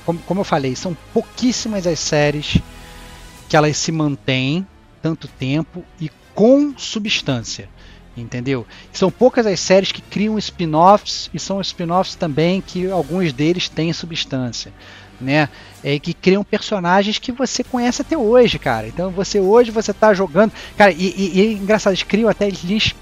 [0.06, 2.58] como, como eu falei, são pouquíssimas as séries
[3.48, 4.66] que elas se mantêm
[5.02, 7.68] tanto tempo e com substância.
[8.16, 8.66] Entendeu?
[8.92, 13.92] São poucas as séries que criam spin-offs e são spin-offs também que alguns deles têm
[13.92, 14.72] substância,
[15.20, 15.48] né?
[15.84, 18.88] É que criam personagens que você conhece até hoje, cara.
[18.88, 22.48] Então você hoje você tá jogando, cara, e, e, e é engraçado, eles criam até
[22.48, 22.92] eles,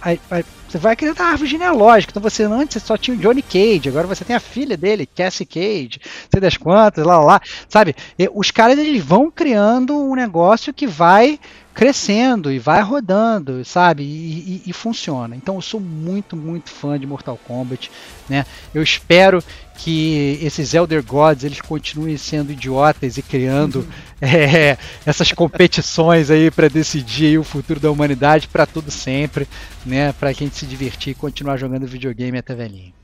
[0.76, 2.12] você vai criando a árvore genealógica.
[2.12, 5.46] Então você antes só tinha o Johnny Cage, agora você tem a filha dele, Cassie
[5.46, 6.00] Cage,
[6.30, 7.40] sei das quantas, lá, lá, lá.
[7.68, 7.94] Sabe?
[8.18, 11.40] E os caras eles vão criando um negócio que vai
[11.76, 14.02] crescendo e vai rodando, sabe?
[14.02, 15.36] E, e, e, funciona.
[15.36, 17.90] Então eu sou muito, muito fã de Mortal Kombat,
[18.30, 18.46] né?
[18.74, 19.44] Eu espero
[19.76, 23.86] que esses Elder Gods eles continuem sendo idiotas e criando uhum.
[24.26, 29.46] é, essas competições aí para decidir o futuro da humanidade para tudo sempre,
[29.84, 30.14] né?
[30.14, 32.94] Para a gente se divertir e continuar jogando videogame até velhinho.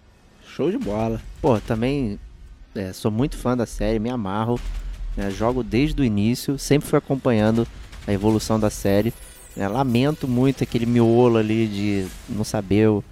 [0.56, 1.20] Show de bola.
[1.42, 2.18] Pô, também
[2.74, 4.58] é, sou muito fã da série, me amarro.
[5.14, 5.30] Né?
[5.30, 7.68] Jogo desde o início, sempre fui acompanhando
[8.06, 9.12] a evolução da série.
[9.56, 13.04] É, lamento muito aquele miolo ali de não saber o,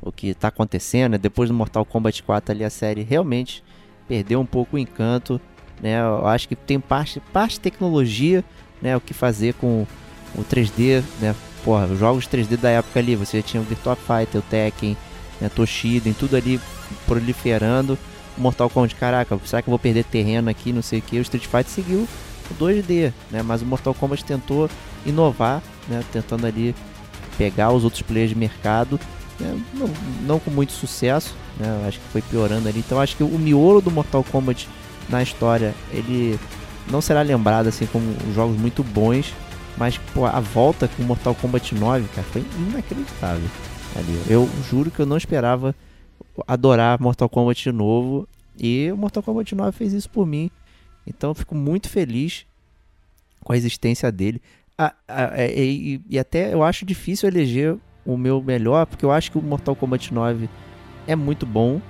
[0.00, 1.12] o que está acontecendo.
[1.12, 1.18] Né?
[1.18, 3.62] Depois do Mortal Kombat 4 ali a série realmente
[4.08, 5.40] perdeu um pouco o encanto.
[5.80, 6.00] Né?
[6.00, 8.44] Eu acho que tem parte, parte tecnologia,
[8.80, 8.96] né?
[8.96, 9.86] o que fazer com
[10.34, 11.34] o 3D, né?
[11.64, 14.96] Porra, os jogos 3D da época ali, você já tinha o Virtua Fighter, o Tekken,
[15.40, 15.48] né?
[15.48, 16.58] Toshiden, tudo ali
[17.06, 17.98] proliferando.
[18.36, 21.18] Mortal Kombat, caraca, será que eu vou perder terreno aqui, não sei o que.
[21.18, 22.08] O Street Fighter seguiu
[22.52, 23.42] 2D, né?
[23.42, 24.68] Mas o Mortal Kombat tentou
[25.04, 26.02] inovar, né?
[26.12, 26.74] Tentando ali
[27.38, 29.00] pegar os outros players de mercado,
[29.40, 29.58] né?
[29.74, 29.90] não,
[30.26, 31.84] não, com muito sucesso, né?
[31.86, 32.80] Acho que foi piorando ali.
[32.80, 34.68] Então acho que o miolo do Mortal Kombat
[35.08, 36.38] na história, ele
[36.90, 39.32] não será lembrado assim como jogos muito bons,
[39.76, 43.48] mas pô, a volta com Mortal Kombat 9, cara, foi inacreditável.
[43.94, 44.22] Ali.
[44.26, 45.74] Eu juro que eu não esperava
[46.46, 48.26] adorar Mortal Kombat de novo
[48.58, 50.50] e o Mortal Kombat 9 fez isso por mim.
[51.06, 52.46] Então eu fico muito feliz
[53.42, 54.40] com a existência dele.
[54.78, 59.12] Ah, ah, é, e, e, até eu acho difícil eleger o meu melhor, porque eu
[59.12, 60.48] acho que o Mortal Kombat 9
[61.06, 61.80] é muito bom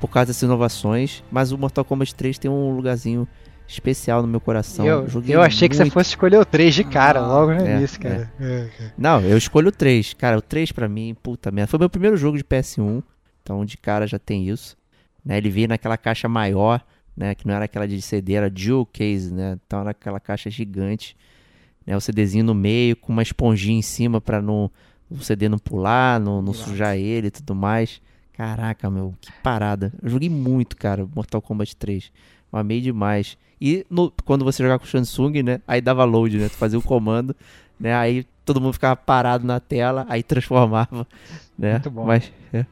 [0.00, 3.26] por causa dessas inovações, mas o Mortal Kombat 3 tem um lugarzinho
[3.66, 4.84] especial no meu coração.
[4.84, 5.70] Eu, eu achei muito...
[5.70, 8.30] que você fosse escolher o 3 de cara, ah, logo no é, início, cara.
[8.38, 8.68] É.
[8.80, 10.14] É, Não, eu escolho o 3.
[10.14, 11.68] Cara, o 3 pra mim, puta merda.
[11.68, 13.02] Foi meu primeiro jogo de PS1,
[13.42, 14.76] então de cara já tem isso.
[15.24, 15.38] Né?
[15.38, 16.84] Ele veio naquela caixa maior
[17.16, 17.34] né?
[17.34, 19.58] Que não era aquela de CD, era dual case, né?
[19.66, 21.16] Então era aquela caixa gigante,
[21.86, 21.96] né?
[21.96, 24.70] O CDzinho no meio com uma esponjinha em cima para não
[25.08, 28.00] o CD não pular, não, não sujar ele e tudo mais.
[28.32, 29.92] Caraca, meu, que parada.
[30.02, 32.12] Eu joguei muito, cara, Mortal Kombat 3.
[32.52, 33.38] Eu amei demais.
[33.60, 35.60] E no, quando você jogar com o Samsung, né?
[35.66, 36.48] Aí dava load, né?
[36.48, 37.34] Tu fazia o comando,
[37.80, 37.94] né?
[37.94, 41.06] Aí todo mundo ficava parado na tela, aí transformava,
[41.58, 41.72] né?
[41.72, 42.04] Muito bom.
[42.04, 42.66] Mas é,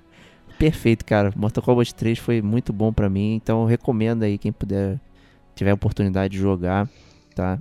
[0.59, 1.33] perfeito, cara.
[1.37, 4.99] Mortal Kombat 3 foi muito bom pra mim, então eu recomendo aí quem puder
[5.55, 6.89] tiver oportunidade de jogar,
[7.35, 7.59] tá?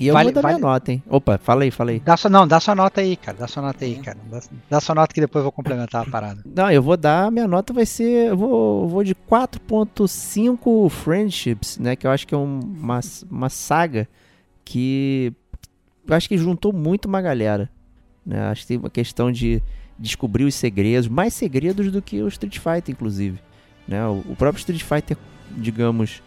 [0.00, 1.02] E eu Vale- vou dar minha vale- nota, hein?
[1.08, 2.00] Opa, fala aí, fala aí.
[2.00, 3.38] Dá sua, não, dá sua nota aí, cara.
[3.38, 4.18] Dá sua nota aí, cara.
[4.28, 6.42] Dá, dá sua nota que depois eu vou complementar a parada.
[6.56, 11.78] Não, eu vou dar, minha nota vai ser, eu vou, eu vou de 4.5 Friendships,
[11.78, 13.00] né, que eu acho que é um- uma,
[13.30, 14.08] uma saga
[14.64, 15.32] que
[16.06, 17.70] eu acho que juntou muito uma galera,
[18.24, 19.62] né, acho que tem uma questão de
[20.02, 23.38] descobrir os segredos, mais segredos do que o Street Fighter, inclusive,
[23.86, 25.16] né, o, o próprio Street Fighter,
[25.56, 26.22] digamos,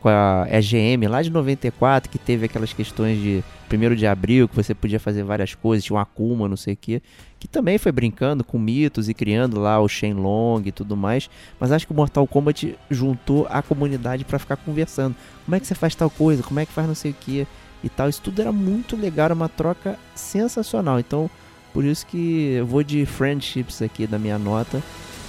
[0.00, 3.42] com a EGM lá de 94, que teve aquelas questões de
[3.72, 6.76] 1 de abril, que você podia fazer várias coisas, tinha um Akuma, não sei o
[6.76, 7.02] que,
[7.40, 11.28] que também foi brincando com mitos e criando lá o Shenlong e tudo mais,
[11.58, 15.16] mas acho que o Mortal Kombat juntou a comunidade pra ficar conversando.
[15.44, 16.42] Como é que você faz tal coisa?
[16.42, 17.46] Como é que faz não sei o que
[17.82, 18.08] e tal.
[18.08, 20.98] Isso tudo era muito legal, era uma troca sensacional.
[20.98, 21.30] Então,
[21.72, 24.82] por isso que eu vou de friendships aqui da minha nota,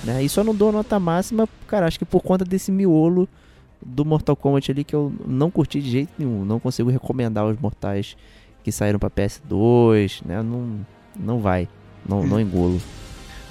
[0.04, 0.24] né?
[0.24, 3.28] E só não dou nota máxima, cara, acho que por conta desse miolo
[3.82, 7.60] do Mortal Kombat ali que eu não curti de jeito nenhum, não consigo recomendar os
[7.60, 8.18] mortais
[8.64, 10.42] que saíram pra PS2, né?
[10.42, 10.86] Não
[11.20, 11.68] não vai.
[12.08, 12.82] Não, não engulo.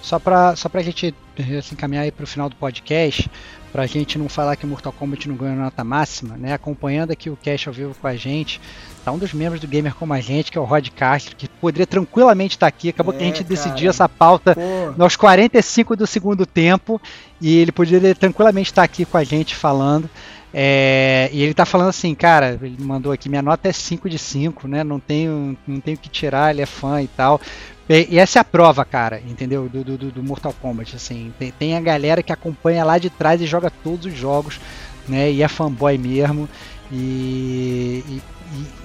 [0.02, 1.15] Só pra, só pra gente
[1.59, 3.31] assim, caminhar aí pro final do podcast,
[3.73, 6.53] pra gente não falar que Mortal Kombat não ganhou nota máxima, né?
[6.53, 8.61] Acompanhando aqui o cast ao vivo com a gente,
[9.05, 11.49] tá um dos membros do Gamer Como a Gente, que é o Rod Castro, que
[11.49, 12.89] poderia tranquilamente estar aqui.
[12.89, 13.49] Acabou que a É, gente cara.
[13.49, 14.61] decidiu essa pauta Pô,
[14.97, 17.01] nos 45 do segundo tempo
[17.40, 20.09] e ele poderia tranquilamente estar aqui com a gente falando.
[20.53, 24.19] É, e ele tá falando assim, cara, ele mandou aqui, minha nota é 5 de
[24.19, 24.83] 5, né?
[24.83, 27.41] Não tenho, não tenho que tirar, ele é fã e tal.
[27.89, 29.69] E, e essa é a prova, cara, entendeu?
[29.69, 31.33] Do, do, do Mortal Kombat, assim.
[31.39, 34.59] Tem, tem a galera que acompanha lá de trás e joga todos os jogos,
[35.07, 35.31] né?
[35.31, 36.49] E é fanboy mesmo.
[36.91, 38.23] E, e-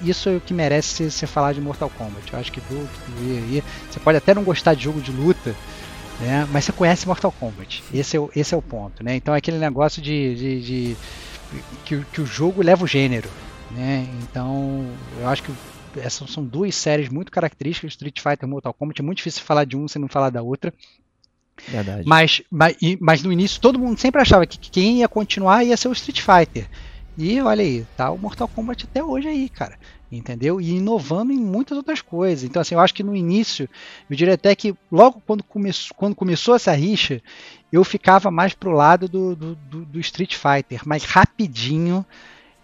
[0.02, 2.30] e isso é o que merece ser, falar de Mortal Kombat.
[2.32, 2.88] Eu acho que do
[3.18, 5.56] aí, você pode até não gostar de jogo de luta,
[6.20, 6.46] né?
[6.50, 7.82] Mas você conhece Mortal Kombat.
[7.92, 9.16] Esse é o, esse é o ponto, né?
[9.16, 10.96] Então é aquele negócio de, de- de-
[11.84, 13.28] que, o- que o jogo leva o gênero,
[13.70, 14.06] né?
[14.22, 14.86] Então
[15.20, 15.52] eu acho que
[15.96, 19.00] essas são duas séries muito características, Street Fighter e Mortal Kombat.
[19.00, 20.72] É muito difícil falar de um sem não falar da outra.
[21.68, 22.02] Verdade.
[22.06, 25.88] Mas, mas, mas no início todo mundo sempre achava que quem ia continuar ia ser
[25.88, 26.68] o Street Fighter.
[27.16, 29.78] E olha aí, tá o Mortal Kombat até hoje aí, cara.
[30.10, 30.60] Entendeu?
[30.60, 32.44] E inovando em muitas outras coisas.
[32.44, 33.68] Então, assim, eu acho que no início,
[34.10, 37.20] eu diria até que logo quando, come quando começou essa rixa,
[37.74, 40.82] eu ficava mais pro lado do, do, do- do Street Fighter.
[40.86, 42.04] Mas rapidinho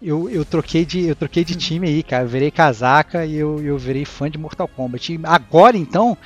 [0.03, 2.25] eu, eu, troquei de, eu troquei de time aí, cara.
[2.25, 5.13] Eu virei casaca e eu, eu virei fã de Mortal Kombat.
[5.13, 6.17] E agora, então,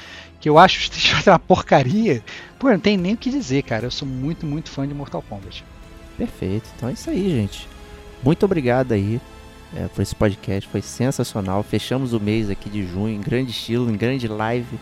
[0.41, 2.23] que eu acho o Street Fighter uma porcaria,
[2.59, 3.87] pô, não tem nem o que dizer, cara.
[3.87, 5.65] Eu sou muito, muito fã de Mortal Kombat.
[6.17, 6.69] Perfeito.
[6.77, 7.67] Então é isso aí, gente.
[8.23, 9.21] Muito obrigado aí
[9.77, 10.69] é, por esse podcast.
[10.71, 11.63] Foi sensacional.
[11.63, 14.79] Fechamos o mês aqui de junho em grande estilo, em grande live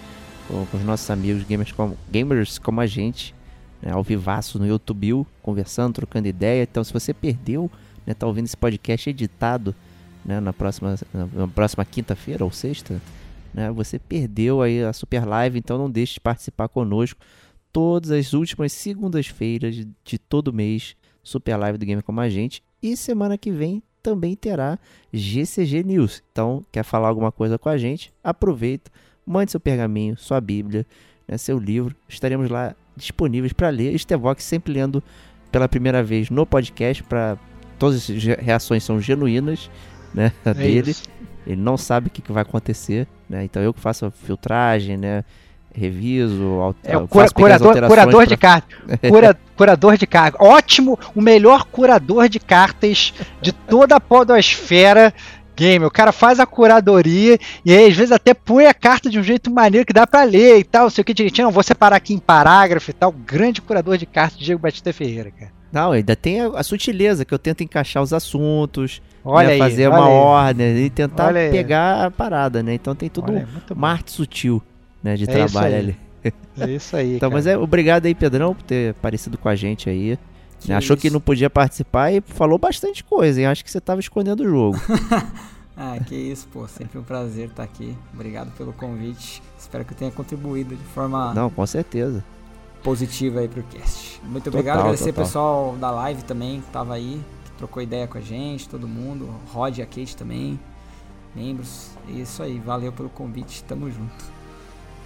[0.48, 3.34] com, com os nossos amigos gamers como, gamers como a gente,
[3.82, 6.62] né, ao vivaço no YouTube, conversando, trocando ideia.
[6.62, 7.70] Então, se você perdeu,
[8.06, 9.74] né, tá ouvindo esse podcast editado
[10.24, 13.00] né, na próxima, na, próxima quinta-feira ou sexta,
[13.52, 15.58] né, você perdeu aí a super live.
[15.58, 17.20] Então, não deixe de participar conosco
[17.72, 20.94] todas as últimas segundas-feiras de, todo mês.
[21.24, 22.62] Super Live do Gamer Como a Gente.
[22.82, 24.76] E semana que vem também terá
[25.12, 26.20] GCG News.
[26.32, 28.12] Então, quer falar alguma coisa com a gente?
[28.24, 28.90] Aproveita,
[29.24, 30.84] mande seu pergaminho, sua Bíblia,
[31.28, 31.94] né, seu livro.
[32.08, 33.94] Estaremos lá disponíveis para ler.
[33.94, 35.02] Estevox sempre lendo
[35.50, 37.02] pela primeira vez no podcast.
[37.02, 37.36] Para
[37.78, 39.70] todas as re- reações são genuínas,
[40.14, 40.90] né, É dele.
[40.92, 41.04] isso.
[41.46, 43.42] Ele não sabe o que, que vai acontecer, né?
[43.44, 45.24] Então eu que faço a filtragem, né?
[45.74, 48.78] Reviso, É cura- curador, curador pra- de cartas.
[49.08, 50.40] Cura- curador de cartas.
[50.46, 55.12] Ótimo, o melhor curador de cartas de toda a podosfera
[55.56, 55.84] game.
[55.84, 59.22] O cara faz a curadoria e aí às vezes até põe a carta de um
[59.22, 61.46] jeito maneiro que dá pra ler e tal, sei o que direitinho.
[61.46, 63.12] Não, vou separar aqui em parágrafo e tal.
[63.12, 65.52] Grande curador de cartas, Diego Batista Ferreira, cara.
[65.72, 69.58] Não, ainda tem a, a sutileza que eu tento encaixar os assuntos, Olha né, aí,
[69.58, 70.12] fazer olha uma aí.
[70.12, 72.74] ordem e tentar pegar a parada, né?
[72.74, 74.62] Então tem tudo Olha aí, muito uma arte sutil,
[75.02, 75.96] né, de É trabalho ali.
[76.58, 77.14] É isso aí.
[77.16, 77.38] Então, cara.
[77.38, 80.18] mas é obrigado aí, Pedrão, por ter aparecido com a gente aí.
[80.66, 80.72] Que?
[80.72, 81.14] Achou que isso.
[81.14, 83.46] não podia participar e falou bastante coisa, hein?
[83.46, 84.78] Acho que você tava escondendo o jogo.
[85.74, 86.68] Ah, que isso, pô.
[86.68, 87.96] Sempre um prazer estar aqui.
[88.12, 89.42] Obrigado pelo convite.
[89.58, 92.22] Espero que eu tenha contribuído de forma não, com certeza.
[92.82, 94.20] positiva aí pro cast.
[94.22, 94.78] Muito Total, obrigado.
[94.80, 95.24] Agradecer o total.
[95.24, 99.34] pessoal da live também que tava aí, que trocou ideia com a gente, todo mundo.
[99.50, 100.60] Rod e a Kate também.
[101.34, 101.92] Membros.
[102.06, 102.58] É isso aí.
[102.58, 103.64] Valeu pelo convite.
[103.64, 104.24] Tamo junto.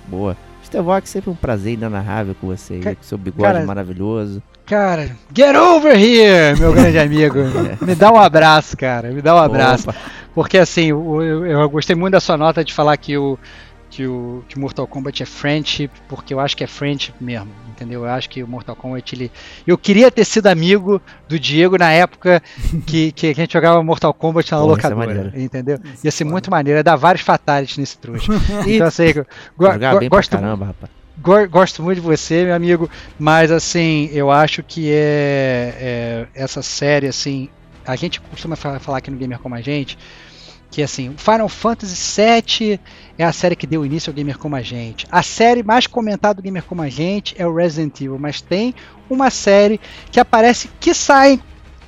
[0.08, 0.36] Boa.
[0.64, 4.42] Stevox, sempre um prazer inenarrável com você aí, Ca- com seu bigode cara, maravilhoso.
[4.66, 7.38] Cara, get over here, meu grande amigo.
[7.80, 9.10] Me dá um abraço, cara.
[9.10, 9.88] Me dá um abraço.
[9.90, 9.98] Opa.
[10.34, 13.38] Porque assim, eu, eu gostei muito da sua nota de falar que o,
[13.88, 18.02] que o que Mortal Kombat é friendship, porque eu acho que é friendship mesmo, entendeu?
[18.04, 19.30] Eu acho que o Mortal Kombat ele.
[19.66, 22.42] Eu queria ter sido amigo do Diego na época
[22.86, 25.32] que, que a gente jogava Mortal Kombat na Pô, é locadora, maneiro.
[25.40, 25.78] entendeu?
[25.94, 28.32] Isso Ia ser é muito maneiro, ia dar vários fatalities nesse trouxa.
[28.66, 29.24] então, assim, go-
[29.56, 30.90] go- bem pra gosto, caramba, rapaz.
[31.18, 36.62] Go- gosto muito de você, meu amigo, mas assim, eu acho que é, é essa
[36.62, 37.48] série, assim,
[37.86, 39.96] a gente costuma fa- falar aqui no Gamer Como a Gente,
[40.70, 42.80] que assim, Final Fantasy VII
[43.16, 45.06] é a série que deu início ao Gamer Como a Gente.
[45.10, 48.74] A série mais comentada do Gamer Como a Gente é o Resident Evil, mas tem
[49.08, 49.80] uma série
[50.10, 51.40] que aparece, que sai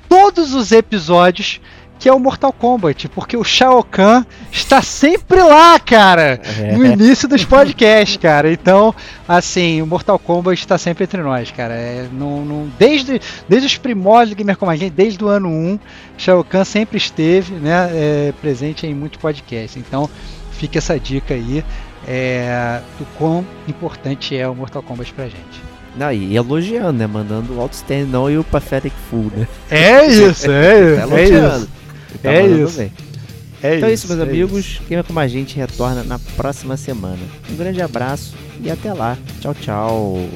[0.07, 1.61] todos os episódios,
[1.99, 6.39] que é o Mortal Kombat, porque o Shao Kahn está sempre lá, cara
[6.77, 6.93] no É.
[6.93, 8.49] início dos podcasts, cara.
[8.51, 8.95] Então,
[9.27, 11.73] assim, o Mortal Kombat está sempre entre nós, cara.
[11.73, 13.19] É, não, não- desde,
[13.49, 15.77] desde os primórdios do Gamer Como a Gente, desde o ano 1,
[16.17, 19.75] Shao Kahn sempre esteve né, é, presente em muitos podcasts.
[19.75, 20.09] Então,
[20.53, 21.63] fica essa dica aí
[22.07, 25.69] é, do quão importante é o Mortal Kombat pra gente.
[25.97, 27.07] Não, e elogiando, né?
[27.07, 29.47] Mandando o Outstanding não e o Pathetic Full, né?
[29.69, 31.13] É isso, é Tá isso.
[31.13, 31.57] É elogiando.
[31.57, 31.69] isso.
[32.21, 32.77] Tá É isso.
[32.77, 32.91] bem.
[33.61, 34.81] É Então é isso, meus é amigos.
[34.87, 37.19] Quem é como a gente retorna na próxima semana.
[37.51, 39.17] Um grande abraço e até lá.
[39.41, 40.29] Tchau, tchau.